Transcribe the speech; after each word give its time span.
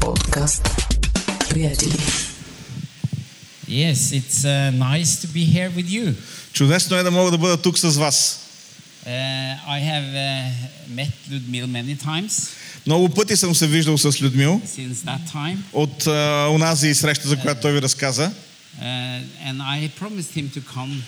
Подкаст. 0.00 0.62
Приятели. 1.50 1.92
Yes, 3.68 4.12
it's 4.12 4.44
uh, 4.44 4.70
nice 4.70 5.16
to 5.22 5.26
be 5.26 5.44
here 5.54 5.70
with 5.76 5.88
you. 5.88 6.14
Чудесно 6.52 6.96
е 6.96 7.02
да 7.02 7.10
мога 7.10 7.30
да 7.30 7.38
бъда 7.38 7.56
тук 7.56 7.78
с 7.78 7.96
вас. 7.96 8.42
Uh, 9.06 9.10
I 9.68 9.80
have 9.80 10.14
uh, 10.14 10.50
met 10.96 11.12
Ludmil 11.30 11.66
many 11.66 11.96
times 12.04 12.48
Много 12.86 13.08
пъти 13.08 13.36
съм 13.36 13.54
се 13.54 13.66
виждал 13.66 13.98
с 13.98 14.12
Людмил 14.12 14.60
since 14.66 14.92
that 14.94 15.18
time, 15.34 15.56
от 15.72 16.06
а, 16.06 16.48
онази 16.50 16.94
среща, 16.94 17.28
за 17.28 17.36
която 17.36 17.60
той 17.60 17.72
ви 17.72 17.82
разказа. 17.82 18.30
uh, 18.80 18.82
and 19.48 19.60
I 19.60 19.90
promised 20.00 20.32
him 20.36 20.58
to 20.58 20.62
come 20.76 21.00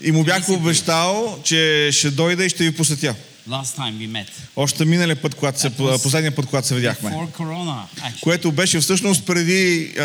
И 0.00 0.12
му 0.12 0.24
бях 0.24 0.48
обещал, 0.48 1.38
че 1.44 1.90
ще 1.92 2.10
дойда 2.10 2.44
и 2.44 2.48
ще 2.48 2.64
ви 2.64 2.76
посетя. 2.76 3.14
Last 3.48 3.76
time 3.76 3.98
we 3.98 4.06
met. 4.08 4.26
Още 4.56 4.84
миналия 4.84 5.16
път, 5.16 5.34
когато 5.34 5.60
се, 5.60 5.70
последния 6.02 6.34
път, 6.34 6.46
когато 6.46 6.66
се 6.68 6.74
видяхме. 6.74 7.10
Corona, 7.10 7.82
actually. 7.96 8.20
Което 8.20 8.52
беше 8.52 8.80
всъщност 8.80 9.26
преди 9.26 9.92
а, 9.98 10.02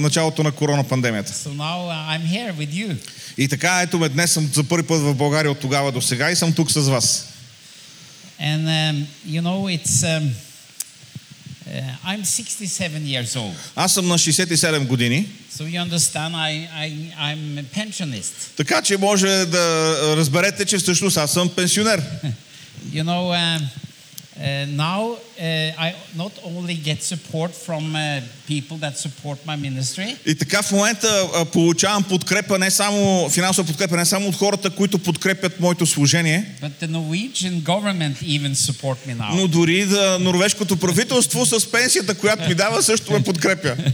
началото 0.00 0.42
на 0.42 0.52
корона 0.52 0.84
пандемията. 0.84 1.32
So 1.32 1.48
now 1.48 1.88
uh, 1.88 2.18
I'm 2.18 2.26
here 2.26 2.54
with 2.54 2.70
you. 2.70 2.96
И 3.38 3.48
така, 3.48 3.80
ето 3.82 3.98
ме, 3.98 4.08
днес 4.08 4.32
съм 4.32 4.50
за 4.54 4.64
първи 4.64 4.86
път 4.86 5.00
в 5.00 5.14
България 5.14 5.50
от 5.50 5.58
тогава 5.60 5.92
до 5.92 6.02
сега 6.02 6.30
и 6.30 6.36
съм 6.36 6.52
тук 6.52 6.70
с 6.70 6.80
вас. 6.80 7.28
And 8.42 8.64
um, 8.66 9.04
you 9.28 9.40
know, 9.42 9.78
it's. 9.78 10.02
Um, 10.02 10.30
uh, 11.68 12.10
I'm 12.10 12.22
67 12.24 13.02
years 13.04 13.36
old. 13.36 13.52
Аз 13.76 13.94
съм 13.94 14.08
на 14.08 14.18
67 14.18 14.86
години, 14.86 15.28
So 15.58 15.62
you 15.64 15.88
understand, 15.88 16.34
I, 16.34 16.52
I, 16.84 16.88
I'm 17.28 17.62
a 17.62 17.64
pensionist. 17.78 18.32
така 18.56 18.82
че 18.82 18.96
може 18.96 19.26
да 19.28 19.94
разберете, 20.16 20.64
че 20.64 20.78
всъщност 20.78 21.16
аз 21.16 21.32
съм 21.32 21.48
пенсионер. 21.48 22.02
You 22.90 23.04
know, 23.04 23.32
um, 23.32 23.60
uh, 24.36 24.66
now 24.66 25.00
uh, 25.38 25.86
I 25.86 25.94
not 26.16 26.32
only 26.44 26.74
get 26.74 27.02
support 27.02 27.50
from 27.66 27.94
uh, 27.94 28.20
people 28.46 28.76
that 28.78 28.98
support 28.98 29.38
my 29.46 29.56
ministry, 29.56 30.16
И 30.26 30.34
така 30.34 30.62
в 30.62 30.72
момента 30.72 31.28
получавам 31.52 32.02
подкрепа 32.04 32.58
не 32.58 32.70
само, 32.70 33.30
финансова 33.30 33.66
подкрепа 33.68 33.96
не 33.96 34.04
само 34.04 34.28
от 34.28 34.36
хората, 34.36 34.70
които 34.70 34.98
подкрепят 34.98 35.60
моето 35.60 35.86
служение, 35.86 36.46
but 36.62 36.70
the 36.82 36.88
Norwegian 36.88 37.62
government 37.62 38.14
even 38.22 38.54
support 38.54 38.96
me 39.08 39.16
now. 39.16 39.34
но 39.34 39.48
дори 39.48 39.86
да 39.86 40.18
норвежкото 40.20 40.76
правителство 40.76 41.46
с 41.46 41.70
пенсията, 41.72 42.14
която 42.14 42.48
ми 42.48 42.54
дава, 42.54 42.82
също 42.82 43.12
ме 43.12 43.22
подкрепя. 43.22 43.76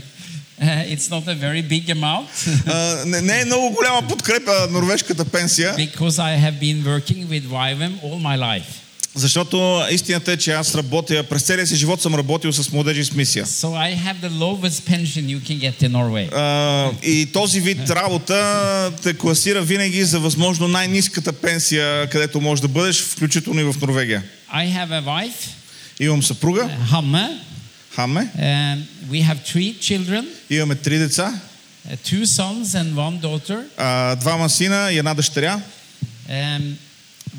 Uh, 0.60 0.64
it's 0.94 1.08
not 1.08 1.24
a 1.28 1.34
very 1.36 1.62
big 1.62 1.88
amount 1.88 2.26
А, 2.66 3.04
не, 3.06 3.20
не 3.20 3.40
е 3.40 3.44
много 3.44 3.70
голяма 3.74 4.08
подкрепа 4.08 4.52
норвежката 4.70 5.24
пенсия, 5.24 5.76
because 5.76 6.18
I 6.18 6.36
have 6.44 6.58
been 6.60 6.82
working 6.84 7.28
with 7.28 7.44
YWAM 7.48 7.92
all 8.02 8.18
my 8.20 8.36
life. 8.38 8.68
Защото 9.14 9.82
истината 9.90 10.32
е, 10.32 10.36
че 10.36 10.52
аз 10.52 10.74
работя, 10.74 11.24
през 11.24 11.42
целия 11.42 11.66
си 11.66 11.76
живот 11.76 12.02
съм 12.02 12.14
работил 12.14 12.52
с 12.52 12.72
младежи 12.72 13.04
с 13.04 13.12
мисия. 13.12 13.46
So 13.46 13.66
I 13.68 13.96
have 13.96 14.28
the 14.28 14.30
lowest 14.30 14.82
pension 14.90 15.22
you 15.26 15.40
can 15.40 15.58
get 15.60 15.82
in 15.88 15.90
Norway. 15.92 16.34
А, 16.36 16.90
и 17.02 17.26
този 17.32 17.60
вид 17.60 17.90
работа 17.90 18.92
те 19.02 19.14
класира 19.14 19.62
винаги 19.62 20.04
за 20.04 20.20
възможно 20.20 20.68
най-низката 20.68 21.32
пенсия, 21.32 22.08
където 22.10 22.40
можеш 22.40 22.60
да 22.60 22.68
бъдеш, 22.68 23.02
включително 23.02 23.60
и 23.60 23.64
в 23.64 23.74
Норвегия. 23.80 24.22
I 24.54 24.72
have 24.76 24.88
a 24.88 25.04
wife, 25.04 25.48
Имам 26.00 26.22
съпруга, 26.22 26.60
uh, 26.62 26.92
Hamme. 26.92 27.38
Хаме, 27.96 28.28
and 28.38 28.78
we 29.10 29.22
have 29.22 29.36
three 29.54 29.74
children, 29.80 30.24
имаме 30.50 30.74
три 30.74 30.98
деца, 30.98 31.40
uh, 31.88 31.96
two 32.10 32.22
sons 32.24 32.64
and 32.64 32.94
one 32.94 33.20
daughter. 33.20 33.62
а, 33.76 34.14
двама 34.16 34.50
сина 34.50 34.88
и 34.92 34.98
една 34.98 35.14
дъщеря. 35.14 35.60
Um, 36.30 36.60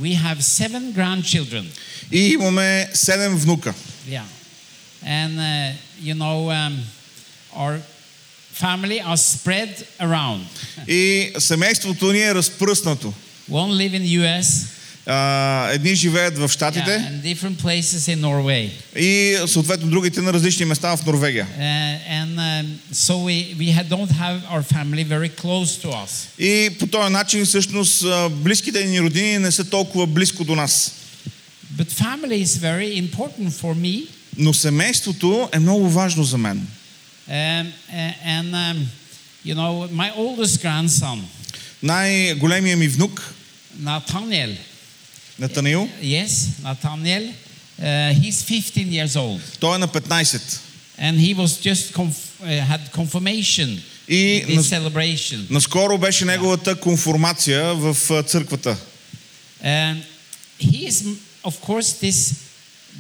we 0.01 0.15
have 0.15 0.43
seven 0.43 0.93
grandchildren. 0.93 1.71
И 2.11 2.35
имаме 2.35 2.89
седем 2.95 3.37
внука. 3.37 3.75
Yeah. 4.09 4.25
And, 5.05 5.39
uh, 5.39 5.73
you 6.01 6.15
know, 6.15 6.51
um, 6.51 6.83
our 7.55 7.79
family 8.53 9.01
are 9.01 9.17
spread 9.17 9.87
around. 10.01 10.47
И 10.89 11.33
семейството 11.39 12.13
ни 12.13 12.23
е 12.23 12.35
разпръснато. 12.35 13.13
One 13.51 13.73
live 13.73 13.95
in 13.95 14.05
US 14.21 14.75
Едни 15.74 15.96
живеят 15.96 16.38
в 16.38 16.48
yeah, 16.48 16.52
Штатите 16.52 17.12
Norway. 18.18 18.70
и 18.96 19.38
съответно 19.48 19.90
другите 19.90 20.22
на 20.22 20.34
различни 20.34 20.66
места 20.66 20.98
в 20.98 21.06
Норвегия. 21.06 21.48
Uh, 21.60 21.98
and 22.24 22.66
so 22.94 23.14
we, 23.14 23.56
we 23.58 23.72
us. 25.88 26.40
И 26.40 26.70
по 26.80 26.88
този 26.88 27.14
начин 27.14 27.46
всъщност 27.46 28.06
близките 28.32 28.86
ни 28.86 29.02
родини 29.02 29.40
не 29.40 29.52
са 29.52 29.70
толкова 29.70 30.08
близко 30.08 30.44
до 30.44 30.56
нас. 30.56 30.96
But 31.78 31.92
family 31.92 32.44
is 32.46 32.58
very 32.60 33.10
important 33.10 33.50
for 33.52 33.76
me. 33.76 34.08
Но 34.38 34.54
семейството 34.54 35.50
е 35.54 35.60
много 35.60 35.90
важно 35.90 36.24
за 36.24 36.38
мен. 36.38 36.68
Um, 37.30 37.66
a- 37.94 38.16
and, 38.28 38.52
um, 38.52 38.78
you 39.46 39.56
know, 39.56 39.92
my 39.92 40.14
oldest 40.16 40.64
grandson, 40.64 41.20
Най-големия 41.84 42.78
ми 42.78 42.88
внук, 42.88 43.34
Nathaniel, 43.82 44.56
Натанаил, 45.40 45.90
yes, 46.02 46.50
Nathaniel, 46.64 47.24
uh, 47.82 48.14
he's 48.22 48.44
15 48.44 48.90
years 48.92 49.16
old. 49.16 49.40
той 49.60 49.76
е 49.76 49.80
на 49.80 49.88
15. 49.88 50.60
And 51.02 51.18
he 51.18 51.34
was 51.34 51.58
just 51.64 51.94
conf- 51.94 52.44
uh, 52.44 52.62
had 52.72 52.82
confirmation 52.92 53.80
И 54.08 54.44
this 54.48 54.62
celebration. 54.70 55.46
наскоро 55.50 55.98
беше 55.98 56.26
неговата 56.26 56.76
конформация 56.76 57.74
в 57.76 57.98
църквата. 58.28 58.78
And 59.66 59.96
he 60.62 60.88
is, 60.90 61.04
of 61.44 61.54
course, 61.68 61.94
this 62.02 62.34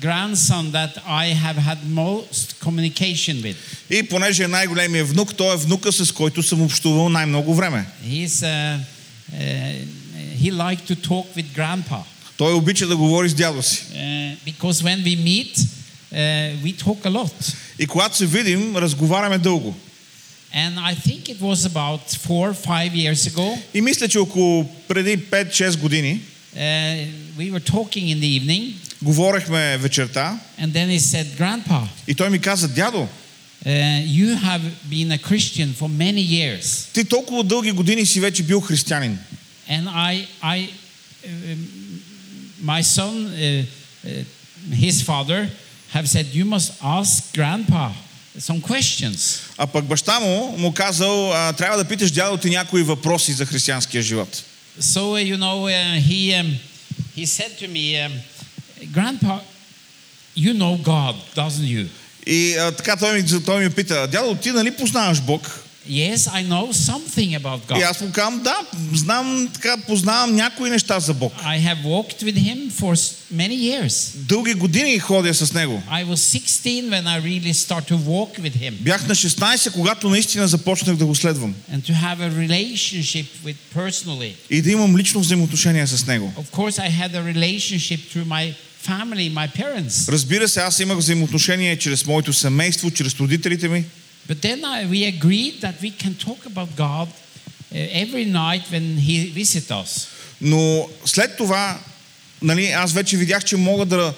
grandson 0.01 0.71
that 0.71 0.93
I 1.07 1.25
have 1.45 1.57
had 1.57 1.77
most 1.89 2.59
communication 2.59 3.41
with. 3.43 3.55
И 3.89 4.03
понеже 4.03 4.43
е 4.43 4.47
най-големия 4.47 5.05
внук, 5.05 5.35
той 5.37 5.53
е 5.53 5.57
внука, 5.57 5.91
с 5.91 6.11
който 6.11 6.43
съм 6.43 6.61
общувал 6.61 7.09
най-много 7.09 7.55
време. 7.55 7.85
He's, 8.07 8.27
uh, 8.27 8.79
uh, 9.33 9.75
he 10.43 10.51
liked 10.51 10.85
to 10.91 10.95
talk 11.07 11.25
with 11.37 11.45
grandpa. 11.57 11.99
Той 12.39 12.53
обича 12.53 12.87
да 12.87 12.97
говори 12.97 13.29
с 13.29 13.33
дядо 13.33 13.63
си. 13.63 13.81
Uh, 13.93 14.35
because 14.45 14.83
when 14.83 15.03
we 15.03 15.15
meet, 15.29 15.57
uh, 15.57 16.63
we 16.63 16.83
talk 16.83 17.05
a 17.05 17.09
lot. 17.09 17.55
И 17.79 17.87
когато 17.87 18.17
се 18.17 18.25
видим, 18.25 18.75
разговаряме 18.77 19.37
дълго. 19.37 19.75
And 20.55 20.77
I 20.77 20.95
think 20.95 21.29
it 21.29 21.39
was 21.41 21.65
about 21.65 21.99
four, 22.27 22.53
five 22.53 22.93
years 22.93 23.27
ago. 23.33 23.57
И 23.73 23.81
мисля, 23.81 24.07
че 24.07 24.19
около 24.19 24.69
преди 24.87 25.17
5-6 25.17 25.77
години 25.77 26.21
Uh, 26.55 27.05
we 27.37 27.51
were 27.51 27.59
talking 27.59 28.05
in 28.09 28.19
the 28.19 28.41
evening, 28.41 28.73
говорехме 29.03 29.77
вечерта 29.77 30.39
and 30.59 30.73
then 30.73 30.89
he 30.89 30.99
said, 30.99 31.25
Grandpa, 31.39 31.87
и 32.07 32.15
той 32.15 32.29
ми 32.29 32.39
каза, 32.39 32.67
дядо, 32.67 33.07
uh, 33.65 34.05
you 34.05 34.35
have 34.35 34.61
been 34.89 35.11
a 35.11 35.17
Christian 35.17 35.73
for 35.79 35.89
many 35.89 36.27
years. 36.29 36.93
ти 36.93 37.05
толкова 37.05 37.43
дълги 37.43 37.71
години 37.71 38.05
си 38.05 38.19
вече 38.19 38.43
бил 38.43 38.59
християнин. 38.61 39.17
And 39.71 39.87
I, 39.87 40.27
I 40.43 40.67
um, 41.25 41.88
my 42.60 42.82
son, 42.82 43.26
uh, 43.26 43.64
uh, 44.04 44.24
his 44.72 45.02
father, 45.02 45.48
have 45.92 46.08
said, 46.08 46.26
You 46.32 46.44
must 46.44 46.72
ask 46.82 47.32
Grandpa 47.32 47.92
some 48.38 48.60
questions. 48.60 49.40
А 49.58 49.66
пък 49.66 49.84
баща 49.84 50.20
му 50.20 50.56
му 50.58 50.72
казал, 50.72 51.32
а, 51.32 51.52
трябва 51.52 51.78
да 51.78 51.84
питаш 51.84 52.10
дядо 52.10 52.36
ти 52.36 52.50
някои 52.50 52.82
въпроси 52.82 53.32
за 53.32 53.46
християнския 53.46 54.02
живот. 54.02 54.42
So, 54.80 55.14
uh, 55.14 55.22
you 55.22 55.36
know, 55.36 55.68
uh, 55.68 56.00
he, 56.00 56.32
um, 56.40 56.58
he 57.16 57.26
said 57.26 57.52
to 57.60 57.68
me, 57.68 57.86
um, 58.04 58.12
Grandpa, 58.92 59.40
you 60.36 60.52
know 60.52 60.76
God, 60.82 61.14
doesn't 61.36 61.66
you? 61.66 61.86
И 62.26 62.56
а, 62.56 62.72
така 62.72 62.96
той 62.96 63.22
ми, 63.22 63.44
той 63.44 63.64
ми 63.64 63.70
пита, 63.70 64.06
дядо, 64.06 64.34
ти 64.34 64.50
нали 64.50 64.76
познаваш 64.76 65.20
Бог? 65.20 65.64
Yes, 65.89 66.27
I 66.27 66.43
know 66.43 66.71
something 66.73 67.39
about 67.39 67.59
И 67.69 67.73
God. 67.73 67.89
аз 67.89 68.01
му 68.01 68.11
казвам, 68.11 68.41
да, 68.43 68.55
знам, 68.93 69.49
така, 69.53 69.77
познавам 69.77 70.35
някои 70.35 70.69
неща 70.69 70.99
за 70.99 71.13
Бог. 71.13 71.33
I 71.43 71.59
have 71.59 71.83
walked 71.83 72.23
with 72.23 72.35
him 72.37 72.71
for 72.71 72.95
s- 72.95 73.13
many 73.35 73.57
years. 73.57 74.15
Дълги 74.15 74.53
години 74.53 74.99
ходя 74.99 75.33
с 75.33 75.53
него. 75.53 75.81
I 75.91 76.05
was 76.05 76.15
16 76.39 76.89
when 76.89 77.03
I 77.05 77.21
really 77.21 77.53
started 77.53 77.87
to 77.87 77.97
walk 77.97 78.39
with 78.41 78.55
him 78.55 78.71
Бях 78.71 79.07
на 79.07 79.15
16, 79.15 79.71
когато 79.71 80.09
наистина 80.09 80.47
започнах 80.47 80.95
да 80.97 81.05
го 81.05 81.15
следвам. 81.15 81.55
and 81.73 81.81
to 81.81 81.93
have 81.93 82.19
a 82.19 82.47
relationship 82.47 83.25
with 83.45 83.55
personally. 83.75 84.31
И 84.49 84.61
да 84.61 84.71
имам 84.71 84.97
лично 84.97 85.19
взаимоотношение 85.19 85.87
с 85.87 86.05
него. 86.07 86.33
Of 86.37 86.55
course, 86.57 86.79
I 86.79 86.89
had 87.01 87.11
a 87.15 87.33
relationship 87.33 87.99
through 88.13 88.25
my 88.25 88.53
family, 88.87 89.33
my 89.33 89.47
parents. 89.57 90.09
Разбира 90.11 90.47
се, 90.47 90.59
аз 90.59 90.79
имах 90.79 90.97
взаимоотношение 90.97 91.77
чрез 91.79 92.05
моето 92.05 92.33
семейство, 92.33 92.91
чрез 92.91 93.15
родителите 93.19 93.67
ми. 93.67 93.83
But 94.29 94.43
then 94.43 94.63
I, 94.63 94.85
we 94.85 94.99
agreed 95.05 95.55
that 95.61 95.75
we 95.81 95.89
can 95.89 96.13
talk 96.13 96.45
about 96.45 96.69
God 96.75 97.07
uh, 97.07 98.03
every 98.03 98.25
night 98.25 98.63
when 98.71 98.85
He 99.07 99.15
visits 99.33 99.71
us. 99.71 100.07
Но 100.41 100.89
след 101.05 101.37
това, 101.37 101.79
нали, 102.41 102.67
аз 102.67 102.93
вече 102.93 103.17
видях, 103.17 103.43
че 103.43 103.57
мога 103.57 103.85
да, 103.85 104.13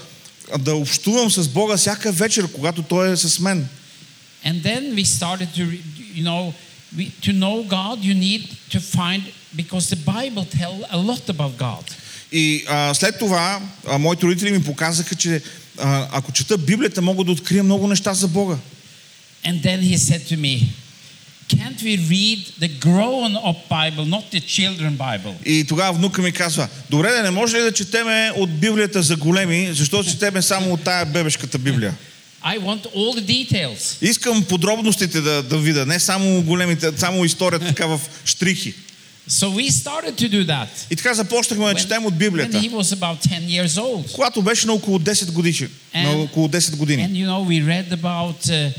да 0.60 0.76
общувам 0.76 1.32
с 1.32 1.48
Бога 1.48 1.78
всяка 1.78 2.12
вечер, 2.12 2.52
когато 2.52 2.84
Той 2.84 3.12
е 3.12 3.18
с 3.18 3.40
мен. 3.40 3.68
And 4.46 4.64
then 4.64 4.96
we 4.96 5.06
started 5.06 5.50
to, 5.56 5.64
you 6.16 6.24
know, 6.24 6.54
we, 6.98 7.12
to 7.22 7.32
know 7.32 7.64
God, 7.64 8.00
you 8.00 8.16
need 8.16 8.44
to 8.72 8.80
find, 8.80 9.22
because 9.56 9.90
the 9.90 10.02
Bible 10.16 10.46
tell 10.60 10.76
a 10.92 10.98
lot 10.98 11.30
about 11.30 11.58
God. 11.58 11.84
И 12.32 12.66
а, 12.68 12.94
след 12.94 13.20
това 13.20 13.62
а, 13.88 13.98
моите 13.98 14.26
родители 14.26 14.52
ми 14.52 14.64
показаха, 14.64 15.16
че 15.16 15.42
а, 15.78 16.08
ако 16.12 16.32
чета 16.32 16.58
Библията, 16.58 17.02
мога 17.02 17.24
да 17.24 17.32
открия 17.32 17.64
много 17.64 17.88
неща 17.88 18.14
за 18.14 18.28
Бога. 18.28 18.58
And 19.44 19.62
then 19.64 19.80
he 19.82 19.98
said 19.98 20.22
to 20.30 20.38
me, 20.38 20.56
Can't 21.58 21.82
we 21.84 21.98
read 22.16 22.40
the 22.60 22.70
grown 22.88 23.36
up 23.50 23.60
Bible, 23.70 24.06
not 24.06 24.24
the 24.32 24.40
children 24.42 24.98
Bible? 24.98 25.34
И 25.46 25.66
тогава 25.68 25.94
внука 25.94 26.22
ми 26.22 26.32
казва, 26.32 26.68
добре, 26.90 27.12
да 27.12 27.24
не 27.24 27.30
може 27.32 27.58
ли 27.58 27.62
да 27.62 27.72
четеме 27.72 28.32
от 28.36 28.60
Библията 28.60 29.02
за 29.02 29.16
големи, 29.16 29.70
защото 29.72 30.10
четеме 30.10 30.42
само 30.42 30.74
от 30.74 30.84
тая 30.84 31.06
бебешката 31.06 31.58
Библия. 31.58 31.96
I 32.46 32.60
want 32.60 32.86
all 32.96 33.20
the 33.20 33.26
details. 33.26 33.98
Искам 34.02 34.44
подробностите 34.44 35.22
да, 35.22 35.44
да 35.44 35.58
видя, 35.58 35.86
не 35.86 36.00
само 36.00 36.42
големите, 36.42 36.92
само 36.98 37.26
историята 37.26 37.66
така 37.66 37.86
в 37.86 38.02
штрихи. 38.26 38.74
So 39.30 39.48
we 39.50 39.70
started 39.70 40.16
to 40.16 40.30
do 40.30 40.46
that. 40.46 40.68
И 40.92 40.96
така 40.96 41.14
започнахме 41.14 41.66
да 41.66 41.76
четем 41.76 42.06
от 42.06 42.14
when 42.14 42.18
Библията. 42.18 42.58
he 42.62 42.72
was 42.72 42.96
about 42.96 43.28
10 43.28 43.42
years 43.48 43.68
old. 43.68 44.12
Когато 44.12 44.42
беше 44.42 44.68
на 44.68 44.74
около 44.74 45.00
10 45.00 45.32
години. 45.32 45.68
На 45.96 46.02
And- 46.06 46.24
около 46.24 46.48
10 46.48 46.76
години. 46.76 47.04
And 47.04 47.12
you 47.12 47.28
know, 47.28 47.46
we 47.48 47.66
read 47.66 47.90
about 48.02 48.48
uh, 48.50 48.74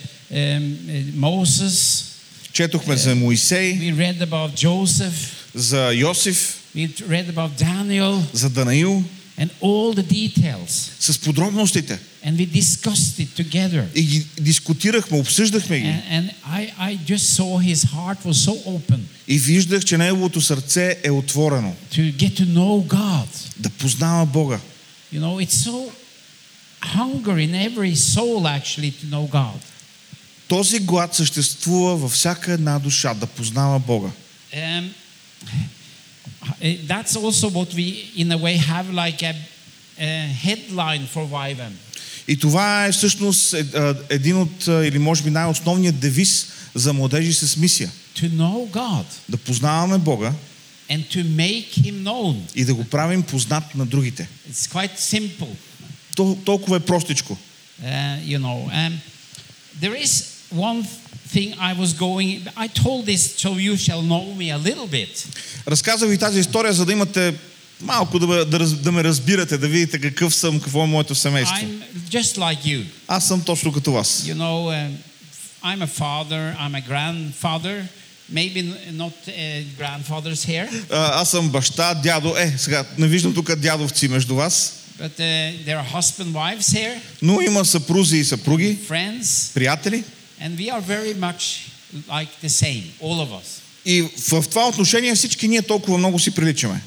Moses, 1.16 2.04
Четохме 2.54 2.98
за 2.98 3.16
Моисей, 3.16 3.78
we 3.80 3.94
read 3.98 4.22
about 4.22 4.56
Joseph, 4.56 5.14
за 5.54 5.92
Йосиф, 5.94 6.58
we 6.76 6.88
read 7.10 7.30
about 7.30 7.52
Daniel, 7.60 8.24
за 8.34 8.50
Данаил, 8.50 9.04
and 9.38 9.50
all 9.62 9.94
the 9.94 10.04
details. 10.04 10.92
с 11.00 11.18
подробностите. 11.18 12.00
And 12.26 12.38
we 12.38 12.46
discussed 12.46 13.20
it 13.20 13.36
together. 13.44 13.86
И 13.96 14.02
ги 14.04 14.26
дискутирахме, 14.42 15.20
обсъждахме 15.20 15.80
ги. 15.80 15.86
And, 15.88 16.02
and 16.12 16.32
I, 16.46 16.72
I 16.80 17.00
just 17.08 17.26
saw 17.38 17.58
his 17.60 17.84
heart 17.84 18.26
was 18.26 18.46
so 18.50 18.66
open 18.66 19.00
И 19.28 19.40
виждах, 19.40 19.86
че 19.86 19.98
неговото 19.98 20.42
сърце 20.42 20.98
е 21.04 21.12
отворено. 21.12 21.76
to 21.94 22.14
get 22.18 22.38
to 22.40 22.46
know 22.46 22.88
God. 22.88 23.28
Да 23.60 23.70
познава 23.70 24.26
Бога. 24.26 24.60
You 25.14 25.20
know, 25.22 25.40
it's 25.46 25.58
so 25.70 25.92
hunger 26.82 27.38
in 27.48 27.54
every 27.70 27.96
soul 27.96 28.42
actually 28.48 28.92
to 29.00 29.06
know 29.14 29.26
God. 29.32 29.60
Този 30.53 30.79
глад 30.79 31.15
съществува 31.15 31.97
във 31.97 32.13
всяка 32.13 32.53
една 32.53 32.79
душа, 32.79 33.15
да 33.15 33.27
познава 33.27 33.79
Бога. 33.79 34.09
Um, 34.55 34.89
that's 36.87 37.17
also 37.17 37.49
what 37.51 37.75
we, 37.75 37.87
in 38.17 38.29
a 38.33 38.39
way, 38.39 38.57
have 38.57 38.87
like 38.91 39.23
a, 39.23 39.35
a 40.01 40.29
headline 40.47 41.07
for 41.15 41.27
YWAM. 41.29 41.73
И 42.29 42.37
това 42.37 42.87
е 42.87 42.93
всъщност 42.93 43.55
е- 43.55 43.59
а, 43.75 43.95
един 44.11 44.37
от, 44.37 44.67
или 44.67 44.99
може 44.99 45.23
би 45.23 45.31
най-основният 45.31 45.99
девиз 46.01 46.47
за 46.75 46.93
младежи 46.93 47.33
с 47.33 47.57
мисия. 47.57 47.91
To 48.17 48.31
know 48.31 48.71
God 48.71 49.05
Да 49.29 49.37
познаваме 49.37 49.99
Бога 49.99 50.33
and 50.91 51.05
to 51.17 51.25
make 51.25 51.79
Him 51.79 52.03
known. 52.03 52.37
и 52.55 52.65
да 52.65 52.75
го 52.75 52.85
правим 52.85 53.23
познат 53.23 53.75
на 53.75 53.87
другите. 53.87 54.29
It's 54.53 54.73
quite 54.73 54.99
simple, 54.99 55.49
То, 56.17 56.39
толкова 56.45 56.77
е 56.77 56.81
простичко. 56.81 57.39
uh, 57.85 58.25
you 58.25 58.39
know. 58.39 58.71
Um, 58.75 58.93
there 59.83 60.05
is 60.05 60.32
one 60.55 60.85
thing 61.35 61.55
I 61.59 61.73
was 61.83 61.93
going, 61.95 62.43
I 62.57 62.69
told 62.69 63.07
this 63.07 63.23
so 63.37 63.51
you 63.57 63.77
shall 63.77 64.03
know 64.03 64.35
me 64.35 64.51
a 64.51 64.59
little 64.59 64.87
bit. 64.87 65.27
Разказвам 65.69 66.11
ви 66.11 66.19
тази 66.19 66.41
история, 66.41 66.73
за 66.73 66.85
да 66.85 66.93
имате 66.93 67.35
малко 67.81 68.19
да, 68.19 68.27
ме- 68.27 68.45
да, 68.45 68.59
да 68.67 68.93
ме 68.93 69.05
разбирате, 69.05 69.59
да 69.59 69.69
видите 69.69 69.99
какъв 70.01 70.35
съм, 70.35 70.61
какво 70.61 70.83
е 70.85 70.87
моето 70.87 71.15
семейство. 71.15 71.57
I'm 71.57 71.81
just 72.11 72.37
like 72.39 72.65
you. 72.65 72.85
Аз 73.09 73.29
съм 73.29 73.41
точно 73.41 73.73
като 73.73 73.93
вас. 73.93 74.25
You 74.27 74.35
know, 74.35 74.69
um, 74.71 74.91
I'm 75.65 75.83
a 75.83 75.87
father, 76.01 76.57
I'm 76.59 76.75
a 76.75 76.83
grandfather, 76.91 77.85
maybe 78.33 78.63
not 78.93 79.13
uh, 79.29 79.33
grandfathers 79.81 80.45
here, 80.47 80.69
А, 80.91 81.21
Аз 81.21 81.31
съм 81.31 81.49
баща, 81.51 81.95
дядо. 81.95 82.37
Е, 82.37 82.55
сега 82.59 82.85
не 82.99 83.07
виждам 83.07 83.35
тук 83.35 83.55
дядовци 83.57 84.09
между 84.09 84.35
вас, 84.35 84.75
but 85.01 85.21
uh, 85.21 85.65
there 85.67 85.79
are 85.83 85.95
husband 86.01 86.33
wives 86.33 86.69
here, 86.77 86.95
но 87.23 87.41
има 87.41 87.65
съпрузи 87.65 88.17
и 88.17 88.25
съпруги, 88.25 88.79
friends, 88.89 89.55
приятели. 89.55 90.05
And 90.43 90.59
we 90.59 90.71
are 90.71 90.81
very 90.81 91.15
much 91.15 91.43
like 92.09 92.31
the 92.41 92.49
same, 92.49 92.85
all 93.01 93.21
of 93.21 93.33
us. 93.33 93.61
И 93.85 94.03
в 94.03 94.45
това 94.51 94.69
отношение 94.69 95.15
всички 95.15 95.49
ние 95.49 95.63
толкова 95.63 95.99
много 95.99 96.19
си 96.19 96.31
приличаме. 96.31 96.81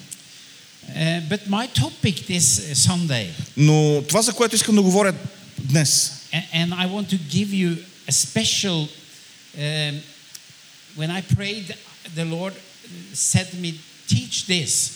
Uh, 0.96 1.22
but 1.30 1.48
my 1.50 1.68
topic 1.68 2.28
this 2.28 2.40
uh, 2.40 2.74
Sunday, 2.76 3.28
Но 3.58 4.04
това, 4.08 4.22
за 4.22 4.34
което 4.34 4.56
искам 4.56 4.76
да 4.76 4.82
говоря 4.82 5.14
днес, 5.60 6.12
and 6.54 6.74
I 6.74 6.88
want 6.88 7.10
to 7.10 7.18
give 7.18 7.50
you 7.50 7.78
a 8.08 8.12
special. 8.12 8.88
Um, 9.58 10.02
when 10.98 11.10
I 11.10 11.22
prayed, 11.22 11.68
the 12.16 12.26
Lord 12.26 12.54
said 13.14 13.46
to 13.52 13.58
me, 13.64 13.74
"Teach 14.10 14.36
this." 14.48 14.92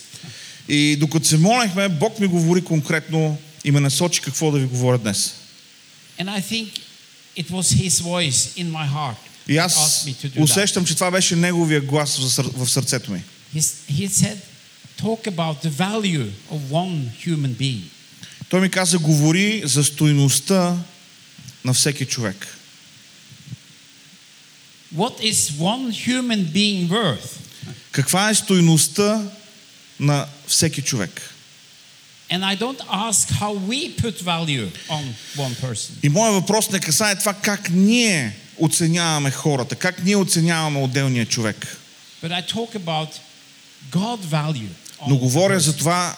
и 0.67 0.95
докато 0.95 1.27
се 1.27 1.37
молехме, 1.37 1.89
Бог 1.89 2.19
ми 2.19 2.27
говори 2.27 2.61
конкретно 2.61 3.37
и 3.65 3.71
ме 3.71 3.79
насочи 3.79 4.21
какво 4.21 4.51
да 4.51 4.59
ви 4.59 4.65
говоря 4.65 4.97
днес. 4.97 5.35
And 6.19 6.39
I 6.39 6.41
think 6.41 6.69
it 7.39 7.49
was 7.49 7.71
His 7.83 8.01
voice 8.01 8.57
in 8.57 8.71
my 8.71 8.87
heart. 8.93 9.15
И 9.47 9.57
аз 9.57 10.05
усещам, 10.39 10.85
че 10.85 10.95
това 10.95 11.11
беше 11.11 11.35
неговия 11.35 11.81
глас 11.81 12.17
в 12.17 12.21
сър- 12.21 12.51
в 12.55 12.69
сърцето 12.69 13.11
ми. 13.11 13.23
He 13.55 14.07
said, 14.09 14.37
talk 15.01 15.27
about 15.27 15.63
the 15.65 15.69
value 15.71 16.27
of 16.51 16.59
one 16.71 17.09
human 17.25 17.55
being. 17.55 17.81
Той 18.49 18.61
ми 18.61 18.69
каза, 18.69 18.97
говори 18.99 19.61
за 19.65 19.83
стойността 19.83 20.77
на 21.65 21.73
всеки 21.73 22.05
човек. 22.05 22.55
What 24.95 25.21
is 25.21 25.51
one 25.59 25.91
human 26.07 26.45
being 26.45 26.87
worth? 26.89 27.29
Каква 27.91 28.29
е 28.29 28.35
стойността 28.35 29.23
на 29.99 30.27
всеки 30.47 30.81
човек? 30.81 31.35
And 32.31 32.45
I 32.45 32.55
don't 32.55 32.81
ask 32.91 33.29
how 33.29 33.53
we 33.69 33.89
put 33.89 34.21
value 34.21 34.69
on 34.89 35.03
one 35.37 35.55
person. 35.55 35.93
И 36.03 36.09
моят 36.09 36.33
въпрос 36.33 36.69
не 36.69 36.79
касае 36.79 37.15
това 37.19 37.33
как 37.33 37.69
ние 37.69 38.35
оценяваме 38.57 39.31
хората, 39.31 39.75
как 39.75 40.03
ние 40.03 40.15
оценяваме 40.15 40.79
отделния 40.79 41.25
човек. 41.25 41.77
But 42.23 42.31
I 42.31 42.53
talk 42.53 42.75
about 42.75 43.09
God 43.91 44.19
value. 44.19 44.69
Но 45.07 45.17
говоря 45.17 45.59
за 45.59 45.75
това 45.77 46.15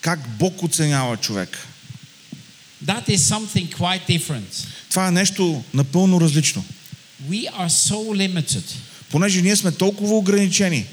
как 0.00 0.28
Бог 0.28 0.62
оценява 0.62 1.16
човек. 1.16 1.58
That 2.84 3.08
is 3.08 3.16
something 3.16 3.76
quite 3.76 4.18
different. 4.18 4.66
Това 4.90 5.08
е 5.08 5.10
нещо 5.10 5.64
напълно 5.74 6.20
различно. 6.20 6.64
We 7.30 7.50
are 7.50 7.68
so 7.68 8.28
limited. 8.28 8.64
Понеже 9.10 9.42
ние 9.42 9.56
сме 9.56 9.72
толкова 9.72 10.16
ограничени. 10.16 10.86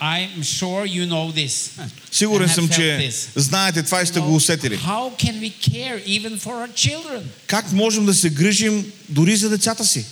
I'm 0.00 0.42
sure 0.42 0.86
you 0.86 1.06
know 1.06 1.32
this. 1.32 1.70
Сигурен 2.12 2.48
and 2.48 2.50
have 2.50 2.54
съм, 2.54 2.68
felt 2.68 2.74
че 2.76 3.10
this. 3.10 3.40
знаете 3.40 3.82
това 3.82 4.02
и 4.02 4.06
сте 4.06 4.18
You 4.18 4.22
го 4.22 4.30
know, 4.30 4.36
усетили. 4.36 4.78
How 4.78 5.16
can 5.18 5.40
we 5.40 5.70
care 5.70 6.02
even 6.06 6.38
for 6.38 6.52
our 6.52 6.72
children? 6.74 7.22
Как 7.46 7.72
можем 7.72 8.06
да 8.06 8.14
се 8.14 8.30
грижим 8.30 8.92
дори 9.08 9.36
за 9.36 9.48
децата 9.48 9.84
си? 9.84 10.04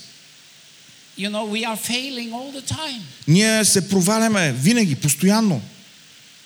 You 1.18 1.30
know, 1.30 1.46
we 1.46 1.64
are 1.64 1.76
failing 1.76 2.32
all 2.32 2.60
the 2.60 2.72
time. 2.72 3.00
Ние 3.28 3.64
се 3.64 3.88
проваляме 3.88 4.52
винаги, 4.52 4.94
постоянно. 4.94 5.62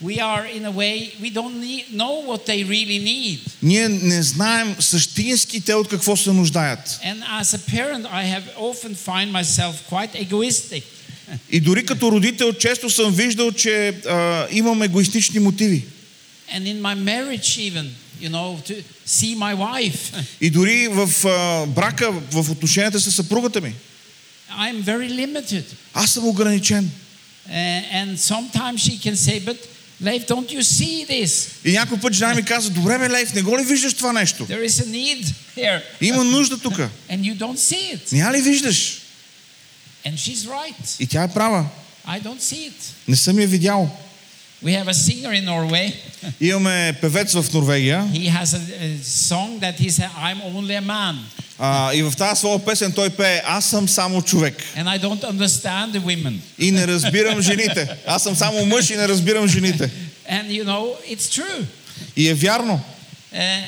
We 0.05 0.19
are 0.19 0.45
in 0.45 0.65
a 0.67 0.71
way 0.71 1.13
we 1.23 1.31
don't 1.31 1.57
need, 1.61 1.85
know 1.91 2.15
what 2.31 2.45
they 2.47 2.65
really 2.65 2.99
need. 2.99 3.39
Ние 3.63 3.89
не 3.89 4.23
знаем 4.23 4.77
същински 4.81 5.61
те 5.61 5.75
от 5.75 5.89
какво 5.89 6.17
се 6.17 6.33
нуждаят. 6.33 7.01
And 7.05 7.23
as 7.43 7.55
a 7.55 7.59
parent, 7.59 8.07
I 8.07 8.25
have 8.35 8.45
often 8.59 8.95
find 8.95 9.33
myself 9.33 9.75
quite 9.91 10.15
egoistic. 10.15 10.83
И 11.52 11.60
дори 11.60 11.86
като 11.86 12.12
родител 12.12 12.54
често 12.54 12.90
съм 12.90 13.14
виждал, 13.14 13.52
че 13.52 13.88
а, 13.88 14.48
имам 14.52 14.82
егоистични 14.82 15.40
мотиви. 15.40 15.84
And 16.56 16.68
in 16.68 16.82
my 16.82 16.96
marriage, 16.96 17.58
even, 17.58 17.86
you 18.22 18.30
know, 18.30 18.48
to 18.68 18.84
see 19.08 19.36
my 19.36 19.56
wife, 19.56 20.24
И 20.42 20.50
дори 20.50 20.88
в 20.88 21.26
а, 21.28 21.66
брака, 21.68 22.12
в 22.32 22.52
отношенията 22.52 23.00
с 23.00 23.12
съпругата 23.12 23.62
ми. 23.62 23.74
I'm 24.60 24.84
very 24.84 25.10
limited. 25.10 25.64
Аз 25.94 26.12
съм 26.12 26.28
ограничен. 26.28 26.92
And 27.94 28.18
sometimes 28.18 28.78
she 28.78 28.98
can 28.98 29.16
say, 29.16 29.40
but 29.40 29.58
Leif, 30.02 30.28
don't 30.28 30.52
you 30.52 30.64
see 30.64 31.06
this? 31.06 31.48
И 31.66 31.72
някой 31.72 32.00
път 32.00 32.14
жена 32.14 32.34
ми 32.36 32.44
каза, 32.44 32.70
добре 32.70 32.98
бе, 32.98 33.10
Лейф, 33.10 33.34
не 33.34 33.42
го 33.42 33.60
ли 33.60 33.64
виждаш 33.64 33.94
това 33.94 34.14
нещо? 34.14 34.48
There 34.48 34.68
is 34.68 34.84
a 34.84 34.86
need 34.86 35.34
here. 35.58 35.82
Има 36.02 36.24
нужда 36.24 36.58
тук. 36.58 36.74
And 36.74 36.90
you 37.22 37.38
don't 37.38 37.58
see 37.58 37.96
it. 37.96 38.12
Ня 38.12 38.34
ли 38.34 38.42
виждаш? 38.42 39.01
And 40.06 40.14
she's 40.18 40.48
right. 40.48 41.00
И 41.00 41.08
тя 41.08 41.24
е 41.24 41.28
права. 41.34 41.66
I 42.08 42.22
don't 42.22 42.40
see 42.42 42.70
it. 42.70 42.74
Не 43.08 43.16
съм 43.16 43.40
я 43.40 43.48
видял. 43.48 43.90
We 44.64 44.74
have 44.74 44.88
a 44.88 44.94
singer 44.94 45.32
in 45.34 45.46
Norway. 45.46 45.94
Имаме 46.42 46.94
певец 47.02 47.34
в 47.34 47.54
Норвегия 47.54 48.10
He 48.14 48.28
has 48.30 48.54
a, 48.54 48.60
song 49.04 49.60
that 49.60 49.76
he 49.80 49.90
said, 49.90 50.10
I'm 50.18 50.42
only 50.42 50.76
a 50.76 50.82
man. 50.82 51.16
а, 51.60 51.94
и 51.94 52.04
в 52.04 52.14
тази 52.18 52.40
своя 52.40 52.60
песен 52.66 52.92
той 52.92 53.10
пее 53.10 53.42
Аз 53.46 53.66
съм 53.66 53.90
само 53.90 54.22
човек 54.22 54.64
And 54.78 54.88
I 54.88 55.00
don't 55.00 55.24
understand 55.24 55.92
the 55.94 56.02
women. 56.02 56.38
и 56.60 56.72
не 56.72 56.88
разбирам 56.88 57.42
жените. 57.42 57.90
Аз 58.08 58.24
съм 58.24 58.36
само 58.36 58.66
мъж 58.66 58.90
и 58.90 58.96
не 58.96 59.08
разбирам 59.08 59.48
жените. 59.48 59.90
And 60.32 60.48
you 60.48 60.64
know, 60.66 60.96
it's 61.16 61.42
true. 61.42 61.66
И 62.16 62.30
е 62.30 62.34
вярно. 62.34 62.82
Uh, 63.36 63.62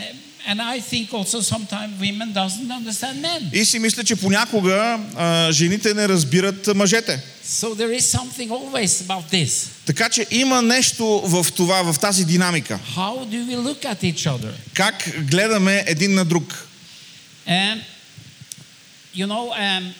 and 0.45 0.61
I 0.61 0.79
think 0.81 1.13
also 1.13 1.41
sometimes 1.41 1.99
women 1.99 2.33
doesn't 2.33 2.71
understand 2.71 3.21
men. 3.21 3.49
И 3.53 3.65
си 3.65 3.79
мисля, 3.79 4.03
че 4.03 4.15
понякога 4.15 4.99
а, 5.15 5.51
жените 5.51 5.93
не 5.93 6.07
разбират 6.07 6.75
мъжете. 6.75 7.23
So 7.45 7.75
there 7.75 7.91
is 7.91 8.05
something 8.19 8.49
always 8.49 9.01
about 9.01 9.31
this. 9.31 9.67
Така 9.85 10.09
че 10.09 10.25
има 10.31 10.61
нещо 10.61 11.21
в 11.25 11.45
това, 11.55 11.93
в 11.93 11.99
тази 11.99 12.25
динамика. 12.25 12.79
How 12.95 13.25
do 13.25 13.45
we 13.47 13.55
look 13.55 13.85
at 13.85 14.03
each 14.03 14.27
other? 14.27 14.51
Как 14.73 15.09
гледаме 15.19 15.83
един 15.87 16.13
на 16.13 16.25
друг. 16.25 16.67
And 17.47 17.81
you 19.15 19.27
know, 19.27 19.51
um, 19.53 19.93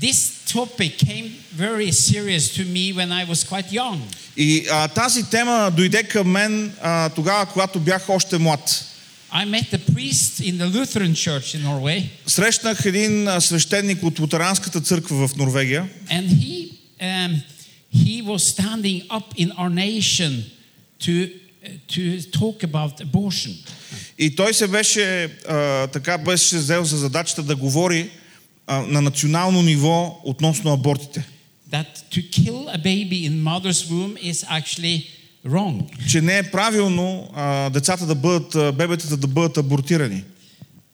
this 0.00 0.18
topic 0.46 0.98
came 0.98 1.26
very 1.54 1.90
serious 1.92 2.44
to 2.56 2.64
me 2.64 2.92
when 2.92 3.12
I 3.12 3.24
was 3.24 3.44
quite 3.44 3.72
young. 3.72 4.00
И 4.36 4.66
а, 4.70 4.88
тази 4.88 5.22
тема 5.22 5.70
дойде 5.76 6.02
към 6.02 6.30
мен 6.30 6.72
а, 6.82 7.08
тогава, 7.08 7.46
когато 7.46 7.80
бях 7.80 8.08
още 8.08 8.38
млад. 8.38 8.91
I 9.34 9.46
met 9.46 9.70
the 9.70 9.78
priest 9.92 10.40
in 10.40 10.58
the 10.58 10.66
Lutheran 10.66 11.14
church 11.14 11.54
in 11.54 11.62
Norway, 11.62 12.10
Срещнах 12.26 12.84
един 12.84 13.28
свещеник 13.40 14.02
от 14.02 14.18
Лутеранската 14.18 14.80
църква 14.80 15.28
в 15.28 15.36
Норвегия 15.36 15.88
and 16.08 16.28
he 16.28 16.70
um, 17.00 17.42
he 17.94 18.22
was 18.22 18.42
standing 18.56 19.02
up 19.10 19.34
in 19.36 19.52
our 19.52 19.70
nation 19.70 20.44
to 20.98 21.30
to 21.88 22.20
talk 22.40 22.62
about 22.62 23.00
abortion. 23.00 23.52
и 24.18 24.34
той 24.36 24.54
се 24.54 24.68
беше 24.68 25.24
а, 25.48 25.86
така 25.86 26.18
беше 26.18 26.56
взел 26.56 26.84
за 26.84 26.96
задачата 26.96 27.42
да 27.42 27.56
говори 27.56 28.10
а, 28.66 28.80
на 28.80 29.02
национално 29.02 29.62
ниво 29.62 30.20
относно 30.24 30.72
абортите. 30.72 31.24
That 31.70 31.86
to 32.10 32.30
kill 32.30 32.68
a 32.68 32.78
baby 32.78 33.18
in 33.28 33.42
mother's 33.42 33.82
womb 33.90 34.16
is 34.30 34.44
actually 34.44 35.06
wrong. 35.46 36.08
Че 36.08 36.20
не 36.20 36.38
е 36.38 36.50
правилно 36.50 37.30
а, 37.34 37.70
децата 37.70 38.06
да 38.06 38.14
бъдат, 38.14 38.76
бебетата 38.76 39.16
да 39.16 39.26
бъдат 39.26 39.56
абортирани. 39.56 40.24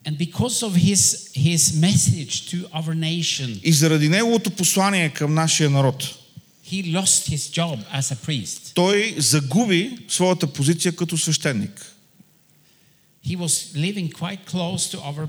And 0.06 0.16
because 0.16 0.62
of 0.62 0.72
his 0.74 1.02
his 1.36 1.72
message 1.80 2.50
to 2.50 2.68
our 2.70 2.94
nation, 2.94 3.60
И 3.62 3.72
заради 3.72 4.08
неговото 4.08 4.50
послание 4.50 5.08
към 5.08 5.34
нашия 5.34 5.70
народ, 5.70 6.14
he 6.72 6.84
lost 6.96 7.30
his 7.34 7.56
job 7.58 7.78
as 7.94 8.00
a 8.14 8.16
priest. 8.26 8.74
той 8.74 9.14
загуби 9.18 9.98
своята 10.08 10.46
позиция 10.46 10.92
като 10.96 11.18
свещеник. 11.18 11.94
He 13.26 13.36
was 13.36 13.74
living 13.76 14.12
quite 14.12 14.40
close 14.52 14.94
to 14.94 14.98
our 14.98 15.28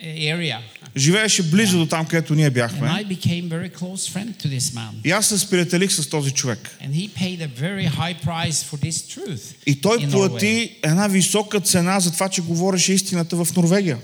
area. 0.00 0.58
Живееше 0.96 1.42
близо 1.42 1.72
Да. 1.78 1.84
до 1.84 1.86
там, 1.88 2.06
където 2.06 2.34
ние 2.34 2.50
And 2.50 2.52
I 2.52 2.54
бяхме. 2.54 2.88
became 2.88 3.48
very 3.48 3.70
close 3.78 4.08
friend 4.14 4.42
to 4.44 4.58
this 4.58 4.74
man. 4.74 4.90
И 5.04 5.10
аз 5.10 5.26
се 5.26 5.38
сприятелих 5.38 5.92
с 5.92 6.08
този 6.08 6.30
човек. 6.30 6.78
And 6.82 6.90
he 6.94 7.08
paid 7.18 7.40
a 7.40 7.48
very 7.60 7.88
high 7.88 8.24
price 8.26 8.64
for 8.70 8.76
this 8.86 9.18
truth. 9.18 9.54
И 9.66 9.80
той 9.80 10.08
плати 10.10 10.76
една 10.82 11.06
висока 11.08 11.60
цена 11.60 12.00
за 12.00 12.12
това, 12.12 12.28
че 12.28 12.42
говореше 12.42 12.92
истината 12.92 13.44
в 13.44 13.56
Норвегия. 13.56 13.98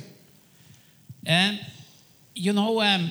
And 1.26 1.58
you 2.36 2.52
know, 2.52 2.72
um, 2.80 3.10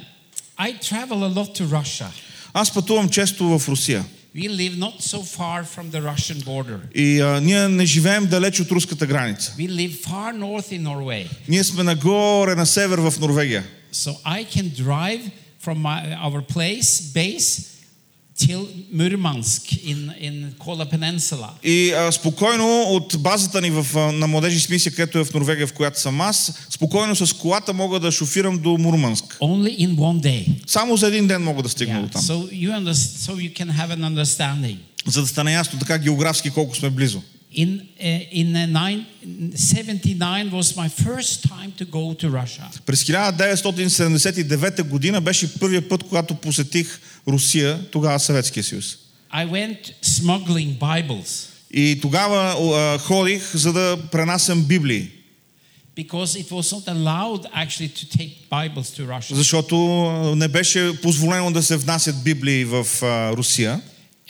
I 0.59 0.73
travel 0.79 1.19
a 1.23 1.33
lot 1.33 1.57
to 1.61 1.65
Russia. 1.81 2.07
Аз 2.53 2.73
пътувам 2.73 3.09
често 3.09 3.59
в 3.59 3.69
Русия. 3.69 4.05
We 4.34 4.48
live 4.48 4.76
not 4.78 5.00
so 5.00 5.22
far 5.22 5.64
from 5.64 5.90
the 5.90 6.02
Russian 6.02 6.44
border. 6.44 6.80
И 6.94 7.20
а, 7.20 7.40
ние 7.40 7.68
не 7.68 7.86
живеем 7.86 8.26
далеч 8.26 8.60
от 8.60 8.70
руската 8.70 9.06
граница. 9.06 9.54
We 9.58 9.68
live 9.68 10.04
far 10.06 10.32
north 10.32 10.72
in 10.72 10.82
Norway. 10.82 11.28
Ние 11.48 11.64
сме 11.64 11.82
нагоре 11.82 12.54
на 12.54 12.66
север 12.66 12.98
в 12.98 13.20
Норвегия. 13.20 13.64
So 13.92 14.16
I 14.24 14.44
can 14.44 14.70
drive 14.84 15.30
from 15.64 15.78
my, 15.78 16.14
our 16.14 16.42
place, 16.42 17.00
base, 17.14 17.74
till 18.45 18.63
Murmansk 18.91 19.61
in, 19.91 19.99
in 20.27 20.35
Kola 20.59 20.85
Peninsula. 20.85 21.49
И 21.63 21.91
а, 21.91 22.11
спокойно 22.11 22.81
от 22.81 23.15
базата 23.19 23.61
ни 23.61 23.71
в, 23.71 24.11
на 24.13 24.27
младежи 24.27 24.59
с 24.59 24.69
мисия, 24.69 24.91
където 24.91 25.19
е 25.19 25.25
в 25.25 25.33
Норвегия, 25.33 25.67
в 25.67 25.73
която 25.73 25.99
съм 25.99 26.21
аз, 26.21 26.53
спокойно 26.69 27.15
с 27.15 27.33
колата 27.33 27.73
мога 27.73 27.99
да 27.99 28.11
шофирам 28.11 28.57
до 28.59 28.77
Мурманск. 28.77 29.37
Only 29.41 29.87
in 29.87 29.95
one 29.95 30.21
day. 30.21 30.47
Само 30.67 30.97
за 30.97 31.07
един 31.07 31.27
ден 31.27 31.43
мога 31.43 31.63
да 31.63 31.69
стигна 31.69 31.89
Yeah. 31.89 32.01
до 32.01 32.09
там. 32.09 32.21
So 32.21 32.49
you 32.51 32.69
understand, 32.71 33.31
so 33.31 33.31
you 33.35 33.53
can 33.59 33.69
have 33.69 33.89
an 33.97 34.01
understanding. 34.01 34.77
За 35.07 35.21
да 35.21 35.27
стане 35.27 35.53
ясно 35.53 35.79
така 35.79 35.97
географски 35.97 36.49
колко 36.49 36.75
сме 36.75 36.89
близо. 36.89 37.21
In 37.55 37.81
uh, 38.03 38.31
in 38.31 38.47
nine, 38.71 39.05
79 39.55 40.51
was 40.51 40.75
my 40.75 40.87
first 40.87 41.43
time 41.43 41.71
to 41.79 41.85
go 41.85 42.13
to 42.13 42.29
Russia. 42.29 42.63
През 42.85 43.03
1979 43.03 44.83
година 44.83 45.21
беше 45.21 45.53
първият 45.53 45.89
път, 45.89 46.03
когато 46.03 46.35
посетих 46.35 46.99
Русия, 47.27 47.89
тогава 47.91 48.19
Съветския 48.19 48.63
съюз. 48.63 48.97
I 49.33 49.47
went 49.47 49.93
smuggling 50.05 50.77
Bibles 50.79 51.45
И 51.71 51.99
тогава 52.01 52.55
а, 52.75 52.97
ходих, 52.99 53.55
за 53.55 53.73
да 53.73 53.97
пренасям 54.11 54.63
Библии, 54.63 55.07
because 55.95 56.35
it 56.43 56.49
was 56.51 56.67
not 56.75 56.87
allowed 56.87 57.43
actually 57.53 57.89
to 57.89 58.17
take 58.17 58.31
Bibles 58.51 58.89
to 58.97 59.07
Russia. 59.19 59.35
защото 59.35 59.75
не 60.35 60.47
беше 60.47 61.01
позволено 61.01 61.51
да 61.51 61.63
се 61.63 61.77
внасят 61.77 62.23
Библии 62.23 62.65
в 62.65 62.87
а, 63.03 63.31
Русия. 63.37 63.81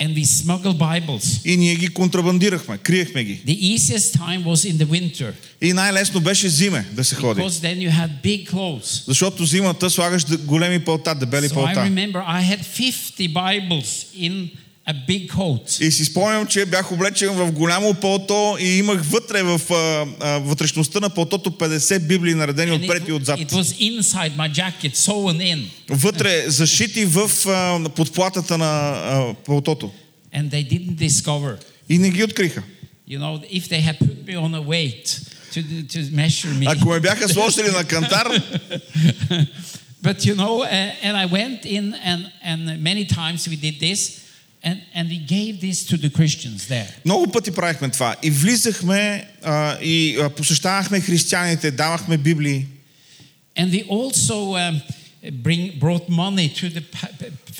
And 0.01 0.15
we 0.15 0.25
smuggled 0.25 0.77
Bibles. 0.77 1.41
И 1.45 1.57
ние 1.57 1.75
ги 1.75 1.87
контрабандирахме, 1.87 2.77
криехме 2.77 3.23
ги. 3.23 3.41
The 3.47 3.77
easiest 3.77 4.15
time 4.15 4.43
was 4.43 4.71
in 4.71 4.77
the 4.77 4.85
winter 4.87 5.31
И 5.61 5.73
най-лесно 5.73 6.19
беше 6.21 6.49
зиме 6.49 6.85
да 6.93 7.03
се 7.03 7.15
ходи. 7.15 7.41
because 7.41 7.49
then 7.61 7.77
you 7.79 7.91
had 7.91 8.09
big 8.23 8.49
clothes. 8.49 9.03
Защото 9.07 9.45
зимата 9.45 9.89
слагаш 9.89 10.23
д- 10.23 10.37
големи 10.37 10.79
пълта, 10.79 11.15
дебели 11.15 11.45
So 11.45 11.51
I 11.51 11.53
пълта. 11.53 11.79
remember 11.81 12.13
I 12.27 12.55
had 12.55 12.59
50 12.61 13.33
Bibles 13.33 14.05
in 14.19 14.49
a 14.89 14.93
big 15.07 15.31
coat. 15.31 15.81
И 15.81 15.91
си 15.91 16.05
спомням, 16.05 16.47
че 16.47 16.65
бях 16.65 16.91
облечен 16.91 17.29
в 17.29 17.51
голямо 17.51 17.93
пълто 17.93 18.57
и 18.59 18.77
имах 18.77 19.03
вътре 19.03 19.43
в 19.43 19.61
а, 19.71 20.05
а, 20.19 20.39
вътрешността 20.39 20.99
на 20.99 21.09
пълтото 21.09 21.51
50 21.51 21.99
библии, 21.99 22.33
наредени 22.33 22.71
And 22.71 22.83
отпред 22.83 23.07
и 23.07 23.11
отзад. 23.11 23.39
it 23.39 23.51
was 23.51 23.79
inside 23.79 24.31
my 24.37 24.51
jacket, 24.53 24.95
sewn 24.95 25.55
in. 25.55 25.65
Вътре 25.89 26.49
зашити 26.49 27.05
в 27.05 27.31
а, 27.47 27.89
подплатата 27.89 28.57
на 28.57 28.89
а, 28.89 29.33
пълтото. 29.45 29.91
And 30.35 30.49
they 30.49 30.63
didn't 30.69 30.95
discover. 31.07 31.57
И 31.89 31.97
не 31.97 32.09
ги 32.09 32.23
откриха. 32.23 32.63
You 33.09 33.19
know, 33.19 33.41
if 33.51 33.67
they 33.69 33.81
had 33.81 33.97
put 33.99 34.17
me 34.27 34.35
on 34.35 34.53
a 34.53 34.61
weight 34.61 35.05
to, 35.53 35.59
to 35.93 35.99
measure 36.11 36.53
me. 36.59 36.65
Ако 36.67 36.89
ме 36.89 36.99
бяха 36.99 37.29
сложили 37.29 37.67
на 37.71 37.83
кантар, 37.83 38.27
but 40.03 40.25
you 40.25 40.35
know, 40.35 40.63
uh, 40.63 41.05
and 41.05 41.17
I 41.17 41.25
went 41.25 41.65
in, 41.65 41.85
and, 42.09 42.31
and 42.43 42.59
many 42.81 43.05
times 43.05 43.47
we 43.47 43.55
did 43.55 43.79
this, 43.79 44.28
and, 44.63 44.81
and 44.93 45.09
we 45.09 45.17
gave 45.17 45.61
this 45.61 45.85
to 45.85 45.97
the 45.97 46.09
Christians 46.09 46.67
there. 46.67 46.87
много 47.05 47.31
пъти 47.31 47.51
правихме 47.51 47.89
това. 47.89 48.15
И 48.23 48.31
влизахме 48.31 49.27
а, 49.43 49.77
и 49.81 50.17
а, 50.21 50.29
посещавахме 50.29 50.99
християните, 50.99 51.71
давахме 51.71 52.17
библии. 52.17 52.65
And 53.57 53.71
we 53.71 53.83
also 53.89 54.55
um, 54.55 54.81
bring, 55.43 55.79
brought 55.79 56.07
money 56.09 56.49
to 56.49 56.69
the 56.69 56.83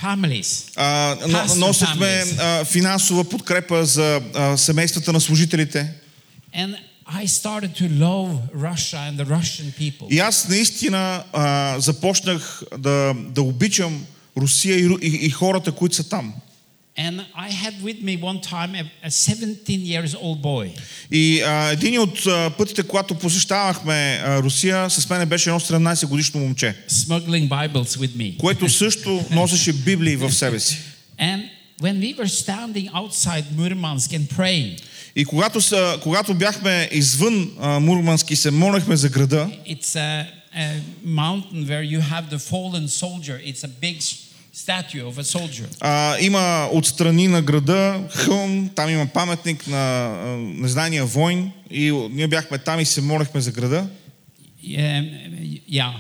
families. 0.02 0.72
А, 0.76 1.18
но, 1.28 1.38
Pastor 1.38 1.58
носехме 1.58 2.06
families. 2.06 2.36
а, 2.40 2.66
финансова 2.66 3.30
подкрепа 3.30 3.86
за 3.86 4.22
а, 4.36 4.58
семействата 4.58 5.14
на 5.14 5.22
служителите. 5.22 5.94
And 6.56 6.76
I 7.24 7.26
started 7.28 7.76
to 7.76 7.88
love 7.90 8.30
Russia 8.54 9.00
and 9.08 9.18
the 9.18 9.26
Russian 9.26 9.72
people. 9.80 10.08
И 10.10 10.20
аз 10.20 10.48
наистина 10.50 11.24
а, 11.34 11.76
започнах 11.80 12.64
да, 12.78 13.14
да 13.30 13.42
обичам 13.42 14.06
Русия 14.38 14.78
и, 14.80 14.98
и, 15.02 15.26
и 15.26 15.30
хората, 15.30 15.72
които 15.72 15.96
са 15.96 16.10
там. 16.10 16.34
And 17.08 17.26
I 17.48 17.50
had 17.64 17.76
with 17.82 18.00
me 18.08 18.14
one 18.18 18.40
time 18.42 18.76
a, 18.76 18.84
a 19.04 19.10
17 19.10 19.86
years 19.86 20.16
old 20.16 20.42
boy. 20.42 20.72
И 21.12 21.42
а, 21.42 21.72
един 21.72 22.00
от 22.00 22.26
а, 22.28 22.50
пътите, 22.58 22.84
когато 22.84 23.16
посещавахме 23.16 24.22
а, 24.24 24.42
Русия, 24.44 24.90
с 24.90 25.10
мен 25.10 25.30
беше 25.30 25.50
едно 25.50 25.60
17 25.60 26.06
годишно 26.08 26.40
момче, 26.40 26.76
smuggling 26.90 27.48
Bibles 27.48 27.98
with 27.98 28.16
me. 28.16 28.38
което 28.38 28.70
също 28.70 29.26
носеше 29.32 29.74
Библии 29.74 30.16
в 30.16 30.32
себе 30.32 30.60
си. 30.60 30.78
And 31.20 31.44
when 31.82 32.00
we 32.00 32.18
were 32.20 32.28
standing 32.28 32.90
outside 32.94 33.44
Murmansk 33.58 34.20
and 34.20 34.28
praying, 34.38 34.82
И 35.16 35.26
когато, 35.26 35.62
са, 35.62 36.00
когато 36.04 36.34
бяхме 36.34 36.90
извън 36.92 37.52
а, 37.60 37.80
Мурманск 37.80 38.32
и 38.32 38.36
се 38.36 38.52
молехме 38.52 38.96
за 38.96 39.10
града, 39.10 39.52
it's 39.68 39.96
a, 39.96 40.26
a 40.58 40.82
mountain 41.06 41.68
where 41.68 41.84
you 41.84 42.00
have 42.00 42.30
the 42.30 42.40
fallen 42.40 42.88
soldier. 42.88 43.40
It's 43.46 43.64
a 43.64 43.72
big 43.82 44.02
statue 44.66 45.04
of 45.04 45.18
a 45.18 45.24
soldier. 45.24 45.66
а, 45.80 46.18
има 46.20 46.70
отстрани 46.74 47.28
на 47.28 47.42
града 47.42 48.04
хълм, 48.10 48.70
там 48.76 48.90
има 48.90 49.08
паметник 49.08 49.68
на 49.68 50.06
а, 50.06 50.28
незнания 50.38 51.06
войн 51.06 51.52
и 51.72 51.92
ние 52.12 52.28
бяхме 52.28 52.58
там 52.58 52.80
и 52.80 52.86
се 52.86 53.02
молехме 53.02 53.42
за 53.42 53.52
града. 53.52 53.88
Um, 54.66 55.62
yeah. 55.72 55.94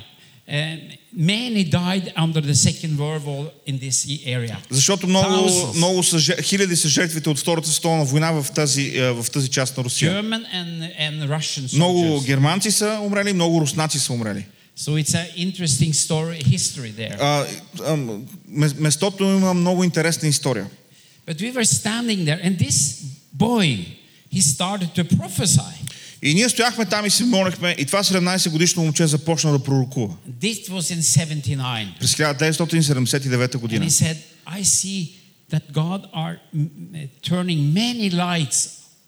Um, 0.51 0.79
many 1.15 1.63
died 1.63 2.05
under 2.17 2.41
the 2.41 2.55
Second 2.67 2.97
World 2.97 3.23
War 3.25 3.51
in 3.67 3.79
this 3.79 4.07
area. 4.25 4.57
Защото 4.69 5.07
много, 5.07 5.49
много 5.75 6.03
са, 6.03 6.35
хиляди 6.41 6.75
са 6.75 6.87
жертвите 6.89 7.29
от 7.29 7.39
Втората 7.39 7.69
световна 7.69 8.05
война 8.05 8.31
в 8.31 8.45
тази, 8.55 8.97
е, 8.97 9.11
в 9.11 9.25
тази 9.33 9.49
част 9.49 9.77
на 9.77 9.83
Русия. 9.83 10.23
German 10.23 10.43
and, 10.55 10.99
and 10.99 11.27
Russian 11.27 11.75
Много 11.75 12.21
германци 12.21 12.71
са 12.71 12.99
умрели, 13.03 13.33
много 13.33 13.61
руснаци 13.61 13.99
са 13.99 14.13
умрели. 14.13 14.45
So 14.78 14.96
it's 14.96 15.14
an 15.14 15.26
interesting 15.36 15.92
story, 15.92 16.42
history 16.42 16.92
there. 16.96 17.16
А, 17.20 17.46
а, 17.86 17.92
м- 17.92 18.26
местото 18.78 19.24
има 19.24 19.54
много 19.54 19.84
интересна 19.84 20.28
история. 20.28 20.66
But 21.26 21.40
we 21.40 21.52
were 21.52 21.64
standing 21.64 22.24
there, 22.24 22.40
and 22.44 22.58
this 22.58 23.02
boy, 23.32 23.86
he 24.34 24.40
started 24.40 24.88
to 24.94 25.04
prophesy. 25.18 25.74
И 26.22 26.34
ние 26.34 26.48
стояхме 26.48 26.84
там 26.86 27.06
и 27.06 27.10
се 27.10 27.24
молехме 27.24 27.74
и 27.78 27.84
това 27.84 28.02
17 28.02 28.50
годишно 28.50 28.82
момче 28.82 29.06
започна 29.06 29.52
да 29.52 29.58
пророкува. 29.58 30.14
This 30.42 30.68
was 30.70 30.96
in 30.96 31.02
79. 31.02 31.98
През 32.00 32.14
1979 32.14 33.54
And 33.54 33.58
година. 33.58 33.84
he 33.84 33.90
said, 33.90 34.16
I 34.46 34.62
see 34.62 35.08
that 35.50 35.72
God 35.72 36.00
are 36.12 36.36
mm, 36.56 36.68
mm, 36.92 37.08
turning 37.22 37.72
many 37.74 38.10
lights 38.10 38.58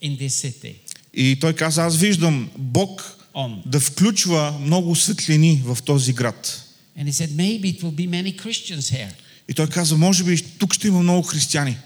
in 0.02 0.16
this 0.18 0.34
city 0.44 0.74
И 1.14 1.36
той 1.40 1.52
каза, 1.52 1.84
аз 1.84 1.96
виждам 1.96 2.50
Бог 2.58 3.16
on. 3.35 3.61
да 3.65 3.79
включва 3.79 4.53
много 4.61 4.95
светлини 4.95 5.61
в 5.65 5.77
този 5.85 6.13
град. 6.13 6.67
And 6.99 7.07
he 7.07 7.11
said, 7.11 7.29
maybe 7.29 7.65
it 7.65 7.81
will 7.81 7.95
be 7.95 8.07
many 8.07 8.35
Christians 8.35 8.91
here. 8.91 9.11
И 9.49 9.53
той 9.53 9.67
каза, 9.67 9.97
може 9.97 10.23
би 10.23 10.37
тук 10.37 10.73
ще 10.73 10.87
има 10.87 10.99
много 10.99 11.21
християни. 11.27 11.77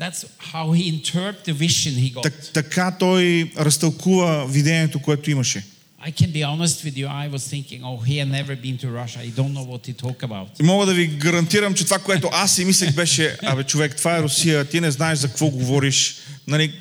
That's 0.00 0.26
how 0.52 0.66
he 0.72 0.82
interpreted 0.90 1.44
the 1.46 1.54
vision 1.54 1.92
he 1.94 2.14
got. 2.14 2.22
Так, 2.22 2.50
така 2.52 2.96
той 2.98 3.50
разтълкува 3.58 4.46
видението, 4.46 5.02
което 5.02 5.30
имаше. 5.30 5.64
I 6.06 6.12
can 6.12 6.30
be 6.32 6.42
honest 6.44 6.84
with 6.84 6.96
you, 6.96 7.08
I 7.08 7.28
was 7.28 7.42
thinking, 7.52 7.80
oh, 7.82 7.98
he 8.10 8.18
had 8.18 8.28
never 8.28 8.54
been 8.54 8.76
to 8.84 8.88
Russia. 9.02 9.20
I 9.28 9.30
don't 9.38 9.52
know 9.56 9.66
what 9.72 9.86
he 9.86 9.94
talk 9.94 10.22
about. 10.22 10.60
И 10.60 10.62
мога 10.62 10.86
да 10.86 10.94
ви 10.94 11.06
гарантирам, 11.06 11.74
че 11.74 11.84
това, 11.84 11.98
което 11.98 12.28
аз 12.32 12.54
си 12.54 12.64
мислех 12.64 12.94
беше, 12.94 13.36
абе 13.42 13.64
човек, 13.64 13.96
това 13.96 14.16
е 14.16 14.22
Русия, 14.22 14.64
ти 14.64 14.80
не 14.80 14.90
знаеш 14.90 15.18
за 15.18 15.28
какво 15.28 15.50
говориш. 15.50 16.16
Нали, 16.46 16.72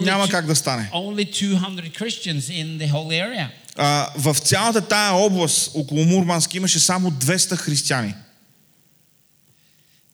няма 0.00 0.28
как 0.28 0.46
да 0.46 0.56
стане. 0.56 0.90
Only 0.94 1.30
200 1.32 1.98
Christians 1.98 2.50
in 2.50 2.78
the 2.78 2.92
whole 2.92 3.10
area. 3.10 3.48
А, 3.76 4.10
в 4.16 4.34
цялата 4.34 4.80
тая 4.80 5.12
област, 5.12 5.70
около 5.74 6.04
Мурманск, 6.04 6.54
имаше 6.54 6.78
само 6.78 7.10
200 7.10 7.56
християни. 7.56 8.14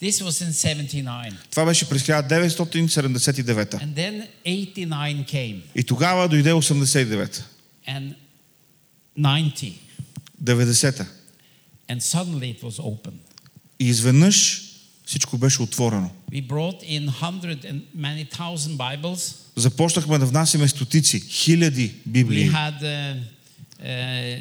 This 0.03 0.21
was 0.21 0.43
in 0.43 0.53
79. 0.53 1.33
Това 1.51 1.65
беше 1.65 1.89
през 1.89 2.03
1979. 2.03 3.75
And 3.75 3.95
then 3.95 4.27
89 4.45 5.27
came 5.27 5.61
И 5.75 5.85
тогава 5.85 6.29
дойде 6.29 6.53
89-та, 6.53 7.43
and 7.89 8.15
90. 9.19 9.73
90-та. 10.45 11.07
And 11.89 12.01
suddenly 12.01 12.59
it 12.59 12.63
was 12.63 12.81
open. 12.81 13.13
И 13.79 13.89
изведнъж 13.89 14.63
всичко 15.13 15.39
беше 15.39 15.63
отворено. 15.63 16.11
Започнахме 19.57 20.19
да 20.19 20.27
внасяме 20.27 20.69
стотици, 20.69 21.21
хиляди 21.21 21.95
Библии. 22.07 22.51
uh, 22.51 23.17
uh. 23.85 24.39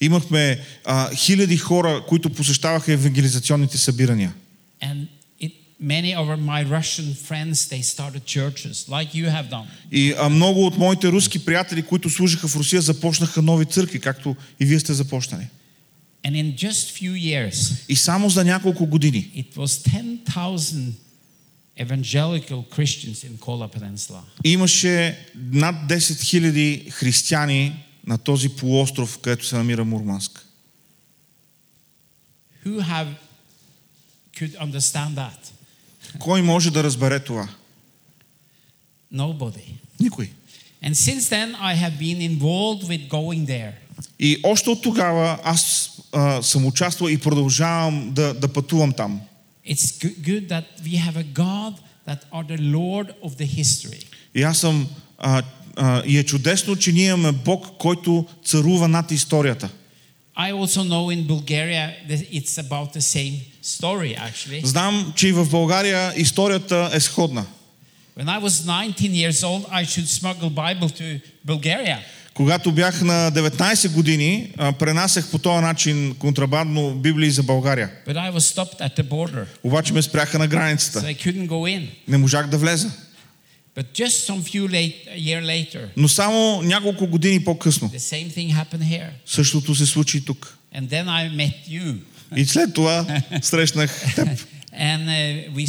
Имахме 0.00 0.60
а, 0.84 1.14
хиляди 1.14 1.56
хора, 1.56 2.04
които 2.08 2.30
посещаваха 2.30 2.92
евангелизационните 2.92 3.78
събирания. 3.78 4.34
Many 5.96 6.12
of 6.20 6.26
my 6.52 6.60
Russian 6.78 7.08
friends, 7.28 7.56
they 7.72 7.82
started 7.82 8.22
churches 8.36 8.76
like 8.88 9.08
you 9.14 9.26
have 9.36 9.48
done. 9.50 9.66
И 9.92 10.14
а, 10.18 10.28
много 10.28 10.66
от 10.66 10.78
моите 10.78 11.08
руски 11.08 11.44
приятели, 11.44 11.82
които 11.82 12.10
служиха 12.10 12.48
в 12.48 12.56
Русия, 12.56 12.82
започнаха 12.82 13.42
нови 13.42 13.64
църкви, 13.64 14.00
както 14.00 14.36
и 14.60 14.64
вие 14.64 14.80
сте 14.80 14.94
започнали. 14.94 15.46
And 16.23 16.31
in 16.35 16.55
just 16.57 16.91
few 17.01 17.13
years, 17.13 17.73
И 17.89 17.95
само 17.95 18.29
за 18.29 18.43
няколко 18.43 18.85
години 18.85 19.31
it 19.35 19.55
was 19.57 19.89
10,000 19.89 20.91
evangelical 21.79 22.63
Christians 22.75 23.23
in 23.23 23.37
Kola 23.39 23.67
Peninsula. 23.79 24.21
имаше 24.43 25.17
над 25.35 25.75
10 25.89 25.97
000 25.97 26.89
християни 26.91 27.83
на 28.07 28.17
този 28.17 28.49
полуостров, 28.49 29.17
където 29.17 29.45
се 29.45 29.55
намира 29.55 29.85
Мурманск. 29.85 30.45
Who 32.65 32.81
have 32.81 33.07
could 34.37 34.55
understand 34.57 35.15
that? 35.15 35.51
Кой 36.19 36.41
може 36.41 36.71
да 36.71 36.83
разбере 36.83 37.19
това? 37.19 37.49
Nobody. 39.13 39.73
Никой. 39.99 40.29
And 40.83 40.95
since 40.95 41.29
then, 41.29 41.55
I 41.55 41.73
have 41.75 41.97
been 41.99 42.21
involved 42.21 42.83
with 42.87 43.09
going 43.09 43.45
there. 43.47 43.73
И 44.18 44.40
още 44.42 44.70
от 44.70 44.82
тогава 44.82 45.38
аз 45.44 45.90
а, 46.12 46.42
съм 46.42 46.66
участвал 46.66 47.08
и 47.08 47.18
продължавам 47.18 48.10
да, 48.12 48.34
да 48.34 48.48
пътувам 48.48 48.92
там. 48.92 49.20
It's 49.68 50.04
good, 50.28 50.48
that 50.48 50.64
we 50.84 50.96
have 51.06 51.16
a 51.16 51.26
God 51.34 51.74
that 52.08 52.20
are 52.32 52.44
the 52.44 52.58
Lord 52.58 53.06
of 53.24 53.30
the 53.38 53.62
history. 53.62 54.04
И 54.34 54.42
аз 54.42 54.58
съм. 54.58 54.88
А, 55.18 55.42
а, 55.76 56.02
и 56.06 56.18
е 56.18 56.24
чудесно, 56.24 56.76
че 56.76 56.92
ние 56.92 57.06
имаме 57.06 57.32
Бог, 57.32 57.66
който 57.78 58.26
царува 58.44 58.88
над 58.88 59.10
историята. 59.10 59.70
I 60.36 60.52
also 60.52 60.82
know 60.82 61.10
in 61.10 61.26
Bulgaria 61.26 61.94
that 62.08 62.20
it's 62.32 62.58
about 62.58 62.92
the 62.94 63.00
same 63.00 63.34
story 63.62 64.16
actually. 64.16 64.64
Знам, 64.64 65.12
че 65.16 65.28
и 65.28 65.32
в 65.32 65.50
България 65.50 66.12
историята 66.16 66.90
е 66.92 67.00
сходна. 67.00 67.46
When 68.18 68.28
I 68.28 68.38
was 68.38 68.66
19 68.66 69.14
years 69.14 69.42
old, 69.42 69.64
I 69.70 69.84
should 69.84 70.08
smuggle 70.08 70.50
Bible 70.50 70.90
to 71.00 71.20
Bulgaria. 71.46 71.98
Когато 72.34 72.72
бях 72.72 73.02
на 73.02 73.32
19 73.32 73.92
години, 73.92 74.52
пренасях 74.78 75.30
по 75.30 75.38
този 75.38 75.62
начин 75.62 76.14
контрабандно 76.18 76.94
Библии 76.94 77.30
за 77.30 77.42
България. 77.42 77.90
Обаче 79.64 79.92
ме 79.92 80.02
спряха 80.02 80.38
на 80.38 80.46
границата. 80.46 81.14
Не 82.08 82.18
можах 82.18 82.46
да 82.46 82.58
влеза. 82.58 82.90
Later, 85.42 85.88
Но 85.96 86.08
само 86.08 86.62
няколко 86.62 87.06
години 87.06 87.44
по-късно 87.44 87.90
същото 89.26 89.74
се 89.74 89.86
случи 89.86 90.24
тук. 90.24 90.58
И 92.36 92.44
след 92.44 92.74
това 92.74 93.20
срещнах 93.42 94.14
теб. 94.14 94.28
And 94.72 95.04
uh, 95.06 95.52
we 95.52 95.66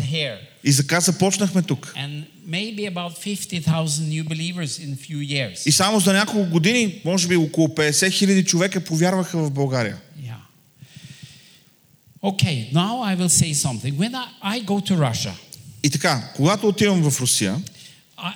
here. 0.00 0.36
И 0.64 0.76
така 0.76 1.00
започнахме 1.00 1.62
тук. 1.62 1.94
And 1.96 2.24
maybe 2.46 2.86
about 2.86 3.12
50,000 3.18 4.08
new 4.08 4.24
believers 4.24 4.78
in 4.78 4.92
a 4.92 4.96
few 4.96 5.18
years. 5.18 5.66
И 5.66 5.72
само 5.72 6.00
за 6.00 6.12
няколко 6.12 6.50
години, 6.50 7.00
може 7.04 7.28
би 7.28 7.36
около 7.36 7.68
50 7.68 8.10
хиляди 8.12 8.44
човека 8.44 8.80
повярваха 8.80 9.38
в 9.38 9.50
България. 9.50 9.96
Yeah. 10.20 10.32
Okay, 12.22 12.72
now 12.72 12.94
I 13.02 13.16
will 13.16 13.28
say 13.28 13.54
something. 13.54 13.92
When 13.96 14.12
I, 14.14 14.26
I 14.58 14.64
go 14.64 14.80
to 14.90 14.96
Russia, 15.10 15.32
И 15.82 15.90
така, 15.90 16.32
когато 16.36 16.68
отивам 16.68 17.10
в 17.10 17.20
Русия, 17.20 17.56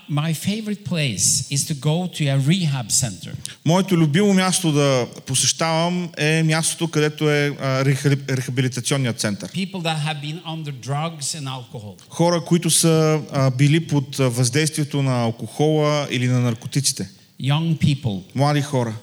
my 0.09 0.33
favorite 0.33 0.83
place 0.83 1.47
is 1.51 1.61
to 1.67 1.73
go 1.75 2.07
to 2.17 2.23
a 2.27 2.37
rehab 2.39 2.89
center. 2.91 3.33
моето 3.65 3.97
любимо 3.97 4.33
място 4.33 4.71
да 4.71 5.07
посещавам 5.25 6.09
е 6.17 6.43
мястото, 6.43 6.87
където 6.87 7.29
е 7.29 7.55
а, 7.61 7.85
реха- 7.85 8.17
рехабилитационният 8.29 9.19
център. 9.19 9.51
People 9.51 9.81
that 9.81 9.97
have 9.99 10.21
been 10.21 10.41
under 10.43 10.71
drugs 10.87 11.39
and 11.39 11.47
alcohol. 11.47 11.95
Хора, 12.09 12.41
които 12.45 12.69
са 12.69 13.21
а, 13.31 13.51
били 13.51 13.87
под 13.87 14.19
а, 14.19 14.29
въздействието 14.29 15.01
на 15.03 15.21
алкохола 15.23 16.07
или 16.11 16.27
на 16.27 16.39
наркотиците. 16.39 17.09
Young 17.41 17.77
people. 17.77 18.21
Млади 18.35 18.61
хора. 18.61 18.95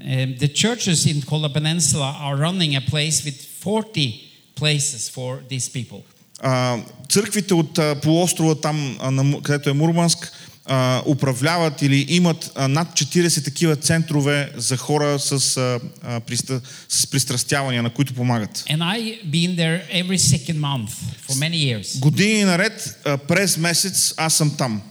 Um, 0.00 0.38
the 0.38 0.48
churches 0.62 1.06
in 1.12 1.22
Kola 1.30 1.48
Peninsula 1.58 2.08
are 2.26 2.36
running 2.46 2.72
a 2.76 2.80
place 2.90 3.24
with 3.26 3.38
40 3.64 4.14
places 4.54 5.08
for 5.16 5.30
these 5.50 5.68
people. 5.68 6.00
А, 6.45 6.77
църквите 7.09 7.53
от 7.53 7.77
а, 7.77 7.95
полуострова 7.95 8.61
там, 8.61 8.97
а, 9.01 9.11
на, 9.11 9.23
Му- 9.23 9.41
където 9.41 9.69
е 9.69 9.73
Мурманск, 9.73 10.31
а, 10.65 11.03
управляват 11.05 11.81
или 11.81 12.05
имат 12.09 12.51
а, 12.55 12.67
над 12.67 12.87
40 12.87 13.43
такива 13.43 13.75
центрове 13.75 14.51
за 14.57 14.77
хора 14.77 15.19
с, 15.19 15.57
а, 15.57 15.79
а, 16.03 16.19
приста, 16.19 16.61
с 16.89 17.07
пристрастявания, 17.07 17.83
на 17.83 17.89
които 17.89 18.13
помагат. 18.13 18.63
And 18.69 18.77
I 18.81 19.25
been 19.29 19.55
there 19.55 19.81
every 20.03 20.17
second 20.17 20.59
month 20.59 20.89
for 21.29 21.33
many 21.33 21.55
years. 21.55 21.99
Години 21.99 22.43
наред, 22.43 22.99
а, 23.05 23.17
през 23.17 23.57
месец, 23.57 24.13
аз 24.17 24.33
съм 24.33 24.55
там. 24.57 24.81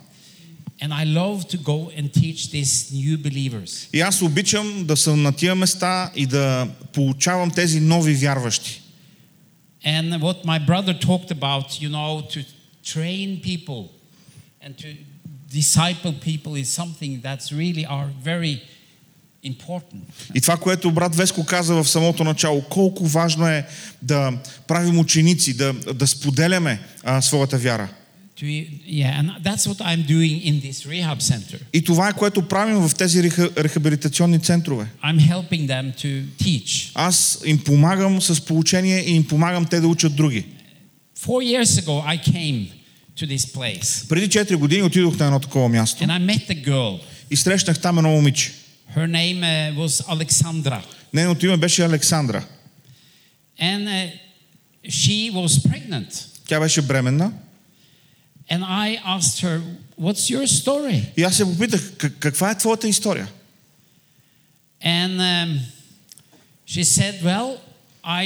And 0.83 0.93
I 0.93 1.07
love 1.07 1.55
to 1.55 1.59
go 1.62 1.91
and 2.01 2.11
teach 2.11 2.51
these 2.53 2.93
new 2.93 3.17
believers. 3.19 3.88
И 3.93 4.01
аз 4.01 4.23
обичам 4.23 4.85
да 4.85 4.97
съм 4.97 5.23
на 5.23 5.33
тия 5.33 5.55
места 5.55 6.11
и 6.17 6.27
да 6.27 6.69
получавам 6.93 7.51
тези 7.51 7.81
нови 7.81 8.15
вярващи. 8.15 8.82
And 9.85 10.21
what 10.21 10.45
my 10.45 10.59
brother 10.59 10.95
talked 10.95 11.31
about, 11.31 11.81
you 11.81 11.88
know, 11.88 12.23
to 12.35 12.40
train 12.85 13.40
people 13.40 13.90
and 14.61 14.79
to 14.79 14.88
disciple 15.51 16.12
people 16.12 16.55
is 16.55 16.68
something 16.73 17.21
that's 17.21 17.53
really 17.53 17.85
are 17.87 18.09
very. 18.25 18.62
И 20.35 20.40
това, 20.40 20.57
което 20.57 20.90
брат 20.90 21.16
Веско 21.16 21.47
каза 21.47 21.75
в 21.75 21.88
самото 21.88 22.25
начало, 22.25 22.62
колко 22.62 23.07
важно 23.07 23.47
е 23.47 23.66
да 24.03 24.33
правим 24.68 24.99
ученици, 24.99 25.57
да, 25.57 25.73
да 25.73 26.07
споделяме 26.07 26.81
а, 27.03 27.23
своята 27.23 27.59
вяра. 27.59 27.88
И 31.73 31.83
това 31.85 32.09
е 32.09 32.13
което 32.13 32.49
правим 32.49 32.77
в 32.89 32.95
тези 32.95 33.23
реха, 33.23 33.51
рехабилитационни 33.59 34.39
центрове. 34.39 34.87
Аз 36.95 37.43
им 37.47 37.59
помагам 37.59 38.23
с 38.23 38.45
получение 38.45 39.01
и 39.01 39.11
им 39.11 39.25
помагам 39.25 39.65
те 39.65 39.81
да 39.81 39.87
учат 39.87 40.17
други. 40.17 40.45
Преди 44.09 44.29
4 44.29 44.57
години 44.57 44.83
отидох 44.83 45.19
на 45.19 45.25
едно 45.25 45.41
такова 45.41 45.69
място 45.69 46.05
и 47.31 47.37
срещнах 47.37 47.81
там 47.81 47.99
едно 47.99 48.11
момиче. 48.11 48.53
Uh. 48.97 50.83
Нейното 51.15 51.47
име 51.47 51.57
беше 51.57 51.83
Александра. 51.85 52.45
And 53.63 53.89
uh. 53.89 54.13
Тя 56.49 56.61
беше 56.61 56.83
бременна 56.83 57.33
And 58.53 58.62
I 58.65 58.99
asked 59.17 59.38
her, 59.47 59.61
What's 59.99 60.31
your 60.31 60.47
story? 60.47 61.03
и 61.17 61.23
аз 61.23 61.37
се 61.37 61.45
попитах, 61.45 61.93
«Как- 61.99 62.19
каква 62.19 62.51
е 62.51 62.59
твоята 62.59 62.88
история? 62.88 63.29
And 64.85 65.21
um, 65.21 65.59
she 66.67 66.85
said, 66.85 67.15
Well, 67.23 67.49
I 68.05 68.25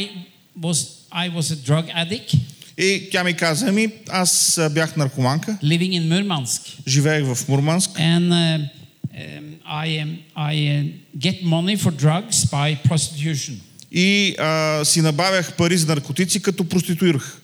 was, 0.61 0.79
I 1.13 1.29
was 1.29 1.51
a 1.51 1.57
drug 1.69 1.85
addict 1.95 2.35
И 2.79 3.09
тя 3.13 3.25
ми 3.25 3.35
каза, 3.35 3.69
ами 3.69 3.89
аз 4.09 4.61
бях 4.71 4.97
наркоманка, 4.97 5.59
living 5.63 6.01
in 6.01 6.09
Murmansk. 6.09 6.61
живеех 6.87 7.25
в 7.35 7.49
Мурманск 7.49 7.91
And 7.91 8.33
uh, 8.33 8.69
um, 9.15 9.59
I, 9.67 9.89
um, 10.03 10.19
I 10.37 10.55
uh, 10.55 11.19
get 11.19 11.43
money 11.45 11.77
for 11.77 11.91
drugs 11.91 12.45
by 12.51 12.77
prostitution. 12.89 13.55
И 13.93 14.35
а, 14.39 14.85
си 14.85 15.01
набавях 15.01 15.53
пари 15.57 15.77
за 15.77 15.87
наркотици, 15.87 16.43
като 16.43 16.65
проституирах. 16.69 17.41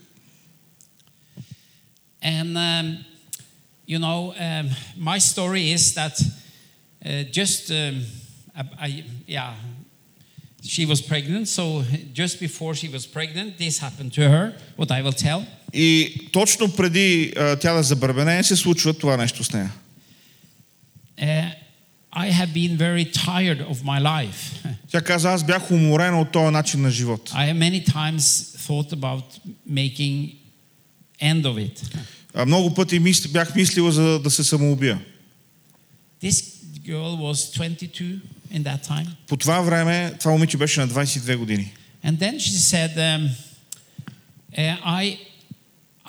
And, 2.22 2.58
um, 2.58 2.98
you 3.88 4.00
know, 4.00 4.34
um, 4.40 4.70
my 4.98 5.20
story 5.20 5.72
is 5.72 5.94
that 5.94 6.20
uh, 7.06 7.24
just, 7.32 7.70
um, 7.72 8.04
I, 8.56 8.64
I- 8.88 9.04
yeah, 9.28 9.54
she 10.64 10.86
was 10.86 11.02
pregnant. 11.02 11.48
So 11.48 11.84
just 12.14 12.40
before 12.40 12.74
she 12.76 12.90
was 12.90 13.06
pregnant, 13.06 13.58
this 13.58 13.80
happened 13.80 14.12
to 14.14 14.22
her, 14.30 14.54
what 14.78 14.92
I 14.92 15.02
will 15.04 15.14
tell. 15.28 15.46
И 15.74 16.16
точно 16.32 16.72
преди 16.76 17.34
а, 17.38 17.56
тя 17.56 17.74
да 17.74 17.84
забърбенее 17.84 18.44
се 18.44 18.56
случва 18.56 18.94
това 18.94 19.18
нещо 19.18 19.44
с 19.44 19.52
нея. 19.54 19.72
Uh, 21.22 21.52
I 22.14 22.32
have 22.32 22.54
been 22.54 22.78
very 22.78 23.06
tired 23.06 23.62
of 23.62 23.84
my 23.84 24.00
life. 24.02 24.66
Тя 24.92 25.02
каза, 25.02 25.32
аз 25.34 25.44
бях 25.46 25.72
уморена 25.72 26.22
от 26.22 26.32
този 26.32 26.52
начин 26.52 26.82
на 26.82 26.92
живот. 26.92 27.30
I 27.30 27.54
have 27.54 27.58
many 27.58 27.86
times 27.86 28.20
thought 28.68 28.94
about 28.94 29.24
making 29.72 30.34
end 31.23 31.43
of 31.43 31.55
it. 31.71 31.97
А, 32.35 32.47
много 32.47 32.75
пъти 32.75 32.99
мис, 32.99 33.29
бях 33.29 33.55
мислила 33.55 33.93
за 33.93 34.19
да 34.19 34.31
се 34.31 34.45
самоубия. 34.45 35.01
This 36.23 36.45
girl 36.87 37.17
was 37.17 37.59
22 37.59 38.19
in 38.55 38.63
that 38.63 38.89
time. 38.89 39.07
По 39.27 39.37
това 39.37 39.61
време 39.61 40.15
това 40.21 40.31
момиче 40.31 40.57
беше 40.57 40.81
на 40.81 40.89
22 40.89 41.37
години. 41.37 41.73
And 42.05 42.19
then 42.19 42.35
she 42.39 42.59
said, 42.59 42.97
um, 42.97 43.29
uh, 44.59 44.77
I, 44.85 45.19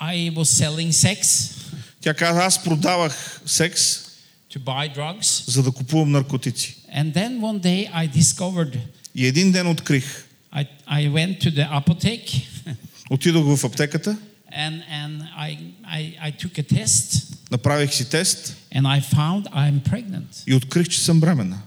I 0.00 0.30
was 0.34 0.48
selling 0.64 0.92
sex 0.92 1.50
Тя 2.00 2.14
каза, 2.14 2.44
аз 2.44 2.64
продавах 2.64 3.40
секс, 3.46 3.80
to 4.54 4.58
buy 4.58 4.96
drugs. 4.96 5.50
за 5.50 5.62
да 5.62 5.70
купувам 5.70 6.10
наркотици. 6.10 6.76
And 6.96 7.14
then 7.14 7.40
one 7.40 7.60
day 7.62 7.92
I 7.92 8.16
discovered, 8.16 8.78
И 9.14 9.26
един 9.26 9.52
ден 9.52 9.66
открих. 9.66 10.24
I, 10.54 10.66
I 10.90 11.10
went 11.12 11.40
to 11.40 11.50
the 11.50 11.68
apotheke 11.82 12.42
Отидох 13.10 13.56
в 13.56 13.64
аптеката, 13.64 14.16
and, 14.54 14.82
and 14.88 15.22
I, 15.36 15.58
I, 15.84 16.28
I 16.28 16.30
took 16.30 16.58
a 16.58 16.62
test 16.62 17.34
направих 17.50 17.94
си 17.94 18.04
тест 18.04 18.56
and 18.72 18.86
I 18.86 19.00
found 19.00 19.46
I'm 19.52 19.80
pregnant. 19.90 20.42
и 20.46 20.54
открих, 20.54 20.88
че 20.88 21.00
съм 21.00 21.20
бременна. 21.20 21.62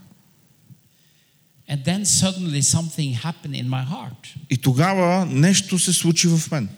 And 1.70 1.84
then 1.84 2.06
suddenly 2.06 2.62
something 2.62 3.14
happened 3.14 3.56
in 3.56 3.70
my 3.70 3.86
heart. 3.86 4.36
И 4.50 4.58
тогава 4.58 5.26
нещо 5.26 5.80
се 5.80 5.94
случи 5.94 6.28
в 6.28 6.52
мен. 6.52 6.70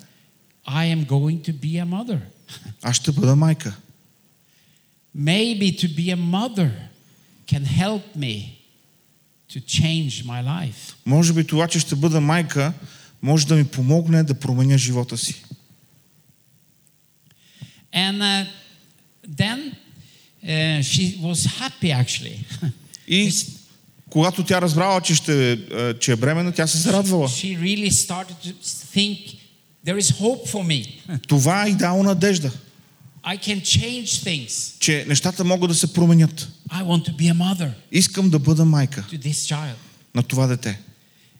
I 0.67 0.85
am 0.95 1.05
going 1.05 1.49
to 1.49 1.53
be 1.53 1.83
a 1.83 1.85
mother. 1.85 2.19
Аз 2.81 2.95
ще 2.95 3.11
бъда 3.11 3.35
майка. 3.35 3.77
Maybe 5.17 5.81
to 5.81 5.95
be 5.95 6.15
a 6.15 6.17
mother 6.17 6.71
can 7.47 7.65
help 7.65 8.03
me 8.17 8.35
to 9.53 9.59
change 9.59 10.25
my 10.25 10.43
life. 10.43 10.93
Може 11.05 11.33
би 11.33 11.47
това, 11.47 11.67
че 11.67 11.79
ще 11.79 11.95
бъда 11.95 12.21
майка, 12.21 12.73
може 13.21 13.47
да 13.47 13.55
ми 13.55 13.65
помогне 13.65 14.23
да 14.23 14.33
променя 14.33 14.77
живота 14.77 15.17
си. 15.17 15.43
And 17.93 18.21
uh, 18.21 18.45
then 19.37 19.59
uh, 20.43 20.81
she 20.81 21.17
was 21.21 21.45
happy 21.45 21.91
actually. 21.91 22.45
И 23.07 23.31
когато 24.09 24.43
тя 24.43 24.61
разбрала, 24.61 25.01
че, 25.01 25.15
ще, 25.15 25.51
е, 25.51 25.93
че 25.99 26.11
е 26.11 26.15
бременна, 26.15 26.51
тя 26.51 26.67
се 26.67 26.77
зарадвала. 26.77 27.27
she 27.27 27.57
really 27.59 27.89
started 27.91 28.35
to 28.43 28.53
think 28.95 29.17
there 29.85 29.97
is 29.97 30.11
hope 30.11 30.47
for 30.47 30.63
me. 30.63 30.87
Това 31.27 31.65
е 31.65 31.69
и 31.69 31.75
дало 31.75 32.03
надежда, 32.03 32.51
I 33.23 33.37
can 33.37 33.61
change 33.61 34.05
things. 34.05 34.79
че 34.79 35.05
нещата 35.07 35.43
могат 35.43 35.69
да 35.69 35.75
се 35.75 35.93
променят. 35.93 36.49
I 36.71 36.83
want 36.83 37.05
to 37.09 37.15
be 37.15 37.33
a 37.33 37.33
mother 37.33 37.69
Искам 37.91 38.29
да 38.29 38.39
бъда 38.39 38.65
майка 38.65 39.05
to 39.11 39.17
this 39.19 39.53
child. 39.55 39.73
на 40.15 40.23
това 40.23 40.47
дете. 40.47 40.79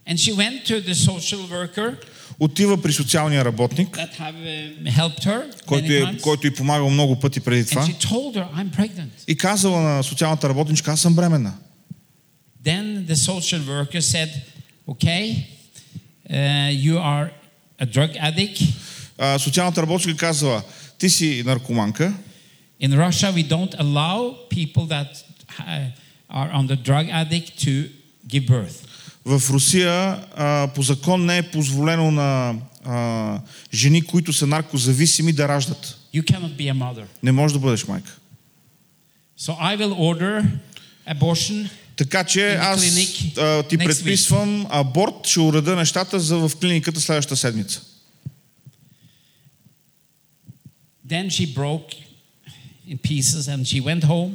And 0.09 0.19
she 0.19 0.33
went 0.33 0.67
to 0.67 0.81
the 0.81 0.95
social 0.95 1.49
worker 1.51 1.97
Отива 2.41 2.83
при 2.83 2.93
социалния 2.93 3.45
работник, 3.45 3.97
that 3.97 4.15
have 4.15 4.35
uh, 4.35 4.91
helped 4.91 5.25
her 5.25 5.65
който, 5.67 5.87
many 5.87 6.03
е, 6.03 6.03
times. 6.05 6.21
който 6.21 6.47
й 6.47 6.55
помагал 6.55 6.91
много 6.91 7.21
пъти 7.21 7.41
преди 7.41 7.65
And 7.65 7.69
това. 7.71 7.87
she 7.87 7.95
told 7.95 8.37
her, 8.37 8.47
I'm 8.57 8.77
pregnant. 8.77 9.11
И 9.29 9.37
казала 9.37 9.81
на 9.81 10.03
социалната 10.03 10.49
работничка, 10.49 10.93
аз 10.93 11.01
съм 11.01 11.15
бременна. 11.15 11.53
Then 12.65 13.07
the 13.07 13.15
social 13.15 13.61
worker 13.61 14.01
said, 14.01 14.31
Okay, 14.89 15.47
uh, 16.31 16.71
you 16.87 16.99
are 16.99 17.31
a 17.81 17.87
drug 17.87 18.17
addict. 18.17 18.63
А, 19.19 19.39
социалната 19.39 19.83
работничка 19.83 20.17
казала, 20.17 20.63
ти 20.99 21.11
си 21.11 21.43
наркоманка. 21.47 22.15
In 22.83 22.91
Russia, 22.91 23.33
we 23.33 23.49
don't 23.49 23.75
allow 23.79 24.35
people 24.51 24.87
that 24.87 25.11
uh, 25.61 25.91
are 26.31 26.51
on 26.53 26.67
the 26.67 26.77
drug 26.77 27.07
addict 27.11 27.51
to 27.65 27.89
give 28.29 28.47
birth. 28.47 28.79
В 29.26 29.42
Русия 29.50 30.24
а, 30.36 30.68
по 30.76 30.82
закон 30.82 31.26
не 31.26 31.38
е 31.38 31.52
позволено 31.52 32.12
на 32.12 32.56
а, 32.86 33.40
жени, 33.74 34.02
които 34.02 34.34
са 34.34 34.48
наркозависими, 34.48 35.34
да 35.34 35.48
раждат. 35.48 35.98
You 36.16 36.24
cannot 36.24 36.56
be 36.58 36.74
a 36.74 36.74
mother. 36.74 37.04
Не 37.24 37.32
можеш 37.32 37.54
да 37.54 37.60
бъдеш 37.60 37.88
майка. 37.88 38.18
So 39.40 39.52
I 39.60 39.78
will 39.78 39.94
order 39.94 40.46
abortion. 41.10 41.70
Така 41.96 42.24
че 42.24 42.54
аз 42.54 42.98
а, 43.38 43.64
ти 43.64 43.78
предписвам 43.78 44.68
аборт, 44.70 45.28
ще 45.28 45.40
уреда 45.40 45.76
нещата 45.76 46.20
за 46.20 46.38
в 46.38 46.52
клиниката 46.60 47.02
следващата 47.02 47.38
седмица. 47.38 47.82
Then 51.08 51.30
she 51.30 51.54
broke 51.56 51.90
in 52.90 52.98
pieces 52.98 53.48
and 53.48 53.66
she 53.66 53.82
went 53.84 54.04
home 54.04 54.32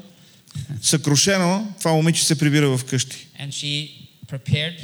Съкрушено, 0.83 1.73
това 1.79 1.93
момиче 1.93 2.25
се 2.25 2.39
прибира 2.39 2.77
в 2.79 2.85
къщи. 2.85 3.27
and 3.41 3.49
she 3.49 4.04
prepared 4.34 4.76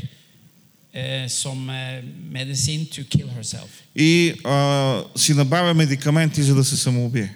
uh, 0.95 1.27
some 1.27 1.69
uh, 1.69 2.01
medicine 2.31 2.86
to 2.86 3.03
kill 3.03 3.27
herself. 3.27 3.69
И 3.95 4.34
а, 4.43 5.03
си 5.15 5.34
набавя 5.34 5.73
медикаменти, 5.73 6.43
за 6.43 6.55
да 6.55 6.63
се 6.63 6.77
самоубие. 6.77 7.36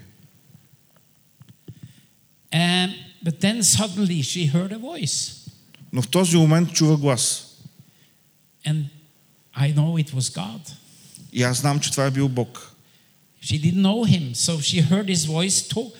Um, 2.51 2.93
but 3.23 3.39
then 3.41 3.61
suddenly 3.61 4.21
she 4.21 4.45
heard 4.47 4.71
a 4.71 4.79
voice. 4.79 5.35
Но 5.93 6.01
в 6.01 6.07
този 6.07 6.37
момент 6.37 6.73
чува 6.73 6.97
глас. 6.97 7.45
And 8.65 8.85
I 9.55 9.73
know 9.73 9.97
it 9.97 10.13
was 10.13 10.35
God. 10.35 10.73
И 11.33 11.43
аз 11.43 11.57
знам, 11.57 11.79
че 11.79 11.91
това 11.91 12.05
е 12.05 12.11
бил 12.11 12.29
Бог. 12.29 12.75
She 13.41 13.57
didn't 13.57 13.81
know 13.81 14.03
him, 14.05 14.33
so 14.33 14.59
she 14.59 14.81
heard 14.81 15.07
his 15.07 15.25
voice 15.25 15.67
talk, 15.67 15.93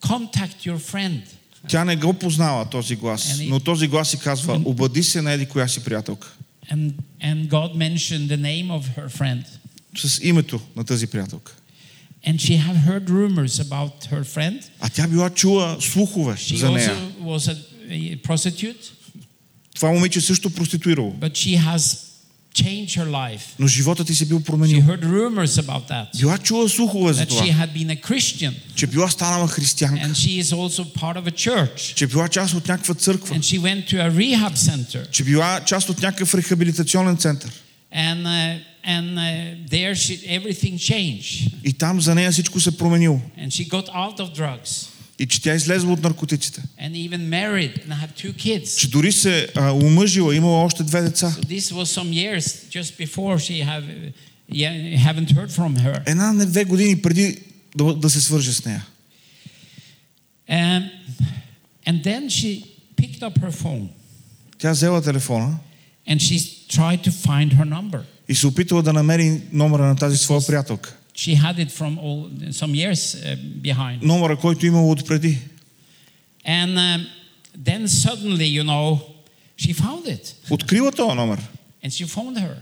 contact 0.00 0.64
your 0.66 0.78
friend. 0.78 1.22
Тя 1.67 1.85
не 1.85 1.95
го 1.95 2.13
познава 2.13 2.65
този 2.69 2.95
глас, 2.95 3.39
но 3.47 3.59
този 3.59 3.87
глас 3.87 4.09
си 4.09 4.17
казва, 4.19 4.61
обади 4.65 5.03
се 5.03 5.21
на 5.21 5.31
еди 5.31 5.45
коя 5.45 5.67
си 5.67 5.83
приятелка. 5.83 6.33
And, 6.71 6.91
and 7.23 7.47
God 7.47 7.75
mentioned 7.75 8.27
the 8.29 8.37
name 8.37 8.67
of 8.71 8.81
her 8.97 9.09
friend. 9.19 9.43
С 9.97 10.19
името 10.23 10.59
на 10.75 10.83
тази 10.83 11.07
приятелка. 11.07 11.55
And 12.27 12.35
she 12.39 12.57
had 12.57 12.75
heard 12.87 13.09
rumors 13.09 13.59
about 13.59 14.05
her 14.11 14.23
friend. 14.23 14.63
А 14.79 14.89
тя 14.89 15.07
била 15.07 15.29
чула 15.29 15.77
слухове 15.79 16.33
She 16.33 16.55
за 16.55 16.71
нея. 16.71 16.89
also 16.89 17.23
was 17.23 17.55
a 17.89 18.21
prostitute, 18.21 18.91
Това 19.75 19.91
момиче 19.91 20.21
също 20.21 20.49
проституирало. 20.49 21.15
but 21.19 21.31
she 21.31 21.57
has 21.57 21.97
changed 22.54 22.96
her 23.00 23.06
life. 23.10 23.40
Но 23.58 23.66
живота 23.66 24.04
ти 24.04 24.14
се 24.14 24.26
бил 24.26 24.40
She 24.40 24.44
променил. 24.44 24.80
heard 24.82 25.04
rumors 25.04 25.62
about 25.62 25.88
that. 25.90 26.18
Била 26.18 26.38
чула 26.38 26.68
слухове 26.68 27.12
за 27.12 27.22
That 27.26 27.30
she 27.30 27.52
това, 27.52 27.66
had 27.66 27.72
been 27.74 28.00
a 28.00 28.08
Christian 28.08 28.52
че 28.74 28.86
била 28.86 29.08
станала 29.10 29.48
християнка, 29.48 30.06
and 30.06 30.14
she 30.14 30.42
is 30.42 30.52
also 30.52 30.84
part 30.84 31.16
of 31.16 31.24
a 31.24 31.32
church. 31.48 31.94
че 31.94 32.06
била 32.06 32.28
част 32.28 32.54
от 32.54 32.68
някаква 32.68 32.94
църква, 32.94 33.36
And 33.36 33.40
she 33.42 33.60
went 33.60 33.90
to 33.90 34.10
a 34.10 34.10
rehab 34.12 34.56
center. 34.56 35.10
че 35.10 35.24
била 35.24 35.60
част 35.66 35.88
от 35.88 36.02
някакъв 36.02 36.34
рехабилитационен 36.34 37.16
център. 37.16 37.50
And, 37.94 38.22
uh, 38.26 38.58
and 38.86 39.18
uh, 39.18 39.70
there 39.70 39.94
she, 39.94 40.40
everything 40.40 40.74
changed. 40.78 41.50
И 41.64 41.72
там 41.72 42.00
за 42.00 42.14
нея 42.14 42.32
всичко 42.32 42.60
се 42.60 42.78
променило. 42.78 43.20
And 43.40 43.48
she 43.48 43.68
got 43.68 43.86
out 43.88 44.16
of 44.20 44.38
drugs 44.38 44.86
И 45.23 45.27
че 45.27 45.41
тя 45.41 45.55
излезла 45.55 45.93
от 45.93 46.03
наркотиците. 46.03 46.61
and 46.81 46.91
even 46.91 47.29
married 47.29 47.73
and 47.85 47.93
have 47.93 48.13
two 48.15 48.33
kids. 48.33 48.77
Че 48.79 48.89
дори 48.89 49.11
се 49.11 49.47
а, 49.55 49.71
омъжила, 49.71 50.35
имала 50.35 50.63
още 50.63 50.83
две 50.83 51.01
деца. 51.01 51.35
So 51.41 51.45
this 51.45 51.71
was 51.71 51.85
some 51.85 52.11
years 52.11 52.43
just 52.71 52.97
before 53.05 53.37
she 53.37 53.63
have, 53.63 53.83
yeah, 54.51 54.97
haven't 54.97 55.31
heard 55.31 55.51
from 55.51 55.77
her. 55.79 56.01
Една, 56.05 56.33
не 56.33 56.45
две 56.45 56.63
години 56.65 57.01
преди 57.01 57.37
да, 57.77 57.93
да 57.95 58.09
се 58.09 58.21
свърже 58.21 58.53
с 58.53 58.65
нея. 58.65 58.85
Um, 60.49 60.89
and 61.87 62.03
then 62.03 62.29
she 62.29 62.63
picked 63.01 63.21
up 63.21 63.39
her 63.39 63.51
phone 63.51 63.87
Тя 64.57 64.71
взела 64.71 65.01
телефона 65.01 65.57
and 66.09 66.17
she 66.19 66.37
tried 66.69 67.01
to 67.03 67.11
find 67.11 67.53
her 67.53 67.65
number. 67.65 68.01
и 68.29 68.35
се 68.35 68.47
опитала 68.47 68.83
да 68.83 68.93
намери 68.93 69.41
номера 69.51 69.85
на 69.85 69.95
тази 69.95 70.17
своя 70.17 70.41
приятелка. 70.47 70.97
She 71.14 71.34
had 71.34 71.58
it 71.58 71.70
from 71.72 71.98
all, 71.98 72.30
some 72.52 72.74
years 72.74 73.14
uh, 73.16 73.36
behind. 73.62 74.02
Номера, 74.02 74.36
който 74.36 74.66
имала 74.66 74.90
отпреди. 74.90 75.38
And 76.44 76.78
um, 76.78 77.06
then 77.64 77.88
suddenly, 77.88 78.46
you 78.46 78.62
know, 78.64 79.00
she 79.56 79.72
found 79.74 80.06
it 80.06 80.34
Открила 80.50 80.92
този 80.92 81.14
номер 81.16 81.38
and 81.84 81.90
she 81.92 82.06
phoned 82.06 82.38
her 82.38 82.56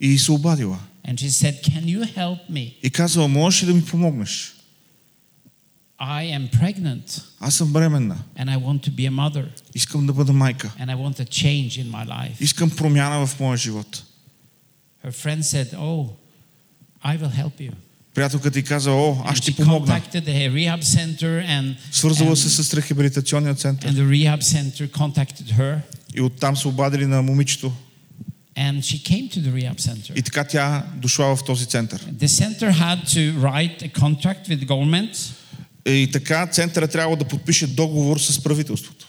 и 0.00 0.18
се 0.18 0.32
обадила. 0.32 0.78
and 1.04 1.18
she 1.18 1.28
said, 1.30 1.62
Can 1.62 1.84
you 1.86 2.02
help 2.16 2.38
me? 2.50 2.74
И 2.82 2.90
казала, 2.90 3.28
можеш 3.28 3.62
ли 3.62 3.66
да 3.66 3.74
ми 3.74 3.84
помогнеш? 3.84 4.54
I 6.00 6.24
am 6.38 6.48
pregnant 6.60 7.22
аз 7.40 7.54
съм 7.54 7.72
бременна, 7.72 8.18
and 8.38 8.50
I 8.50 8.56
want 8.56 8.82
to 8.86 8.90
be 8.90 9.08
a 9.08 9.10
mother 9.10 9.46
искам 9.74 10.06
да 10.06 10.12
бъда 10.12 10.32
майка, 10.32 10.72
and 10.78 10.86
I 10.90 10.96
want 10.96 11.20
a 11.20 11.24
change 11.24 11.68
in 11.84 11.90
my 11.90 12.06
life. 12.08 12.40
искам 12.40 12.70
промяна 12.70 13.26
в 13.26 13.40
моя 13.40 13.56
живот. 13.56 14.02
Her 15.04 15.10
friend 15.12 15.42
said, 15.44 15.74
Oh, 15.74 16.10
I 17.04 17.16
will 17.16 17.34
help 17.42 17.60
you. 17.60 17.72
Приятелката 18.17 18.51
ти 18.51 18.63
каза, 18.63 18.91
о, 18.91 19.17
аз 19.25 19.37
ще 19.37 19.55
помогна. 19.55 20.01
Свързала 21.91 22.35
се 22.35 22.49
с 22.49 22.73
рехабилитационния 22.73 23.55
център 23.55 23.89
и 26.15 26.21
оттам 26.21 26.57
се 26.57 26.67
обадили 26.67 27.05
на 27.05 27.21
момичето. 27.21 27.73
and 28.55 28.81
she 28.81 28.97
came 29.11 29.29
to 29.29 29.39
the 29.39 29.51
rehab 29.51 29.79
center. 29.79 30.11
И 30.15 30.21
така 30.21 30.43
тя 30.43 30.85
дошла 30.95 31.35
в 31.35 31.43
този 31.43 31.65
център. 31.65 32.05
The 32.05 32.27
center 32.27 32.71
had 32.71 33.05
to 33.05 33.39
write 33.39 33.81
a 33.81 33.99
contract 33.99 34.47
with 34.49 34.59
the 34.59 34.67
government 34.67 35.31
И 35.85 36.09
така 36.11 36.47
центъра 36.47 36.87
трябва 36.87 37.17
да 37.17 37.25
подпише 37.25 37.67
договор 37.67 38.19
с 38.19 38.43
правителството, 38.43 39.07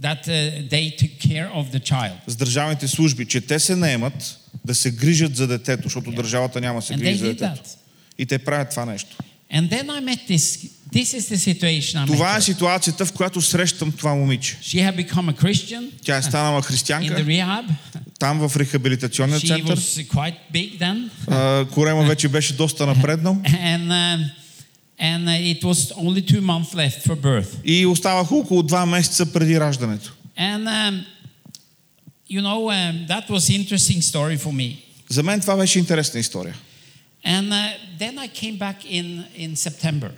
that 0.00 0.28
uh, 0.28 0.68
they 0.70 1.02
took 1.02 1.18
care 1.18 1.52
of 1.52 1.76
the 1.76 1.90
child. 1.90 2.14
с 2.26 2.36
държавните 2.36 2.88
служби, 2.88 3.26
че 3.26 3.40
те 3.40 3.58
се 3.58 3.76
наемат 3.76 4.38
да 4.64 4.74
се 4.74 4.90
грижат 4.90 5.36
за 5.36 5.46
детето, 5.46 5.82
защото 5.82 6.12
държавата 6.12 6.60
няма 6.60 6.80
да 6.80 6.86
се 6.86 6.94
грижи 6.94 7.18
за 7.18 7.24
детето. 7.24 7.60
that. 7.60 7.83
И 8.18 8.26
те 8.26 8.38
правят 8.38 8.70
това 8.70 8.84
нещо. 8.84 9.16
And 9.54 9.70
then 9.70 9.90
I 9.90 10.00
met 10.00 10.20
this. 10.28 10.70
This 10.92 11.12
is 11.18 11.28
the 11.28 11.54
situation 11.54 12.04
I 12.04 12.06
Това 12.06 12.36
е 12.36 12.40
ситуацията, 12.40 13.06
в 13.06 13.12
която 13.12 13.42
срещам 13.42 13.92
това 13.92 14.14
момиче. 14.14 14.58
She 14.62 14.90
had 14.92 15.06
become 15.08 15.34
a 15.34 15.42
Christian 15.42 15.90
Тя 16.04 16.16
е 16.16 16.22
станала 16.22 16.60
in 16.60 16.64
the 16.64 16.66
християнка, 16.66 17.14
rehab. 17.24 17.64
там 18.18 18.48
в 18.48 18.56
рехабилитационния 18.56 19.40
She 19.40 19.46
център. 19.46 19.78
was 19.78 20.06
quite 20.08 20.34
big 20.54 20.78
then. 20.80 21.10
А, 21.28 21.66
Корема 21.70 22.02
вече 22.04 22.28
беше 22.28 22.52
доста 22.56 22.86
напреднал. 22.86 23.34
And, 23.34 23.88
um, 23.88 24.30
and 25.00 25.28
uh, 25.28 25.54
it 25.56 25.62
was 25.64 25.92
only 25.92 26.22
two 26.32 26.40
months 26.40 26.74
left 26.74 27.06
for 27.06 27.16
birth. 27.16 27.48
И 27.64 27.86
оставаха 27.86 28.34
около 28.34 28.62
два 28.62 28.86
месеца 28.86 29.32
преди 29.32 29.60
раждането. 29.60 30.12
And, 30.38 30.64
um, 30.68 31.04
you 32.30 32.40
know, 32.42 32.60
um, 32.70 33.06
that 33.08 33.28
was 33.30 33.50
interesting 33.50 34.00
story 34.02 34.38
for 34.38 34.52
me. 34.52 34.76
За 35.08 35.22
мен 35.22 35.40
това 35.40 35.56
беше 35.56 35.78
интересна 35.78 36.20
история. 36.20 36.54
And 37.26 37.52
uh, 37.52 37.56
then 37.98 38.18
I 38.18 38.28
came 38.28 38.56
back 38.58 38.84
in, 38.84 39.24
in 39.38 39.54
September. 39.56 40.10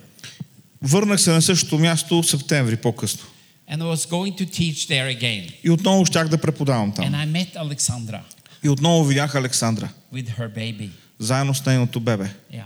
Върнах 0.81 1.21
се 1.21 1.31
на 1.31 1.41
същото 1.41 1.79
място 1.79 2.21
в 2.21 2.27
септември 2.29 2.77
по-късно. 2.77 3.23
And 3.71 3.77
I 3.81 3.95
was 3.95 4.09
going 4.09 4.37
to 4.41 4.45
teach 4.45 4.87
there 4.89 5.19
again. 5.21 5.51
И 5.63 5.69
отново 5.69 6.05
щях 6.05 6.27
да 6.27 6.37
преподавам 6.37 6.91
And 6.93 6.95
там. 6.95 7.05
I 7.13 7.27
met 7.45 7.55
Alexandra 7.55 8.19
И 8.63 8.69
отново 8.69 9.05
видях 9.05 9.35
Александра, 9.35 9.89
with 10.13 10.29
her 10.39 10.55
baby. 10.55 10.89
заедно 11.19 11.53
с 11.55 11.65
нейното 11.65 11.99
бебе. 11.99 12.29
Yeah. 12.53 12.63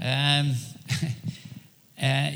Um, 0.00 0.46
uh, 2.02 2.30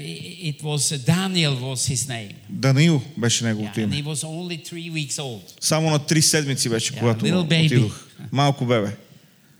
it 0.50 0.62
was 0.62 0.82
Daniel 1.06 1.54
was 1.60 1.86
his 1.86 2.08
name. 2.08 2.32
Даниил 2.50 3.02
беше 3.18 3.44
Yeah, 3.44 3.46
неговото 3.46 3.80
and 3.80 3.84
име. 3.84 3.96
he 3.96 4.04
was 4.04 4.24
only 4.24 4.68
three 4.70 4.90
weeks 4.92 5.18
old. 5.18 5.42
Само 5.60 5.90
на 5.90 5.98
три 5.98 6.22
седмици 6.22 6.68
беше, 6.68 6.92
Yeah, 6.92 6.98
когато 6.98 7.24
little 7.26 7.48
baby. 7.48 7.66
отидох. 7.66 8.08
Малко 8.32 8.66
бебе. 8.66 8.96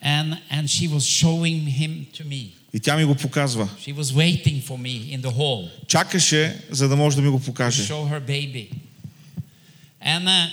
And, 0.04 0.38
and 0.52 0.68
she 0.70 0.88
was 0.88 1.04
showing 1.22 1.66
him 1.80 2.06
to 2.18 2.24
me. 2.26 2.48
И 2.74 2.80
тя 2.80 2.96
ми 2.98 3.06
го 3.06 3.16
показва. 3.16 3.70
She 3.88 3.94
was 3.96 4.04
waiting 4.14 4.62
for 4.68 4.78
me 4.78 5.18
in 5.18 5.22
the 5.22 5.32
hall 5.38 5.70
Чакаше, 5.88 6.56
за 6.72 6.88
да 6.88 6.96
може 6.96 7.16
да 7.16 7.22
ми 7.22 7.30
го 7.30 7.40
to 7.40 7.46
покаже. 7.46 7.84
show 7.88 8.08
her 8.14 8.20
baby. 8.28 8.68
And, 10.06 10.28
uh, 10.28 10.48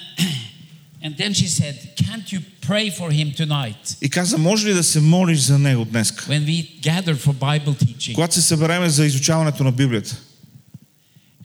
and 1.04 1.16
then 1.16 1.32
she 1.34 1.46
said, 1.48 1.74
Can't 1.96 2.32
you 2.32 2.40
pray 2.68 2.90
for 2.90 3.10
him 3.10 3.32
tonight 3.36 3.96
И 4.00 4.10
каза, 4.10 4.38
може 4.38 4.68
ли 4.68 4.74
да 4.74 4.82
се 4.84 5.00
молиш 5.00 5.38
за 5.38 5.58
него 5.58 5.84
днес? 5.84 6.12
when 6.12 6.44
we 6.46 6.80
gather 6.82 7.14
for 7.16 7.32
Bible 7.34 7.84
teaching? 7.84 8.14
Когато 8.14 8.34
се 8.34 8.42
събереме 8.42 8.88
за 8.88 9.06
изучаването 9.06 9.64
на 9.64 9.72
Библията. 9.72 10.16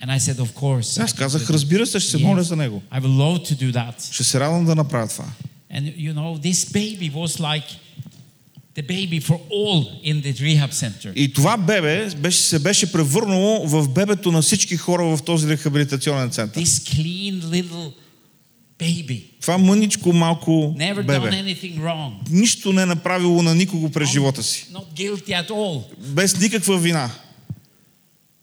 And 0.04 0.10
I 0.12 0.20
said, 0.20 0.36
Of 0.36 0.52
course. 0.54 1.04
Аз 1.04 1.13
казах, 1.13 1.50
разбира 1.50 1.86
се, 1.86 2.00
ще 2.00 2.12
се 2.12 2.17
Yes. 2.17 2.24
моля 2.24 2.44
за 2.44 2.56
него. 2.56 2.82
I 2.94 3.02
will 3.02 3.08
love 3.08 3.52
to 3.54 3.63
do 3.63 3.72
that. 3.74 4.13
Ще 4.13 4.24
се 4.24 4.39
радвам 4.39 4.65
да 4.65 4.76
направя 4.76 5.08
това. 5.08 5.26
And 5.77 5.85
you 5.97 6.12
know, 6.15 6.31
this 6.49 6.61
baby 6.81 7.09
was 7.21 7.33
like 7.51 7.69
the 8.79 8.83
baby 8.83 9.19
for 9.29 9.39
all 9.59 9.81
in 10.03 10.17
the 10.23 10.33
rehab 10.33 10.73
center. 10.73 11.12
И 11.15 11.33
това 11.33 11.57
бебе 11.57 12.09
беше, 12.17 12.39
се 12.39 12.59
беше 12.59 12.93
превърнало 12.93 13.67
в 13.69 13.89
бебето 13.89 14.33
на 14.33 14.43
всички 14.43 14.77
хора 14.77 15.17
в 15.17 15.23
този 15.25 15.49
рехабилитационен 15.49 16.31
център. 16.31 16.62
This 16.62 16.95
clean 16.95 17.41
little 17.43 17.93
baby, 18.79 19.23
Това 19.41 19.59
мъничко 19.59 20.12
малко 20.12 20.51
never 20.79 20.95
done 20.95 21.03
бебе. 21.07 21.31
anything 21.31 21.79
wrong, 21.81 22.12
Нищо 22.31 22.73
не 22.73 22.83
е 22.83 22.87
направило 22.87 23.43
на 23.43 23.55
никого 23.55 23.91
през 23.91 24.11
живота 24.12 24.43
си. 24.43 24.67
not 24.73 24.95
guilty 25.01 25.29
at 25.47 25.51
all. 25.51 25.83
Без 25.99 26.41
никаква 26.41 26.79
вина. 26.79 27.11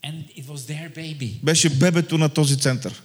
And 0.06 0.14
it 0.38 0.46
was 0.46 0.56
their 0.56 0.96
baby. 0.96 1.30
Беше 1.42 1.68
бебето 1.70 2.18
на 2.18 2.28
този 2.28 2.56
център. 2.56 3.02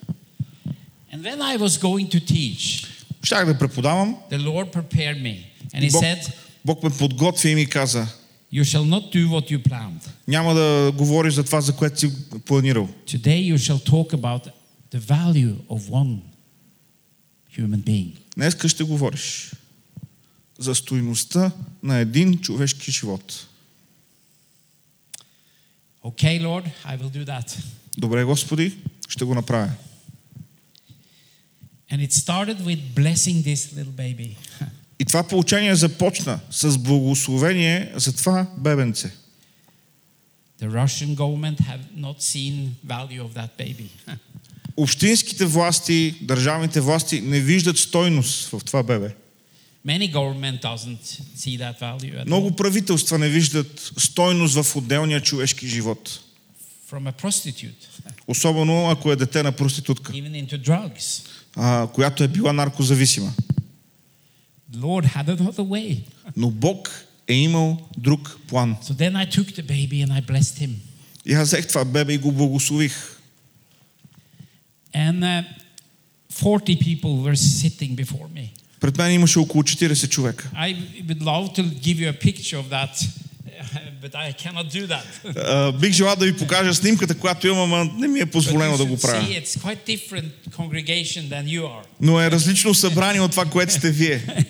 And 1.14 1.22
when 1.22 1.42
I 1.42 1.58
was 1.58 1.78
going 1.82 2.10
to 2.12 2.20
teach, 2.34 2.86
Щях 3.24 3.46
да 3.46 3.58
преподавам. 3.58 4.16
the 4.32 4.38
Lord 4.38 4.74
prepared 4.74 5.22
me. 5.22 5.44
And 5.74 5.84
He 5.84 5.92
Бог, 5.92 6.04
said, 6.04 6.32
Бог 6.66 6.84
ме 6.84 6.90
подготви 6.90 7.50
и 7.50 7.56
ми 7.56 7.66
каза, 7.66 8.08
You 8.54 8.64
shall 8.64 8.84
not 8.84 9.14
do 9.16 9.28
what 9.28 9.52
you 9.52 9.70
planned. 9.70 10.10
няма 10.28 10.54
да 10.54 10.92
говориш 10.96 11.34
за 11.34 11.44
това, 11.44 11.62
за 11.62 11.76
което 11.76 12.00
си 12.00 12.12
планирал. 12.46 12.90
Today 13.08 13.54
you 13.54 13.58
shall 13.58 13.90
talk 13.90 14.14
about 14.14 14.50
the 14.94 15.00
value 15.00 15.56
of 15.70 15.90
one 15.90 16.18
human 17.58 17.84
being. 17.84 18.12
Днеска 18.36 18.70
ще 18.70 18.84
говориш 18.84 19.52
за 20.60 20.76
стойността 20.76 21.52
на 21.84 21.98
един 21.98 22.38
човешки 22.38 22.92
живот. 22.92 23.46
Okay, 26.04 26.42
Lord, 26.42 26.64
I 26.86 26.98
will 26.98 27.10
do 27.10 27.26
that. 27.26 27.58
Добре, 27.98 28.24
Господи, 28.24 28.78
ще 29.10 29.26
го 29.26 29.36
направя. 29.36 29.70
And 31.92 32.02
it 32.02 32.14
started 32.14 32.58
with 32.66 32.80
blessing 32.96 33.44
this 33.44 33.74
little 33.76 33.96
baby. 33.98 34.38
И 35.00 35.06
това 35.06 35.24
получение 35.24 35.76
започна 35.76 36.40
с 36.52 36.78
благословение 36.78 37.92
за 37.96 38.16
това 38.16 38.48
бебенце. 38.58 39.12
The 40.62 40.70
Russian 40.70 41.16
government 41.16 41.60
have 41.60 41.84
not 41.98 42.22
seen 42.22 42.76
value 42.86 43.22
of 43.22 43.34
that 43.34 43.50
baby. 43.58 43.90
Общинските 44.78 45.46
власти, 45.46 46.16
държавните 46.22 46.82
власти 46.82 47.22
не 47.22 47.40
виждат 47.40 47.78
стойност 47.78 48.50
в 48.50 48.62
това 48.66 48.84
бебе. 48.84 49.16
Many 49.88 50.14
government 50.14 50.62
doesn't 50.62 51.22
see 51.38 51.58
that 51.58 51.80
value 51.80 52.14
at 52.14 52.24
all. 52.24 52.26
Много 52.26 52.56
правителства 52.56 53.18
не 53.18 53.30
виждат 53.30 53.92
стойност 53.98 54.64
в 54.64 54.76
отделния 54.76 55.22
човешки 55.22 55.68
живот. 55.68 56.20
From 56.92 57.12
a 57.12 57.22
prostitute, 57.22 57.88
Особено 58.28 58.90
ако 58.90 59.12
е 59.12 59.16
дете 59.16 59.44
на 59.44 59.52
проститутка, 59.52 60.14
even 60.14 60.48
into 60.48 60.58
drugs. 60.68 61.28
А, 61.60 61.88
която 61.88 62.24
е 62.24 62.28
била 62.28 62.54
наркозависима. 62.54 63.34
Lord 64.74 65.06
had 65.16 65.28
another 65.38 65.64
way. 65.64 66.04
Но 66.38 66.52
Бог 66.52 67.06
е 67.28 67.34
имал 67.34 67.90
друг 67.98 68.38
план. 68.48 68.78
So 68.84 68.94
then 68.94 69.16
I 69.16 69.30
took 69.38 69.56
the 69.56 69.64
baby 69.64 70.08
and 70.08 70.12
I 70.12 70.22
blessed 70.32 70.68
him. 70.68 70.70
И 71.26 71.34
аз 71.34 71.48
взех 71.48 71.68
това 71.68 71.86
бебе 71.86 72.14
и 72.14 72.18
го 72.18 72.32
благослових. 72.32 73.20
And 74.94 75.20
uh, 75.20 75.44
40 76.32 76.80
people 76.80 77.24
were 77.24 77.36
sitting 77.36 77.96
before 77.96 78.28
me. 78.36 78.50
Пред 78.80 78.98
мен 78.98 79.12
имаше 79.12 79.40
около 79.40 79.64
40 79.64 80.10
човека. 80.10 80.52
I 80.56 80.76
would 81.08 81.22
love 81.22 81.54
to 81.54 81.64
give 81.64 82.00
you 82.00 82.10
a 82.10 82.26
picture 82.26 82.58
of 82.58 82.70
that, 82.70 83.10
but 84.02 84.16
I 84.16 84.34
cannot 84.34 84.72
do 84.72 84.88
that. 84.88 85.38
А, 85.38 85.72
бих 85.72 85.92
желал 85.92 86.16
да 86.16 86.26
ви 86.26 86.38
покажа 86.38 86.74
снимката, 86.74 87.16
която 87.16 87.48
имам, 87.48 87.74
ама 87.74 87.92
не 87.98 88.08
ми 88.08 88.20
е 88.20 88.26
позволено 88.26 88.78
да 88.78 88.86
го 88.86 88.98
правя. 88.98 89.28
see 89.28 89.44
it's 89.44 89.58
quite 89.58 89.86
different 89.88 90.32
congregation 90.52 91.30
than 91.30 91.46
you 91.46 91.62
are. 91.62 91.84
Но 92.02 92.22
е 92.22 92.32
различно 92.32 92.74
събрание 92.74 93.22
от 93.22 93.32
това, 93.32 93.46
което 93.46 93.74
сте 93.74 93.92
вие. 93.92 94.20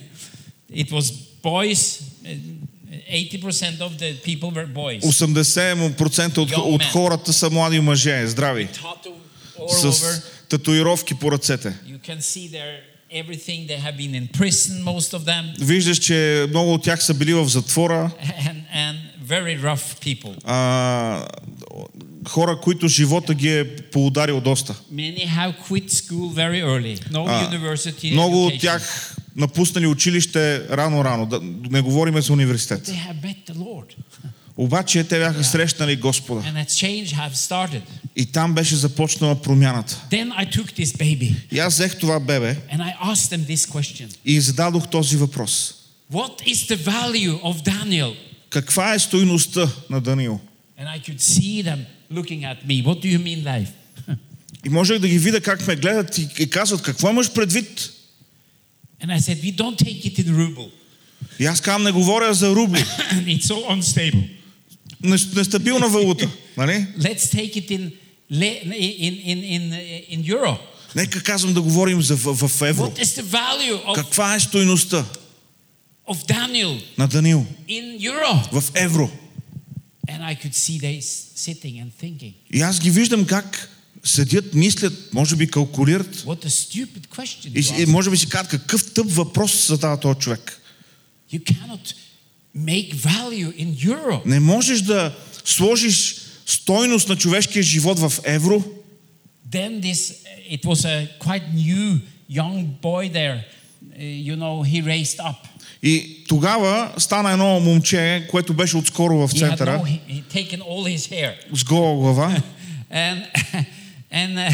It 0.75 0.91
was 0.91 1.13
boys. 1.43 2.01
uh, 2.25 2.37
80% 3.09 3.81
of 3.81 3.97
the 3.97 4.13
people 4.23 4.51
were 4.51 4.67
boys. 4.67 5.01
80% 5.01 6.37
от, 6.37 6.51
от 6.57 6.83
хората 6.83 7.33
са 7.33 7.49
млади 7.49 7.79
мъже, 7.79 8.27
здрави, 8.27 8.67
с 9.67 10.21
татуировки 10.49 11.15
по 11.15 11.31
ръцете. 11.31 11.73
You 11.87 11.99
can 12.09 12.19
see 12.19 12.51
their 12.51 12.89
everything. 13.11 13.67
They 13.67 13.79
have 13.87 13.97
been 13.97 14.13
in 14.15 14.27
prison, 14.27 14.83
most 14.83 15.13
of 15.13 15.25
them, 15.25 15.43
Виждаш, 15.59 15.97
че 15.97 16.45
много 16.49 16.73
от 16.73 16.83
тях 16.83 17.03
са 17.03 17.13
били 17.13 17.33
в 17.33 17.47
затвора. 17.47 18.11
and, 18.23 18.61
and 18.75 18.97
very 19.29 19.61
rough 19.61 19.99
people. 20.05 20.35
А, 20.43 21.27
хора, 22.27 22.59
които 22.61 22.87
живота 22.87 23.33
ги 23.33 23.57
е 23.59 23.75
поударил 23.75 24.41
доста. 24.41 24.75
Many 24.93 25.27
have 25.27 25.53
quit 25.69 25.91
school 25.91 26.33
very 26.33 26.63
early. 26.63 27.11
No 27.11 27.25
А, 27.27 27.51
university 27.51 28.11
много 28.11 28.45
от 28.45 28.59
тях 28.59 29.15
напуснали 29.35 29.87
училище 29.87 30.67
рано-рано. 30.69 31.25
Да, 31.25 31.39
не 31.69 31.81
говорим 31.81 32.21
за 32.21 32.33
университет. 32.33 32.87
They 32.87 33.09
have 33.09 33.23
met 33.23 33.53
the 33.53 33.55
Lord, 33.55 33.95
Обаче 34.57 35.03
те 35.03 35.19
бяха 35.19 35.43
срещнали 35.43 35.95
Господа. 35.95 36.65
И 38.15 38.25
там 38.25 38.53
беше 38.53 38.75
започнала 38.75 39.41
промяната. 39.41 40.01
И 41.51 41.59
аз 41.59 41.73
взех 41.73 41.99
това 41.99 42.19
бебе 42.19 42.57
и 44.25 44.41
зададох 44.41 44.87
този 44.89 45.17
въпрос. 45.17 45.75
What 46.13 46.41
is 46.47 46.75
the 46.75 46.77
value 46.77 47.39
of 47.41 47.63
Daniel? 47.63 48.15
Каква 48.49 48.93
е 48.93 48.99
стойността 48.99 49.71
на 49.89 50.01
Даниил? 50.01 50.39
And 50.79 50.87
I 50.87 50.99
could 50.99 51.19
see 51.19 51.63
them 51.63 51.85
looking 52.11 52.41
at 52.43 52.65
me. 52.65 52.83
What 52.83 53.01
do 53.01 53.07
you 53.07 53.19
mean, 53.19 53.43
life? 53.43 53.69
И 54.65 54.69
можех 54.69 54.99
да 54.99 55.07
ги 55.07 55.19
видя 55.19 55.41
как 55.41 55.67
ме 55.67 55.75
гледат 55.75 56.17
и, 56.17 56.27
и 56.39 56.49
казват, 56.49 56.81
какво 56.81 57.09
имаш 57.09 57.33
предвид? 57.33 57.91
And 59.01 59.11
I 59.11 59.19
said, 59.19 59.41
we 59.41 59.55
don't 59.55 59.77
take 59.77 60.05
it 60.05 60.19
in 60.19 60.35
ruble. 60.35 60.69
И 61.39 61.45
аз 61.45 61.61
казвам, 61.61 61.83
не 61.83 61.91
говоря 61.91 62.33
за 62.33 62.55
рубли. 62.55 62.79
it's 63.13 63.45
so 63.45 63.69
unstable. 63.69 64.29
Нес- 65.03 65.35
Нестабилна 65.35 65.87
валута. 65.87 66.29
Нали? 66.57 66.87
Let's 66.97 67.35
take 67.35 67.55
it 67.55 67.69
in, 67.71 67.91
in, 68.31 68.71
in, 68.73 69.37
in, 69.45 69.73
in 70.11 70.33
euro. 70.33 70.57
Нека 70.95 71.23
казвам 71.23 71.53
да 71.53 71.61
говорим 71.61 72.01
за, 72.01 72.15
в, 72.15 72.47
в 72.47 72.61
евро. 72.61 72.83
What 72.83 73.03
is 73.03 73.21
the 73.21 73.23
value 73.23 73.85
of, 73.85 73.95
Каква 73.95 74.35
е 74.35 74.39
стойността 74.39 75.05
of 76.08 76.26
Daniel 76.26 76.82
на 76.98 77.06
Данил 77.08 77.46
in 77.68 77.98
euro? 78.00 78.60
в 78.60 78.72
евро? 78.76 79.10
And 80.08 80.22
I 80.22 80.34
could 80.34 80.54
see 80.54 80.78
they 80.80 80.98
s- 80.98 81.32
sitting 81.36 81.80
and 81.82 81.90
thinking, 82.02 82.32
И 82.54 82.60
аз 82.60 82.80
ги 82.80 82.90
виждам 82.90 83.24
как 83.26 83.70
седят, 84.04 84.54
мислят, 84.54 85.12
може 85.12 85.36
би 85.36 85.46
калкулират. 85.46 86.16
what 86.16 86.44
a 86.44 86.48
stupid 86.48 87.08
question. 87.08 87.48
И, 87.54 87.62
to 87.62 87.80
и 87.82 87.86
ask. 87.86 87.90
може 87.90 88.10
би 88.10 88.16
си 88.16 88.28
казват 88.28 88.50
какъв 88.50 88.92
тъп 88.94 89.06
въпрос 89.10 89.66
задава 89.68 90.00
този 90.00 90.18
човек. 90.18 90.60
You 91.32 91.40
cannot 91.42 91.94
make 92.56 92.94
value 92.94 93.52
in 93.58 93.74
euro. 93.88 94.22
Не 94.26 94.40
можеш 94.40 94.80
да 94.80 95.16
сложиш 95.44 96.16
стойност 96.46 97.08
на 97.08 97.16
човешкия 97.16 97.62
живот 97.62 97.98
в 97.98 98.12
евро. 98.24 98.64
Then 99.50 99.80
this, 99.80 100.14
it 100.50 100.62
was 100.64 100.84
a 100.84 101.08
quite 101.18 101.54
new 101.54 102.00
young 102.30 102.66
boy 102.82 103.08
there. 103.12 103.38
Uh, 103.96 104.02
you 104.28 104.36
know, 104.36 104.62
he 104.72 104.78
raised 104.82 105.18
up. 105.20 105.36
И 105.83 106.23
тогава 106.27 106.91
стана 106.97 107.31
едно 107.31 107.59
момче, 107.59 108.27
което 108.31 108.53
беше 108.53 108.77
отскоро 108.77 109.27
в 109.27 109.31
центъра, 109.39 109.81
с 111.53 111.63
гола 111.63 111.95
глава. 111.95 112.35
And, 112.91 113.23
and 114.11 114.39
uh, 114.39 114.49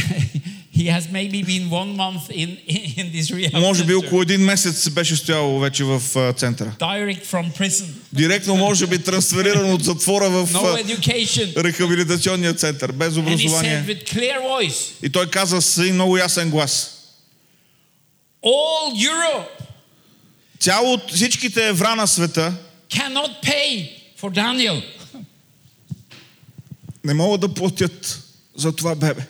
he 0.78 0.86
has 0.88 1.04
maybe 1.10 1.42
been 1.42 1.70
one 1.70 1.96
month 1.96 2.30
in, 2.32 2.50
in 2.98 3.06
this 3.14 3.32
rehab 3.32 3.60
Може 3.60 3.84
би 3.86 3.94
около 3.94 4.22
един 4.22 4.42
месец 4.42 4.90
беше 4.90 5.16
стоял 5.16 5.60
вече 5.60 5.84
в 5.84 6.02
центъра. 6.38 6.76
Direct 6.80 7.26
from 7.26 7.60
prison. 7.60 7.86
Директно 8.14 8.56
може 8.56 8.88
би 8.88 9.04
трансфериран 9.04 9.74
от 9.74 9.84
затвора 9.84 10.30
в 10.30 10.54
No 10.54 10.84
education. 10.86 11.64
рехабилитационния 11.64 12.54
център, 12.54 12.92
без 12.92 13.14
And 13.14 13.18
he 13.18 13.18
said 13.18 13.22
образование. 13.22 13.84
with 13.88 14.14
clear 14.14 14.40
voice, 14.42 14.92
И 15.04 15.10
той 15.10 15.30
каза 15.30 15.62
с 15.62 15.78
много 15.78 16.18
ясен 16.18 16.50
глас. 16.50 16.92
all 18.44 18.94
Europe 19.10 19.55
Цяло 20.60 20.94
от 20.94 21.12
всичките 21.12 21.68
евра 21.68 21.96
на 21.96 22.08
света 22.08 22.54
cannot 22.90 23.44
pay 23.44 23.90
for 24.20 24.32
Daniel. 24.32 24.84
не 27.04 27.14
могат 27.14 27.42
да 27.42 27.54
платят 27.54 28.24
за 28.56 28.76
това 28.76 28.96
бебе. 28.96 29.28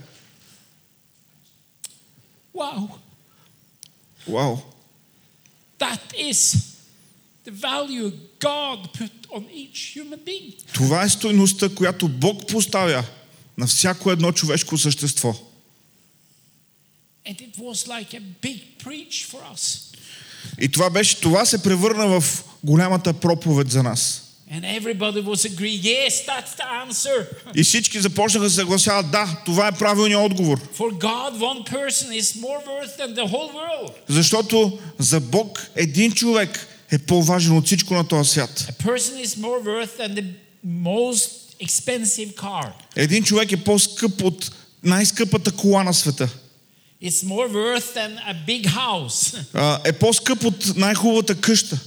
Wow. 2.56 2.90
Вау! 4.28 4.58
That 5.80 6.14
is 6.18 6.40
the 7.46 7.52
value 7.52 8.12
God 8.40 8.94
put 8.94 9.12
on 9.30 9.44
each 9.50 9.96
human 9.96 10.20
being. 10.26 10.74
Това 10.74 11.04
е 11.04 11.10
стойността, 11.10 11.70
която 11.76 12.08
Бог 12.08 12.48
поставя 12.48 13.04
на 13.58 13.68
всяко 13.68 14.12
едно 14.12 14.32
човешко 14.32 14.78
същество. 14.78 15.36
And 17.28 17.42
it 17.42 17.58
was 17.58 17.88
like 17.88 18.14
a 18.14 18.22
big 18.42 18.62
preach 18.84 19.26
for 19.32 19.42
us. 19.54 19.96
И 20.62 20.70
това 20.70 20.90
беше, 20.90 21.22
това 21.22 21.46
се 21.46 21.64
превърна 21.64 22.22
в 22.22 22.44
голямата 22.64 23.14
проповед 23.14 23.72
за 23.72 23.84
нас. 23.84 24.22
And 24.52 24.64
everybody 24.64 25.22
was 25.22 25.44
agree, 25.46 25.76
yes, 25.76 26.14
that's 26.28 26.54
the 26.60 26.68
answer. 26.86 27.28
И 27.56 27.64
всички 27.64 28.00
започнаха 28.00 28.44
да 28.44 28.50
се 28.50 28.56
съгласяват, 28.56 29.12
да, 29.12 29.42
това 29.46 29.68
е 29.68 29.72
правилният 29.72 30.22
отговор. 30.22 30.60
For 30.78 30.92
God, 30.92 31.38
one 31.38 31.64
person 31.72 32.22
is 32.22 32.36
more 32.36 32.62
worth 32.66 32.98
than 32.98 33.16
the 33.16 33.28
whole 33.28 33.52
world. 33.52 33.92
Защото 34.08 34.80
за 35.00 35.20
Бог 35.20 35.68
един 35.76 36.12
човек 36.12 36.68
е 36.92 36.98
по-важен 36.98 37.58
от 37.58 37.66
всичко 37.66 37.94
на 37.94 38.08
този 38.08 38.30
свят. 38.30 38.68
A 38.80 38.84
person 38.84 39.26
is 39.26 39.38
more 39.38 39.64
worth 39.64 39.98
than 40.00 40.16
the 40.16 40.26
most 40.66 41.30
expensive 41.64 42.36
car. 42.36 42.72
Един 42.96 43.24
човек 43.24 43.52
е 43.52 43.64
по-скъп 43.64 44.24
от 44.24 44.52
най-скъпата 44.84 45.52
кола 45.52 45.84
на 45.84 45.94
света. 45.94 46.30
It's 47.06 47.24
more 47.24 47.48
worth 47.48 47.94
than 47.94 48.12
a 48.28 48.34
big 48.48 48.66
house 48.66 49.46
А, 49.54 49.80
Е 49.86 49.94
по-скъп 49.94 50.44
от 50.44 50.74
най-хубавата 50.76 51.42
къща 51.42 51.80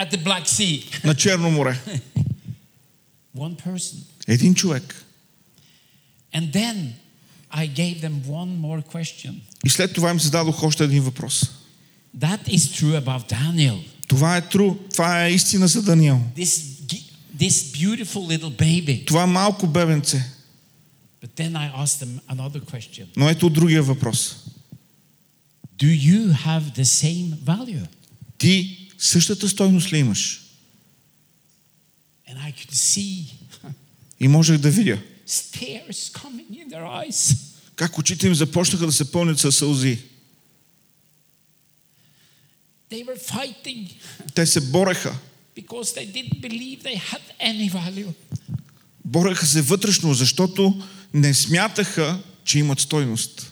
at 0.00 0.12
the 0.12 0.22
Black 0.24 0.48
Sea. 0.48 1.04
на 1.04 1.14
Черно 1.14 1.50
море. 1.50 1.80
One 3.36 3.56
person. 3.66 3.96
Един 4.28 4.54
човек. 4.54 5.04
And 6.34 6.52
then 6.52 6.76
I 7.54 7.66
gave 7.66 8.00
them 8.00 8.22
one 8.28 8.60
more 8.60 8.82
question. 8.92 9.34
И 9.66 9.70
след 9.70 9.94
това 9.94 10.10
им 10.10 10.20
зададох 10.20 10.62
още 10.62 10.84
един 10.84 11.02
въпрос. 11.02 11.42
That 12.18 12.48
is 12.48 12.58
true 12.58 13.04
about 13.04 13.32
Daniel. 13.32 13.78
Това 14.08 14.36
е 14.36 14.48
тру, 14.48 14.74
това 14.92 15.24
е 15.24 15.30
истина 15.30 15.68
за 15.68 15.82
Даниел. 15.82 16.20
This, 16.36 16.62
this 17.38 17.50
beautiful 17.50 18.38
little 18.38 18.50
baby. 18.60 19.06
Това 19.06 19.26
малко 19.26 19.66
бебенце. 19.66 20.24
But 21.22 21.36
then 21.36 21.54
I 21.56 21.82
asked 21.82 22.00
them 22.06 22.20
another 22.28 22.60
question. 22.60 23.06
Но 23.16 23.28
ето 23.28 23.50
другия 23.50 23.82
въпрос. 23.82 24.36
Do 25.78 25.86
you 25.86 26.32
have 26.32 26.62
the 26.76 26.84
same 26.84 27.36
value? 27.36 27.86
Ти 28.38 28.88
същата 28.98 29.48
стойност 29.48 29.92
ли 29.92 29.98
имаш? 29.98 30.42
And 32.30 32.36
I 32.38 32.52
could 32.54 32.72
see 32.72 33.24
И 34.20 34.28
можех 34.28 34.58
да 34.58 34.70
видя 34.70 34.98
tears 35.28 36.12
coming 36.12 36.50
in 36.50 36.68
their 36.68 37.08
eyes. 37.08 37.36
как 37.76 37.98
очите 37.98 38.26
им 38.26 38.34
започнаха 38.34 38.86
да 38.86 38.92
се 38.92 39.12
пълнят 39.12 39.38
със 39.40 39.56
сълзи. 39.56 39.98
They 42.90 43.04
were 43.04 43.20
fighting 43.32 43.90
Те 44.34 44.46
се 44.46 44.60
бореха. 44.60 45.18
because 45.56 45.94
they 45.94 46.06
didn't 46.06 46.40
believe 46.40 46.82
they 46.82 46.96
had 46.96 47.20
any 47.40 47.70
value. 47.72 48.12
Бореха 49.04 49.46
се 49.46 49.62
вътрешно, 49.62 50.14
защото 50.14 50.82
не 51.14 51.34
смятаха, 51.34 52.18
че 52.44 52.58
имат 52.58 52.80
стойност. 52.80 53.48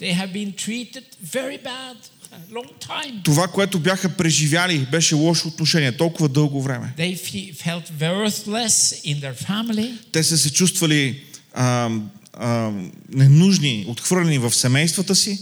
Това, 3.24 3.48
което 3.48 3.78
бяха 3.78 4.08
преживяли, 4.16 4.78
беше 4.90 5.14
лошо 5.14 5.48
отношение 5.48 5.96
толкова 5.96 6.28
дълго 6.28 6.62
време. 6.62 6.92
Те 10.12 10.22
са 10.22 10.38
се 10.38 10.52
чувствали 10.52 11.22
а, 11.54 11.90
а, 12.32 12.72
ненужни, 13.12 13.84
отхвърлени 13.88 14.38
в 14.38 14.54
семействата 14.54 15.14
си. 15.14 15.38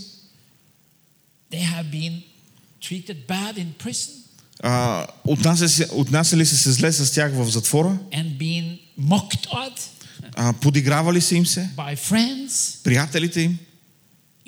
А, 4.62 5.06
отнася 5.24 5.68
се- 5.68 5.88
отнасяли 5.92 6.46
се 6.46 6.72
зле 6.72 6.92
с 6.92 7.12
тях 7.12 7.32
в 7.34 7.50
затвора. 7.50 7.98
and 8.12 9.95
А, 10.34 10.52
подигравали 10.52 11.20
са 11.20 11.34
им 11.36 11.46
се. 11.46 11.70
by 11.76 11.96
friends. 11.96 12.84
Приятелите 12.84 13.40
им. 13.40 13.58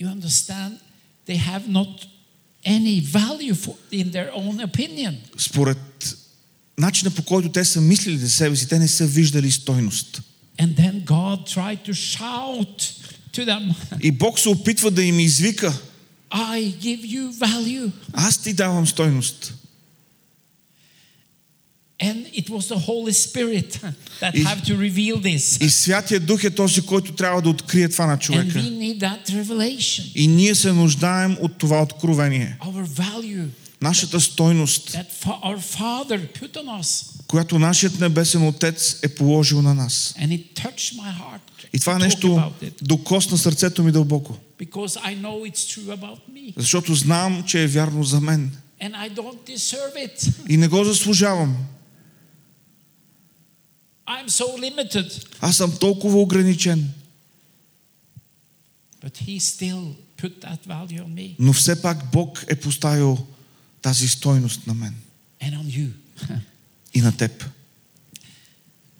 You 0.00 0.06
understand? 0.16 0.72
They 1.28 1.36
have 1.36 1.62
not 1.68 2.06
any 2.66 3.00
value 3.00 3.54
for, 3.54 3.74
in 3.92 4.10
their 4.10 4.30
own 4.36 4.66
opinion. 4.70 5.14
Според 5.38 6.16
начина 6.78 7.10
по 7.10 7.22
който 7.22 7.48
те 7.48 7.64
са 7.64 7.80
мислили 7.80 8.18
за 8.18 8.30
себе 8.30 8.56
си, 8.56 8.68
те 8.68 8.78
не 8.78 8.88
са 8.88 9.06
виждали 9.06 9.50
стойност. 9.52 10.22
And 10.58 10.74
then 10.76 11.04
God 11.04 11.46
tried 11.56 11.78
to 11.88 11.92
shout 11.92 12.92
to 13.32 13.44
them, 13.46 13.74
И 14.02 14.10
Бог 14.12 14.38
се 14.38 14.48
опитва 14.48 14.90
да 14.90 15.02
им 15.02 15.20
извика, 15.20 15.80
I 16.30 16.74
give 16.76 17.02
you 17.02 17.32
value. 17.32 17.90
аз 18.12 18.38
ти 18.42 18.52
давам 18.52 18.86
стойност. 18.86 19.54
And 22.00 22.26
it 22.34 22.48
was 22.48 22.68
the 22.68 22.78
Holy 22.80 23.12
Spirit 23.14 23.80
that 24.20 24.34
И- 24.34 24.44
have 24.44 24.62
to 24.62 24.76
reveal 24.78 25.16
this. 25.18 25.64
И 25.64 25.70
Святия 25.70 26.20
Дух 26.20 26.44
е 26.44 26.50
този, 26.50 26.82
който 26.82 27.12
трябва 27.12 27.42
да 27.42 27.50
открие 27.50 27.88
това 27.88 28.06
на 28.06 28.16
And 28.16 28.20
човека. 28.20 28.58
we 28.58 28.70
need 28.70 28.98
that 28.98 29.30
revelation. 29.32 30.12
И 30.14 30.26
ние 30.28 30.54
се 30.54 30.72
нуждаем 30.72 31.36
от 31.40 31.58
това 31.58 31.82
откровение. 31.82 32.56
Our 32.60 32.86
value 32.86 33.44
Нашата 33.80 34.20
стойност, 34.20 34.90
that 34.90 35.06
our 35.24 35.58
Father 35.78 36.20
put 36.32 36.56
on 36.56 36.80
us. 36.80 37.06
която 37.26 37.58
нашият 37.58 38.00
небесен 38.00 38.46
Отец 38.46 39.00
е 39.02 39.08
положил 39.08 39.62
на 39.62 39.74
нас. 39.74 40.14
And 40.20 40.28
it 40.28 40.62
touched 40.62 40.94
my 40.94 41.12
heart 41.12 41.40
И 41.72 41.78
това 41.80 41.98
нещо 41.98 42.52
докосна 42.82 43.38
сърцето 43.38 43.82
ми 43.82 43.92
дълбоко. 43.92 44.36
because 44.60 44.96
I 44.96 45.16
know 45.16 45.52
it's 45.52 45.64
true 45.72 45.96
about 45.96 46.18
me. 46.32 46.52
Защото 46.56 46.94
знам, 46.94 47.44
че 47.46 47.62
е 47.62 47.66
вярно 47.66 48.04
за 48.04 48.20
мен. 48.20 48.50
And 48.82 48.92
I 48.92 49.10
don't 49.12 49.56
deserve 49.56 49.94
it. 50.08 50.32
И 50.48 50.56
не 50.56 50.68
го 50.68 50.84
заслужавам. 50.84 51.56
I'm 54.08 54.28
so 54.28 54.44
limited. 54.58 55.26
Аз 55.40 55.56
съм 55.56 55.76
толкова 55.80 56.20
ограничен. 56.20 56.90
But 59.04 59.16
He 59.16 59.40
still 59.40 59.94
put 60.22 60.40
that 60.40 60.66
value 60.66 61.02
on 61.02 61.14
me 61.14 61.34
Но 61.38 61.52
все 61.52 61.82
пак 61.82 62.10
Бог 62.12 62.44
е 62.48 62.56
поставил 62.56 63.26
тази 63.82 64.08
стойност 64.08 64.66
на 64.66 64.74
мен 64.74 64.94
and 65.40 65.54
on 65.54 65.64
you. 65.64 65.90
и 66.94 67.00
на 67.00 67.16
теб. 67.16 67.44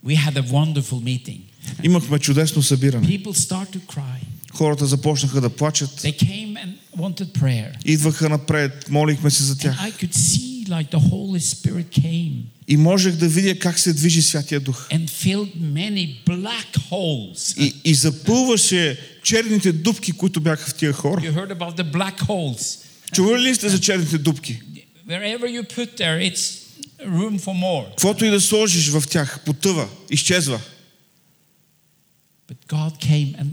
We 0.05 0.15
had 0.17 0.37
a 0.37 0.43
wonderful 0.43 1.01
meeting. 1.03 1.41
Имахме 1.83 2.19
чудесно 2.19 2.63
събиране. 2.63 3.07
People 3.07 3.33
start 3.33 3.77
to 3.77 3.81
cry. 3.87 4.21
Хората 4.53 4.87
започнаха 4.87 5.41
да 5.41 5.51
плачат. 5.51 5.91
They 5.91 6.19
came 6.19 6.57
and 6.57 6.73
wanted 6.97 7.33
prayer. 7.33 7.75
Идваха 7.85 8.29
напред, 8.29 8.91
молихме 8.91 9.31
се 9.31 9.43
за 9.43 9.55
And 9.55 9.61
тях. 9.61 9.81
I 9.81 9.93
could 10.05 10.15
see 10.15 10.58
like 10.69 10.91
the 10.91 11.11
Holy 11.11 11.41
Spirit 11.41 11.91
came 11.91 12.33
И 12.69 12.77
можех 12.77 13.17
да 13.17 13.29
видя 13.29 13.59
как 13.59 13.79
се 13.79 13.93
движи 13.93 14.23
Святия 14.23 14.61
Дух. 14.61 14.89
and 14.91 15.09
filled 15.11 15.55
many 15.57 16.25
black 16.27 16.79
holes. 16.91 17.61
И, 17.63 17.75
и 17.85 17.95
запълваше 17.95 18.99
черните 19.23 19.73
дупки, 19.73 20.13
които 20.13 20.41
бяха 20.41 20.71
в 20.71 20.75
тия 20.75 20.93
хора. 20.93 21.21
You 21.21 21.33
heard 21.35 21.59
about 21.59 21.77
the 21.77 21.93
black 21.93 22.21
holes. 22.21 22.85
Чували 23.13 23.43
ли 23.43 23.55
сте 23.55 23.69
за 23.69 23.81
черните 23.81 24.19
дупки? 24.19 24.61
Wherever 25.09 25.47
you 25.47 25.63
put 25.77 25.99
there, 25.99 26.33
it's 26.33 26.59
room 27.07 27.39
for 27.39 27.55
more. 27.63 27.89
Каквото 27.91 28.25
и 28.25 28.31
да 28.31 28.41
сложиш 28.41 28.89
в 28.89 29.03
тях, 29.11 29.41
потъва, 29.45 29.89
изчезва. 30.11 30.61
But 32.49 32.57
God 32.69 32.93
came 33.01 33.35
and 33.41 33.49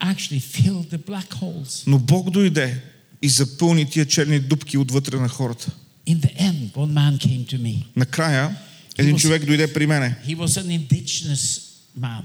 actually 0.00 0.40
filled 0.40 0.90
the 0.90 0.98
black 0.98 1.34
holes. 1.34 1.84
Но 1.86 1.98
Бог 1.98 2.30
дойде 2.30 2.82
и 3.22 3.28
запълни 3.28 3.90
тия 3.90 4.06
черни 4.06 4.40
дупки 4.40 4.78
отвътре 4.78 5.16
на 5.16 5.28
хората. 5.28 5.70
In 6.06 6.20
the 6.20 6.32
end, 6.38 6.70
one 6.74 6.92
man 6.94 7.18
came 7.18 7.44
to 7.52 7.58
me. 7.58 7.84
Накрая, 7.96 8.56
един 8.98 9.16
was- 9.16 9.20
човек 9.20 9.44
дойде 9.44 9.72
при 9.72 9.86
мене. 9.86 10.16
He 10.28 10.36
was 10.36 10.62
an 10.62 10.78
indigenous 10.80 11.60
man, 12.00 12.22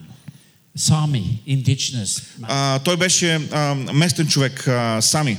Sami, 0.78 1.24
indigenous 1.48 2.22
man. 2.40 2.46
А, 2.48 2.80
той 2.80 2.98
беше 2.98 3.36
а, 3.52 3.76
местен 3.76 4.28
човек, 4.28 4.68
а, 4.68 5.02
сами, 5.02 5.38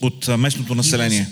от 0.00 0.28
а, 0.28 0.36
местното 0.36 0.68
He, 0.72 0.74
was- 0.74 0.76
население. 0.76 1.28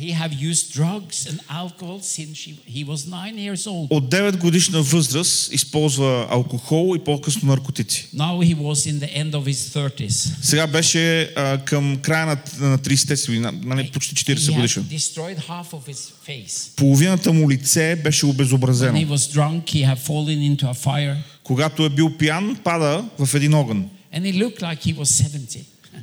He 0.00 0.10
have 0.12 0.32
used 0.50 0.64
drugs 0.74 1.16
and 1.30 1.38
alcohol 1.62 1.98
since 2.00 2.34
she, 2.42 2.50
he 2.76 2.84
was 2.84 3.00
nine 3.06 3.36
years 3.36 3.66
old. 3.66 3.86
От 3.90 4.10
9 4.10 4.36
годишна 4.36 4.82
възраст 4.82 5.52
използва 5.52 6.26
алкохол 6.30 6.96
и 6.96 7.04
по-късно 7.04 7.48
наркотици. 7.48 8.08
Now 8.14 8.54
he 8.54 8.56
was 8.56 8.92
in 8.92 8.98
the 9.00 9.24
end 9.24 9.30
of 9.30 9.44
his 9.44 9.78
30s. 9.88 10.34
Сега 10.42 10.66
беше 10.66 11.22
а, 11.36 11.58
към 11.64 11.98
края 12.02 12.26
на, 12.26 12.36
на 12.68 12.78
30-те 12.78 13.16
си, 13.16 13.26
години, 13.26 13.60
нали, 13.64 13.90
почти 13.92 14.14
40 14.14 14.34
He 14.36 14.50
had 14.50 14.54
годишен. 14.56 14.84
destroyed 14.84 15.38
half 15.38 15.70
of 15.72 15.92
his 15.92 16.12
face. 16.28 16.76
Половината 16.76 17.32
му 17.32 17.50
лице 17.50 17.96
беше 18.04 18.26
When 18.26 18.28
he 18.28 18.30
обезобразено. 18.30 18.98
was 18.98 19.34
drunk, 19.36 19.64
he 19.64 19.94
had 19.94 19.98
fallen 19.98 20.56
into 20.56 20.62
a 20.62 20.84
fire, 20.86 21.16
Когато 21.44 21.84
е 21.84 21.88
бил 21.88 22.16
пиян, 22.18 22.56
пада 22.64 23.04
в 23.18 23.34
един 23.34 23.54
огън. 23.54 23.88
and 24.14 24.22
he 24.22 24.42
looked 24.42 24.60
like 24.60 24.80
he 24.80 24.96
was 24.96 25.04
70. 25.28 25.58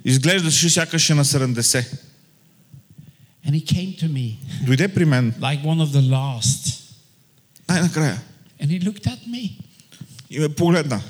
Изглеждаше 0.05 0.69
сякаш 0.69 1.09
е 1.09 1.13
на 1.13 1.25
70. 1.25 1.85
And 3.44 3.54
he 3.54 3.60
came 3.60 3.94
to 4.00 4.08
me 4.08 4.38
Дойде 4.66 4.88
при 4.88 5.04
мен 5.04 5.34
like 5.40 5.62
one 5.64 5.80
of 5.80 5.92
the 5.92 6.02
last, 6.02 6.82
най-накрая 7.68 8.18
and 8.60 8.70
he 8.70 8.78
looked 8.78 9.06
at 9.06 9.26
me 9.26 9.58
и 10.30 10.38
ме 10.38 10.48
погледна 10.48 11.02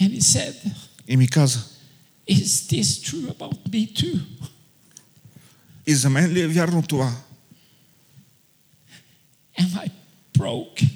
and 0.00 0.10
he 0.10 0.20
said, 0.20 0.54
и 1.08 1.16
ми 1.16 1.28
каза, 1.28 1.60
"Is 2.30 2.70
this 2.70 3.02
true 3.02 3.28
about 3.28 3.70
me 3.70 3.92
too?" 3.92 4.20
и 5.86 5.94
за 5.94 6.10
мен 6.10 6.32
ли 6.32 6.40
е 6.40 6.48
вярно 6.48 6.82
това? 6.82 7.16
And 9.58 9.68
I 9.74 9.90
broke 10.38 10.88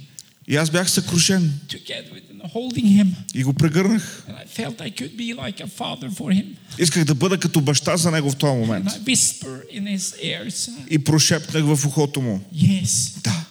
И 0.48 0.56
аз 0.56 0.70
бях 0.70 0.90
съкрушен 0.90 1.60
together 1.68 2.12
with 2.12 2.27
him, 2.27 2.27
holding 2.47 2.85
him, 3.03 3.07
и 3.33 3.43
го 3.43 3.53
прегърнах. 3.53 4.25
and 4.27 4.35
I 4.35 4.45
felt 4.61 4.81
I 4.81 4.89
could 5.01 5.17
be 5.17 5.33
like 5.35 5.61
a 5.63 5.67
father 5.67 6.09
for 6.11 6.33
him. 6.33 6.45
Исках 6.79 7.05
да 7.05 7.15
бъда 7.15 7.39
като 7.39 7.61
баща 7.61 7.97
за 7.97 8.11
него 8.11 8.31
в 8.31 8.35
този 8.35 8.57
момент. 8.59 8.85
And 8.85 8.89
I 8.89 9.15
whisper 9.15 9.63
in 9.73 9.97
his 9.97 10.23
ears, 10.23 10.69
И 10.89 10.99
прошепнах 10.99 11.63
в 11.63 11.85
ухото 11.85 12.21
му. 12.21 12.41
"Yes, 12.53 13.21
Да, 13.23 13.45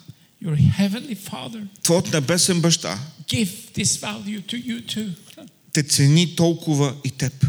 your 0.44 0.56
heavenly 0.78 1.16
Father, 1.30 1.66
твоят 1.82 2.12
небесен 2.12 2.60
баща 2.60 2.98
give 3.28 3.50
this 3.74 4.00
value 4.00 4.42
to 4.46 4.64
you 4.66 4.96
too." 4.96 5.10
те 5.72 5.82
цени 5.82 6.36
толкова 6.36 6.94
и 7.04 7.10
теб. 7.10 7.46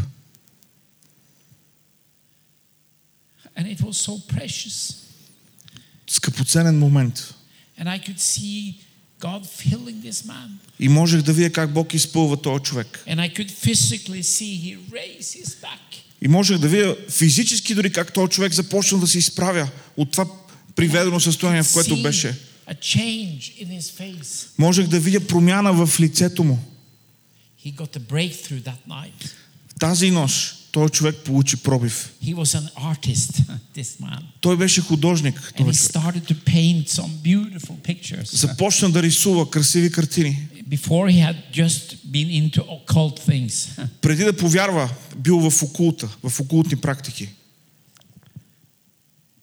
And 3.56 3.66
it 3.66 3.80
was 3.80 3.96
so 4.08 4.18
precious. 4.36 4.94
Скъпоценен 6.06 6.78
момент. 6.78 7.34
And 7.78 7.88
I 7.88 7.98
could 7.98 8.18
see 8.20 8.74
God 9.20 9.42
filling 9.44 10.10
this 10.10 10.26
man. 10.26 10.48
И 10.78 10.88
можех 10.88 11.22
да 11.22 11.32
видя 11.32 11.52
как 11.52 11.72
Бог 11.72 11.94
изпълва 11.94 12.36
този 12.42 12.62
човек. 12.62 13.04
And 13.08 13.16
I 13.16 13.36
could 13.36 13.50
physically 13.50 14.22
see 14.22 14.56
he 14.64 14.78
raised 14.92 15.44
his 15.44 15.48
back. 15.48 16.00
И 16.22 16.28
можех 16.28 16.58
да 16.58 16.68
видя 16.68 16.96
физически 17.08 17.74
дори 17.74 17.92
как 17.92 18.12
този 18.12 18.30
човек 18.30 18.52
започна 18.52 18.98
да 18.98 19.06
се 19.06 19.18
изправя 19.18 19.68
от 19.96 20.10
това 20.10 20.26
приведено 20.76 21.20
състояние, 21.20 21.62
в 21.62 21.72
което 21.72 22.02
беше. 22.02 22.38
A 22.68 22.74
change 22.74 23.64
in 23.64 23.80
his 23.80 24.00
face. 24.00 24.46
Можех 24.58 24.86
да 24.86 25.00
видя 25.00 25.20
промяна 25.20 25.86
в 25.86 26.00
лицето 26.00 26.44
му. 26.44 26.58
He 27.66 27.74
got 27.74 27.96
a 27.96 28.00
breakthrough 28.00 28.62
that 28.62 28.88
night. 28.88 29.30
Тази 29.78 30.10
нощ 30.10 30.59
този 30.72 30.92
човек 30.92 31.16
получи 31.24 31.56
пробив. 31.56 32.12
He 32.22 32.34
was 32.34 32.60
an 32.60 32.68
artist, 32.94 33.32
this 33.76 34.00
man. 34.00 34.22
Той 34.40 34.56
беше 34.56 34.80
художник. 34.80 35.52
And 35.58 35.66
he 35.66 35.90
started 35.90 36.26
to 36.28 36.34
paint 36.44 36.88
some 36.88 37.10
beautiful 37.24 37.76
pictures. 37.88 38.36
Започна 38.36 38.90
да 38.90 39.02
рисува 39.02 39.50
красиви 39.50 39.92
картини. 39.92 40.48
Before 40.68 41.10
he 41.10 41.18
had 41.18 41.36
just 41.52 41.96
been 42.12 42.28
into 42.28 42.62
occult 42.62 43.28
things. 43.28 43.86
Преди 44.00 44.24
да 44.24 44.36
повярва, 44.36 44.90
бил 45.16 45.50
в 45.50 45.62
окулта, 45.62 46.08
в 46.22 46.40
окултни 46.40 46.76
практики. 46.76 47.28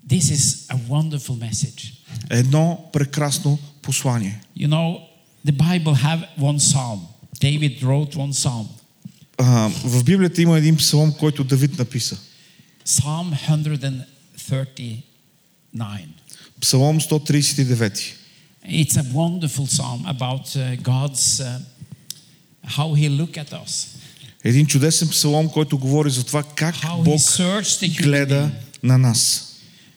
This 0.07 0.31
is 0.31 0.67
a 0.69 0.77
wonderful 0.89 1.51
message. 1.51 1.93
Едно 2.29 2.89
прекрасно 2.93 3.59
послание. 3.81 4.41
You 4.57 4.67
know, 4.67 4.99
the 5.45 5.51
Bible 5.51 5.95
have 5.95 6.19
one 6.37 6.59
psalm. 6.59 6.99
David 7.39 7.83
wrote 7.83 8.15
one 8.15 8.33
psalm. 8.33 8.67
А, 9.38 9.68
в 9.84 10.04
Библията 10.04 10.42
има 10.42 10.58
един 10.58 10.76
псалом, 10.76 11.12
който 11.12 11.44
Давид 11.44 11.78
написа. 11.78 12.18
Psalm 12.86 13.34
139. 14.38 15.02
Псалом 16.60 17.00
139. 17.00 18.14
It's 18.64 18.96
a 18.96 19.02
wonderful 19.12 19.66
psalm 19.66 20.06
about 20.06 20.56
uh, 20.56 20.76
God's 20.76 21.40
uh, 21.40 21.58
how 22.64 22.94
He 22.94 23.08
look 23.08 23.36
at 23.36 23.52
us, 23.52 23.88
Един 24.44 24.66
чудесен 24.66 25.08
псалом, 25.08 25.48
който 25.48 25.78
говори 25.78 26.10
за 26.10 26.24
това 26.24 26.42
как 26.42 26.74
how 26.76 27.00
He 27.00 27.04
Бог 27.04 27.20
searched 27.20 27.80
the 27.80 27.88
human 27.88 28.02
гледа 28.02 28.50
being. 28.50 28.78
на 28.82 28.98
нас. 28.98 29.48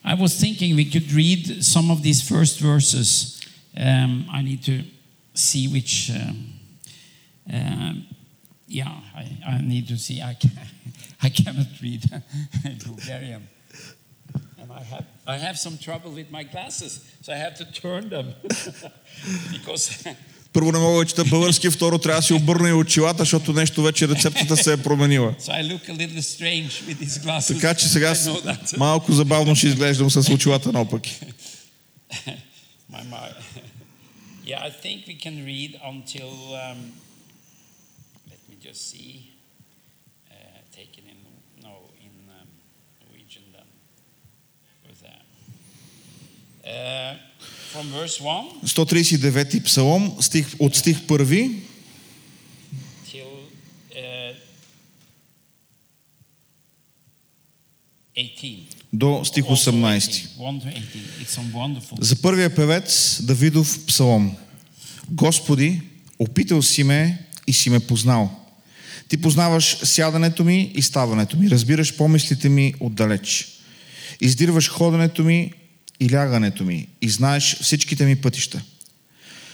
I 0.05 0.15
was 0.15 0.39
thinking 0.39 0.75
we 0.75 0.85
could 0.85 1.11
read 1.11 1.63
some 1.63 1.89
of 1.91 2.01
these 2.03 2.21
first 2.21 2.59
verses. 2.59 3.39
Um, 3.77 4.25
I 4.31 4.41
need 4.43 4.61
to 4.63 4.83
see 5.33 5.67
which. 5.67 6.11
Um, 6.11 6.35
um, 7.53 8.05
yeah, 8.70 8.88
I, 9.14 9.24
I 9.46 9.60
need 9.60 9.88
to 9.88 9.96
see. 9.98 10.22
I, 10.22 10.34
can, 10.34 10.52
I 11.22 11.28
cannot 11.28 11.66
read 11.82 12.02
Bulgarian. 12.86 13.48
And 14.60 14.72
I 14.72 14.82
have, 14.82 15.04
I 15.26 15.36
have 15.36 15.58
some 15.58 15.76
trouble 15.76 16.12
with 16.12 16.30
my 16.30 16.44
glasses, 16.44 17.04
so 17.20 17.32
I 17.32 17.36
have 17.36 17.56
to 17.56 17.64
turn 17.72 18.08
them. 18.08 18.34
because 19.52 20.06
Първо 20.52 20.72
не 20.72 20.78
мога 20.78 20.98
да 20.98 21.06
чета 21.06 21.24
български, 21.24 21.70
второ 21.70 21.98
трябва 21.98 22.20
да 22.20 22.26
си 22.26 22.32
обърна 22.32 22.68
и 22.68 22.72
очилата, 22.72 23.18
защото 23.18 23.52
нещо 23.52 23.82
вече 23.82 24.08
рецептата 24.08 24.56
се 24.56 24.72
е 24.72 24.76
променила. 24.76 25.34
so. 27.40 27.54
Така 27.54 27.74
че 27.74 27.88
сега 27.88 28.14
малко 28.76 29.12
забавно 29.12 29.56
ще 29.56 29.66
изглеждам 29.66 30.10
с 30.10 30.30
очилата 30.30 30.72
наопаки. 30.72 31.20
Yeah, 34.46 34.62
I 34.70 34.70
think 34.84 35.06
we 35.06 35.16
can 35.24 35.36
read 35.44 35.72
until. 35.92 36.30
Um, 36.64 36.76
just 38.60 38.90
see. 38.90 39.32
Uh, 40.30 40.34
taken 40.70 41.04
in 41.08 41.16
no 41.62 41.74
in 42.00 42.12
um, 42.28 42.48
Norwegian 43.02 43.44
then. 43.52 43.68
With 44.86 45.00
that. 45.00 45.24
Uh, 46.64 47.16
from 47.72 47.86
verse 47.90 48.20
one 48.20 48.48
139 48.62 49.60
псалом, 49.64 50.16
стих, 50.20 50.56
от 50.58 50.76
стих 50.76 51.06
първи 51.06 51.62
till 53.10 53.26
uh, 53.90 54.34
18. 58.16 58.80
до 58.92 59.24
стих 59.24 59.44
Also 59.44 59.70
18. 59.70 60.28
18, 60.38 60.38
1 60.38 60.60
to 60.60 60.68
18. 60.68 61.22
It's 61.22 61.34
some 61.34 61.52
wonderful. 61.52 61.98
За 62.00 62.16
първия 62.16 62.54
певец 62.54 63.20
Давидов 63.22 63.86
псалом. 63.86 64.36
Господи, 65.10 65.80
опитал 66.18 66.62
си 66.62 66.82
ме 66.82 67.26
и 67.46 67.52
си 67.52 67.70
ме 67.70 67.80
познал. 67.80 68.39
Ти 69.10 69.16
познаваш 69.16 69.76
сядането 69.76 70.44
ми 70.44 70.72
и 70.74 70.82
ставането 70.82 71.36
ми, 71.36 71.50
разбираш 71.50 71.96
помислите 71.96 72.48
ми 72.48 72.74
отдалеч. 72.80 73.48
Издирваш 74.20 74.70
ходенето 74.70 75.24
ми 75.24 75.52
и 76.00 76.12
лягането 76.12 76.64
ми 76.64 76.88
и 77.02 77.08
знаеш 77.08 77.56
всичките 77.60 78.06
ми 78.06 78.16
пътища. 78.16 78.62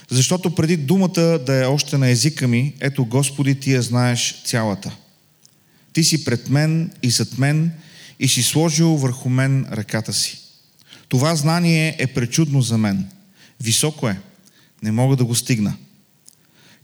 Защото 0.09 0.55
преди 0.55 0.77
думата 0.77 1.39
да 1.45 1.63
е 1.63 1.65
още 1.65 1.97
на 1.97 2.09
езика 2.09 2.47
ми, 2.47 2.73
ето 2.79 3.05
Господи, 3.05 3.59
ти 3.59 3.73
я 3.73 3.81
знаеш 3.81 4.41
цялата. 4.45 4.95
Ти 5.93 6.03
си 6.03 6.25
пред 6.25 6.49
мен 6.49 6.91
и 7.03 7.09
зад 7.09 7.37
мен 7.37 7.71
и 8.19 8.27
си 8.27 8.43
сложил 8.43 8.89
върху 8.89 9.29
мен 9.29 9.65
ръката 9.71 10.13
си. 10.13 10.39
Това 11.09 11.35
знание 11.35 11.95
е 11.99 12.07
пречудно 12.07 12.61
за 12.61 12.77
мен. 12.77 13.09
Високо 13.61 14.09
е. 14.09 14.19
Не 14.83 14.91
мога 14.91 15.15
да 15.15 15.25
го 15.25 15.35
стигна. 15.35 15.77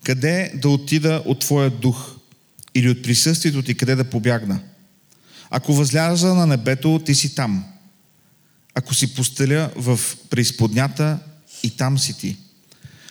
Къде 0.04 0.52
да 0.56 0.70
отида 0.70 1.24
от 1.26 1.40
Твоя 1.40 1.70
дух 1.70 2.23
или 2.76 2.90
от 2.90 3.04
присъствието 3.04 3.62
Ти 3.62 3.76
къде 3.76 3.96
да 3.96 4.04
побягна? 4.04 4.60
Ако 5.50 5.74
възляза 5.74 6.34
на 6.34 6.48
небето, 6.48 7.02
Ти 7.06 7.16
си 7.16 7.36
там. 7.36 7.66
Ако 8.76 8.94
си 8.94 9.14
постеля 9.14 9.70
в 9.76 10.00
преизподнята, 10.30 11.20
и 11.64 11.70
там 11.70 12.00
си 12.00 12.18
Ти. 12.18 12.38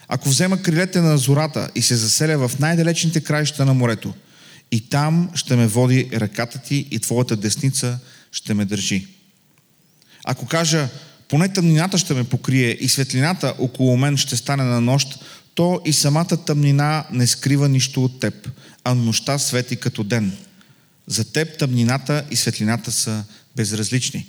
Ако 0.08 0.28
взема 0.28 0.62
крилете 0.62 1.00
на 1.00 1.18
зората 1.18 1.70
и 1.74 1.82
се 1.82 1.96
заселя 1.96 2.48
в 2.48 2.58
най-далечните 2.58 3.20
краища 3.20 3.64
на 3.64 3.74
морето, 3.74 4.14
и 4.72 4.80
там 4.80 5.30
ще 5.34 5.56
ме 5.56 5.66
води 5.66 6.10
ръката 6.14 6.58
Ти 6.58 6.88
и 6.90 6.98
Твоята 6.98 7.36
десница 7.36 7.98
ще 8.32 8.54
ме 8.54 8.64
държи. 8.64 9.06
Ако 10.24 10.46
кажа, 10.46 10.88
поне 11.28 11.52
тъмнината 11.52 11.98
ще 11.98 12.14
ме 12.14 12.24
покрие 12.24 12.76
и 12.80 12.88
светлината 12.88 13.54
около 13.58 13.96
мен 13.96 14.16
ще 14.16 14.36
стане 14.36 14.64
на 14.64 14.80
нощ, 14.80 15.24
то 15.54 15.80
и 15.84 15.92
самата 15.92 16.36
тъмнина 16.46 17.04
не 17.12 17.26
скрива 17.26 17.68
нищо 17.68 18.04
от 18.04 18.20
теб, 18.20 18.50
а 18.84 18.94
нощта 18.94 19.38
свети 19.38 19.76
като 19.76 20.04
ден. 20.04 20.32
За 21.06 21.32
теб 21.32 21.58
тъмнината 21.58 22.24
и 22.30 22.36
светлината 22.36 22.92
са 22.92 23.24
безразлични. 23.56 24.26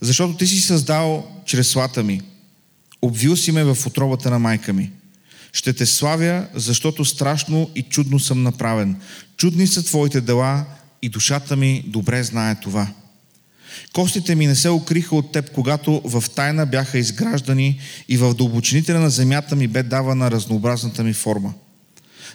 Защото 0.00 0.36
ти 0.36 0.46
си 0.46 0.60
създал 0.60 1.26
чрез 1.46 1.68
слата 1.68 2.02
ми. 2.02 2.20
Обвил 3.02 3.36
си 3.36 3.52
ме 3.52 3.64
в 3.64 3.86
отробата 3.86 4.30
на 4.30 4.38
майка 4.38 4.72
ми. 4.72 4.90
Ще 5.52 5.72
те 5.72 5.86
славя, 5.86 6.46
защото 6.54 7.04
страшно 7.04 7.70
и 7.74 7.82
чудно 7.82 8.20
съм 8.20 8.42
направен. 8.42 8.96
Чудни 9.36 9.66
са 9.66 9.82
твоите 9.82 10.20
дела 10.20 10.64
и 11.02 11.08
душата 11.08 11.56
ми 11.56 11.84
добре 11.86 12.22
знае 12.22 12.60
това. 12.60 12.88
Костите 13.92 14.34
ми 14.34 14.46
не 14.46 14.56
се 14.56 14.70
укриха 14.70 15.16
от 15.16 15.32
теб, 15.32 15.50
когато 15.50 16.00
в 16.04 16.24
тайна 16.36 16.66
бяха 16.66 16.98
изграждани 16.98 17.80
и 18.08 18.16
в 18.16 18.34
дълбочините 18.34 18.94
на 18.94 19.10
земята 19.10 19.56
ми 19.56 19.68
бе 19.68 19.82
давана 19.82 20.30
разнообразната 20.30 21.04
ми 21.04 21.12
форма. 21.12 21.54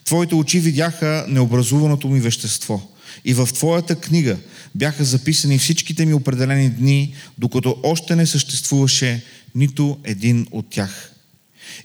Твоите 0.09 0.35
очи 0.35 0.59
видяха 0.59 1.25
необразуваното 1.27 2.09
ми 2.09 2.19
вещество. 2.19 2.89
И 3.25 3.33
в 3.33 3.49
Твоята 3.53 3.95
книга 3.95 4.37
бяха 4.75 5.05
записани 5.05 5.57
всичките 5.57 6.05
ми 6.05 6.13
определени 6.13 6.69
дни, 6.69 7.13
докато 7.37 7.77
още 7.83 8.15
не 8.15 8.25
съществуваше 8.25 9.23
нито 9.55 9.97
един 10.03 10.47
от 10.51 10.69
тях. 10.69 11.11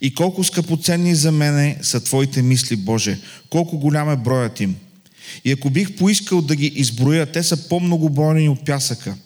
И 0.01 0.15
колко 0.15 0.45
скъпоценни 0.45 1.15
за 1.15 1.33
мене 1.33 1.79
са 1.83 2.01
Твоите 2.01 2.43
мисли, 2.43 2.77
Боже, 2.77 3.21
колко 3.51 3.79
голям 3.79 4.11
е 4.11 4.17
броят 4.17 4.61
им. 4.61 4.77
И 5.45 5.53
ако 5.53 5.71
бих 5.71 5.97
поискал 5.97 6.43
да 6.43 6.57
ги 6.57 6.67
изброя, 6.67 7.27
те 7.27 7.43
са 7.43 7.69
по-многобройни 7.69 8.49
от 8.49 8.67
пясъка. 8.67 9.17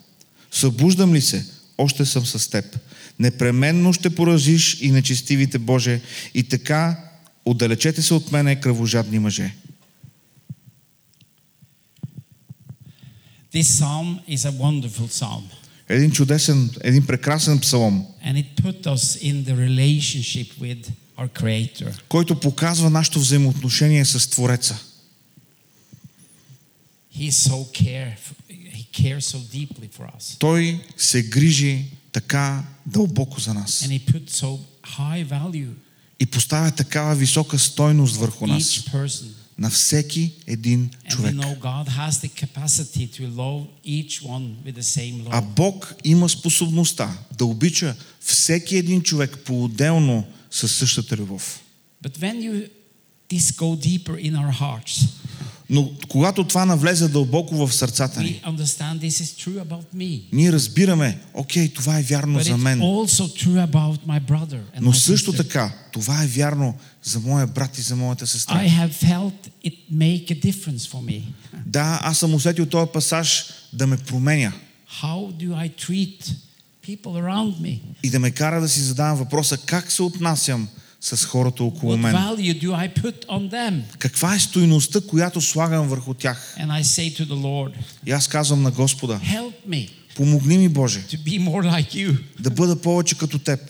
Събуждам 0.53 1.15
ли 1.15 1.21
се, 1.21 1.47
още 1.79 2.05
съм 2.05 2.27
с 2.27 2.51
Теб. 2.51 2.79
Непременно 3.19 3.93
ще 3.93 4.11
поразиш 4.11 4.79
и 4.81 4.91
нечестивите, 4.91 5.59
Боже, 5.59 6.01
и 6.35 6.43
така 6.43 7.08
отдалечете 7.51 8.03
се 8.03 8.15
от 8.15 8.33
мене, 8.33 8.61
кръвожадни 8.61 9.19
мъже. 9.19 9.55
This 13.53 13.63
psalm 13.63 14.21
is 14.29 14.45
a 14.45 14.53
wonderful 14.53 15.09
psalm. 15.09 15.43
Един 15.89 16.11
чудесен, 16.11 16.71
един 16.81 17.07
прекрасен 17.07 17.61
псалом, 17.61 18.07
And 18.27 18.37
it 18.37 18.63
put 18.63 18.87
us 18.87 19.23
in 19.23 19.45
the 19.45 19.55
relationship 19.55 20.49
with 20.61 20.91
our 21.19 21.29
Creator. 21.41 22.03
който 22.09 22.41
показва 22.41 22.91
нашето 22.91 23.21
взаимоотношение 23.21 24.05
с 24.05 24.31
Твореца. 24.31 24.79
He 27.17 27.29
is 27.31 27.51
so 27.51 27.65
care, 27.83 28.17
he 28.51 28.87
cares 29.03 29.21
so 29.21 29.39
deeply 29.39 29.89
for 29.99 30.17
us. 30.19 30.39
Той 30.39 30.81
се 30.97 31.23
грижи 31.23 31.85
така 32.13 32.65
дълбоко 32.87 33.41
за 33.41 33.55
нас 33.55 33.83
And 33.87 34.01
he 34.01 34.13
put 34.13 34.31
so 34.31 34.59
high 34.99 35.29
value 35.29 35.69
и 36.21 36.27
поставя 36.27 36.71
такава 36.71 37.15
висока 37.15 37.59
стойност 37.59 38.17
върху 38.17 38.47
нас, 38.47 38.85
на 39.59 39.71
всеки 39.71 40.33
един 40.47 40.91
човек. 41.09 41.35
А. 45.31 45.41
Бог 45.43 45.95
има 46.05 46.29
способността 46.29 47.19
да 47.39 47.45
обича 47.45 47.97
всеки 48.21 48.77
един 48.77 49.03
човек 49.03 49.39
по-отделно 49.45 50.27
със 50.51 50.75
същата 50.75 51.17
любов. 51.17 51.61
But 52.05 52.19
when 52.19 52.35
you 52.41 52.69
this 53.29 53.53
go 53.53 53.77
deeper 53.77 54.17
in 54.17 54.35
our 54.37 54.53
hearts, 54.53 55.09
Но 55.71 55.91
когато 56.09 56.45
това 56.45 56.65
навлезе 56.65 57.09
дълбоко 57.09 57.67
в 57.67 57.75
сърцата 57.75 58.21
ни, 58.21 58.41
ние 60.33 60.53
разбираме, 60.53 61.19
окей, 61.35 61.69
това 61.69 61.99
е 61.99 62.03
вярно 62.03 62.41
за 62.41 62.57
мен, 62.57 62.79
но 64.81 64.93
също 64.93 65.33
така, 65.33 65.73
това 65.93 66.23
е 66.23 66.27
вярно 66.27 66.75
за 67.03 67.21
моя 67.21 67.47
брат 67.47 67.79
и 67.79 67.83
за 67.83 67.97
моята 67.97 68.27
сестра. 68.27 68.55
Да, 71.67 72.01
аз 72.03 72.19
съм 72.19 72.35
усетил 72.35 72.67
този 72.67 72.91
пасаж 72.93 73.45
да 73.73 73.87
ме 73.87 73.97
променя. 73.97 74.53
И 78.03 78.11
да 78.11 78.19
ме 78.19 78.31
кара 78.31 78.61
да 78.61 78.69
си 78.69 78.81
задавам 78.81 79.19
въпроса 79.19 79.57
как 79.59 79.93
се 79.93 80.03
отнасям 80.03 80.69
с 81.01 81.25
хората 81.25 81.65
около 81.65 81.97
мен. 81.97 82.13
Каква 83.99 84.35
е 84.35 84.39
стойността, 84.39 85.01
която 85.01 85.41
слагам 85.41 85.89
върху 85.89 86.15
тях? 86.15 86.57
Lord, 86.59 87.73
И 88.07 88.11
аз 88.11 88.29
казвам 88.29 88.63
на 88.63 88.71
Господа, 88.71 89.21
помогни 90.17 90.59
ми 90.59 90.69
Боже, 90.69 91.01
like 91.65 91.95
you, 91.95 92.19
да 92.41 92.51
бъда 92.51 92.81
повече 92.81 93.19
като 93.19 93.39
Теб, 93.39 93.61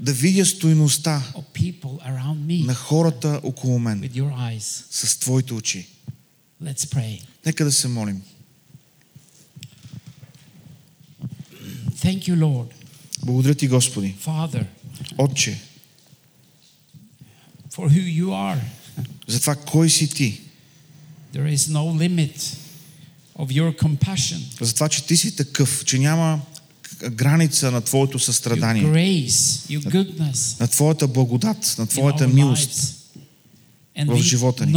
да 0.00 0.12
видя 0.12 0.46
стойността 0.46 1.22
me 1.54 2.66
на 2.66 2.74
хората 2.74 3.40
около 3.42 3.78
мен 3.78 4.10
с 4.90 5.18
Твоите 5.18 5.54
очи. 5.54 5.86
Нека 7.46 7.64
да 7.64 7.72
се 7.72 7.88
молим. 7.88 8.22
Thank 12.02 12.28
you, 12.28 12.36
Lord. 12.36 12.66
Благодаря 13.24 13.54
Ти, 13.54 13.68
Господи. 13.68 14.14
Father, 14.24 14.64
Отче, 15.18 15.60
for 17.70 17.88
who 17.88 18.22
you 18.22 18.26
are. 18.26 18.60
за 19.26 19.40
това 19.40 19.56
кой 19.56 19.90
си 19.90 20.08
Ти, 20.08 20.40
There 21.34 21.54
is 21.56 21.70
no 21.72 22.08
limit 22.08 22.56
of 23.38 23.46
your 23.46 23.82
compassion, 23.82 24.64
за 24.64 24.74
това, 24.74 24.88
че 24.88 25.06
Ти 25.06 25.16
си 25.16 25.36
такъв, 25.36 25.84
че 25.86 25.98
няма 25.98 26.40
граница 27.10 27.70
на 27.70 27.80
Твоето 27.80 28.18
your 28.18 28.22
състрадание, 28.22 28.84
grace, 28.84 29.28
your 29.68 29.84
goodness 29.84 30.60
на 30.60 30.68
Твоята 30.68 31.08
благодат, 31.08 31.74
на 31.78 31.86
Твоята 31.86 32.28
милост. 32.28 32.70
lives. 32.70 32.96
В 33.96 34.22
живота 34.22 34.66
ни. 34.66 34.72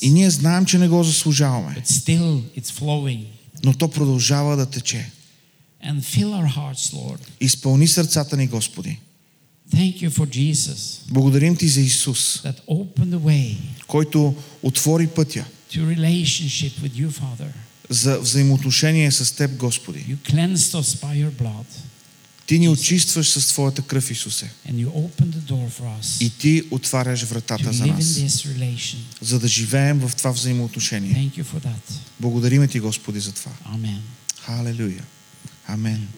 И 0.00 0.10
ние 0.10 0.30
знаем, 0.30 0.66
че 0.66 0.78
не 0.78 0.88
го 0.88 1.04
заслужаваме, 1.04 1.82
но 3.64 3.74
то 3.74 3.88
продължава 3.88 4.56
да 4.56 4.66
тече. 4.66 5.10
And 5.84 6.02
fill 6.02 6.32
our 6.34 6.46
hearts, 6.56 6.92
Lord. 6.92 7.18
Изпълни 7.40 7.88
сърцата 7.88 8.36
ни, 8.36 8.46
Господи. 8.46 8.98
Thank 9.74 10.02
you 10.02 10.10
for 10.10 10.26
Jesus 10.28 11.00
Благодарим 11.10 11.56
Ти 11.56 11.68
за 11.68 11.80
Исус, 11.80 12.42
that 12.44 12.56
opened 12.68 13.10
the 13.10 13.18
way 13.18 13.56
който 13.86 14.34
отвори 14.62 15.06
пътя 15.06 15.44
to 15.72 15.96
relationship 15.96 16.72
with 16.82 16.92
you, 16.92 17.10
Father. 17.10 17.48
за 17.90 18.18
взаимоотношение 18.18 19.10
с 19.12 19.36
Теб, 19.36 19.56
Господи. 19.56 19.98
You 19.98 20.16
cleansed 20.32 20.56
us 20.56 21.02
by 21.02 21.26
your 21.26 21.42
blood, 21.42 21.64
Ти 22.46 22.58
ни 22.58 22.68
очистваш 22.68 23.28
с 23.28 23.46
Твоята 23.48 23.82
кръв, 23.82 24.10
Исусе. 24.10 24.50
and 24.68 24.74
you 24.74 24.88
opened 24.88 25.32
the 25.34 25.52
door 25.52 25.68
for 25.80 26.00
us 26.00 26.20
И 26.26 26.30
Ти 26.30 26.62
отваряш 26.70 27.20
to 27.22 27.26
вратата 27.26 27.72
за 27.72 27.84
live 27.84 27.86
in 27.92 27.94
нас, 27.96 28.04
this 28.04 28.46
relation. 28.58 28.96
за 29.20 29.38
да 29.40 29.48
живеем 29.48 29.98
в 29.98 30.16
това 30.16 30.30
взаимоотношение. 30.32 31.14
Thank 31.14 31.42
you 31.42 31.44
for 31.44 31.60
that. 31.66 31.92
Благодариме 32.20 32.68
Ти, 32.68 32.80
Господи, 32.80 33.20
за 33.20 33.32
това. 33.32 33.52
Amen. 33.74 33.98
Халелуя. 34.40 35.02
Amén. 35.66 36.08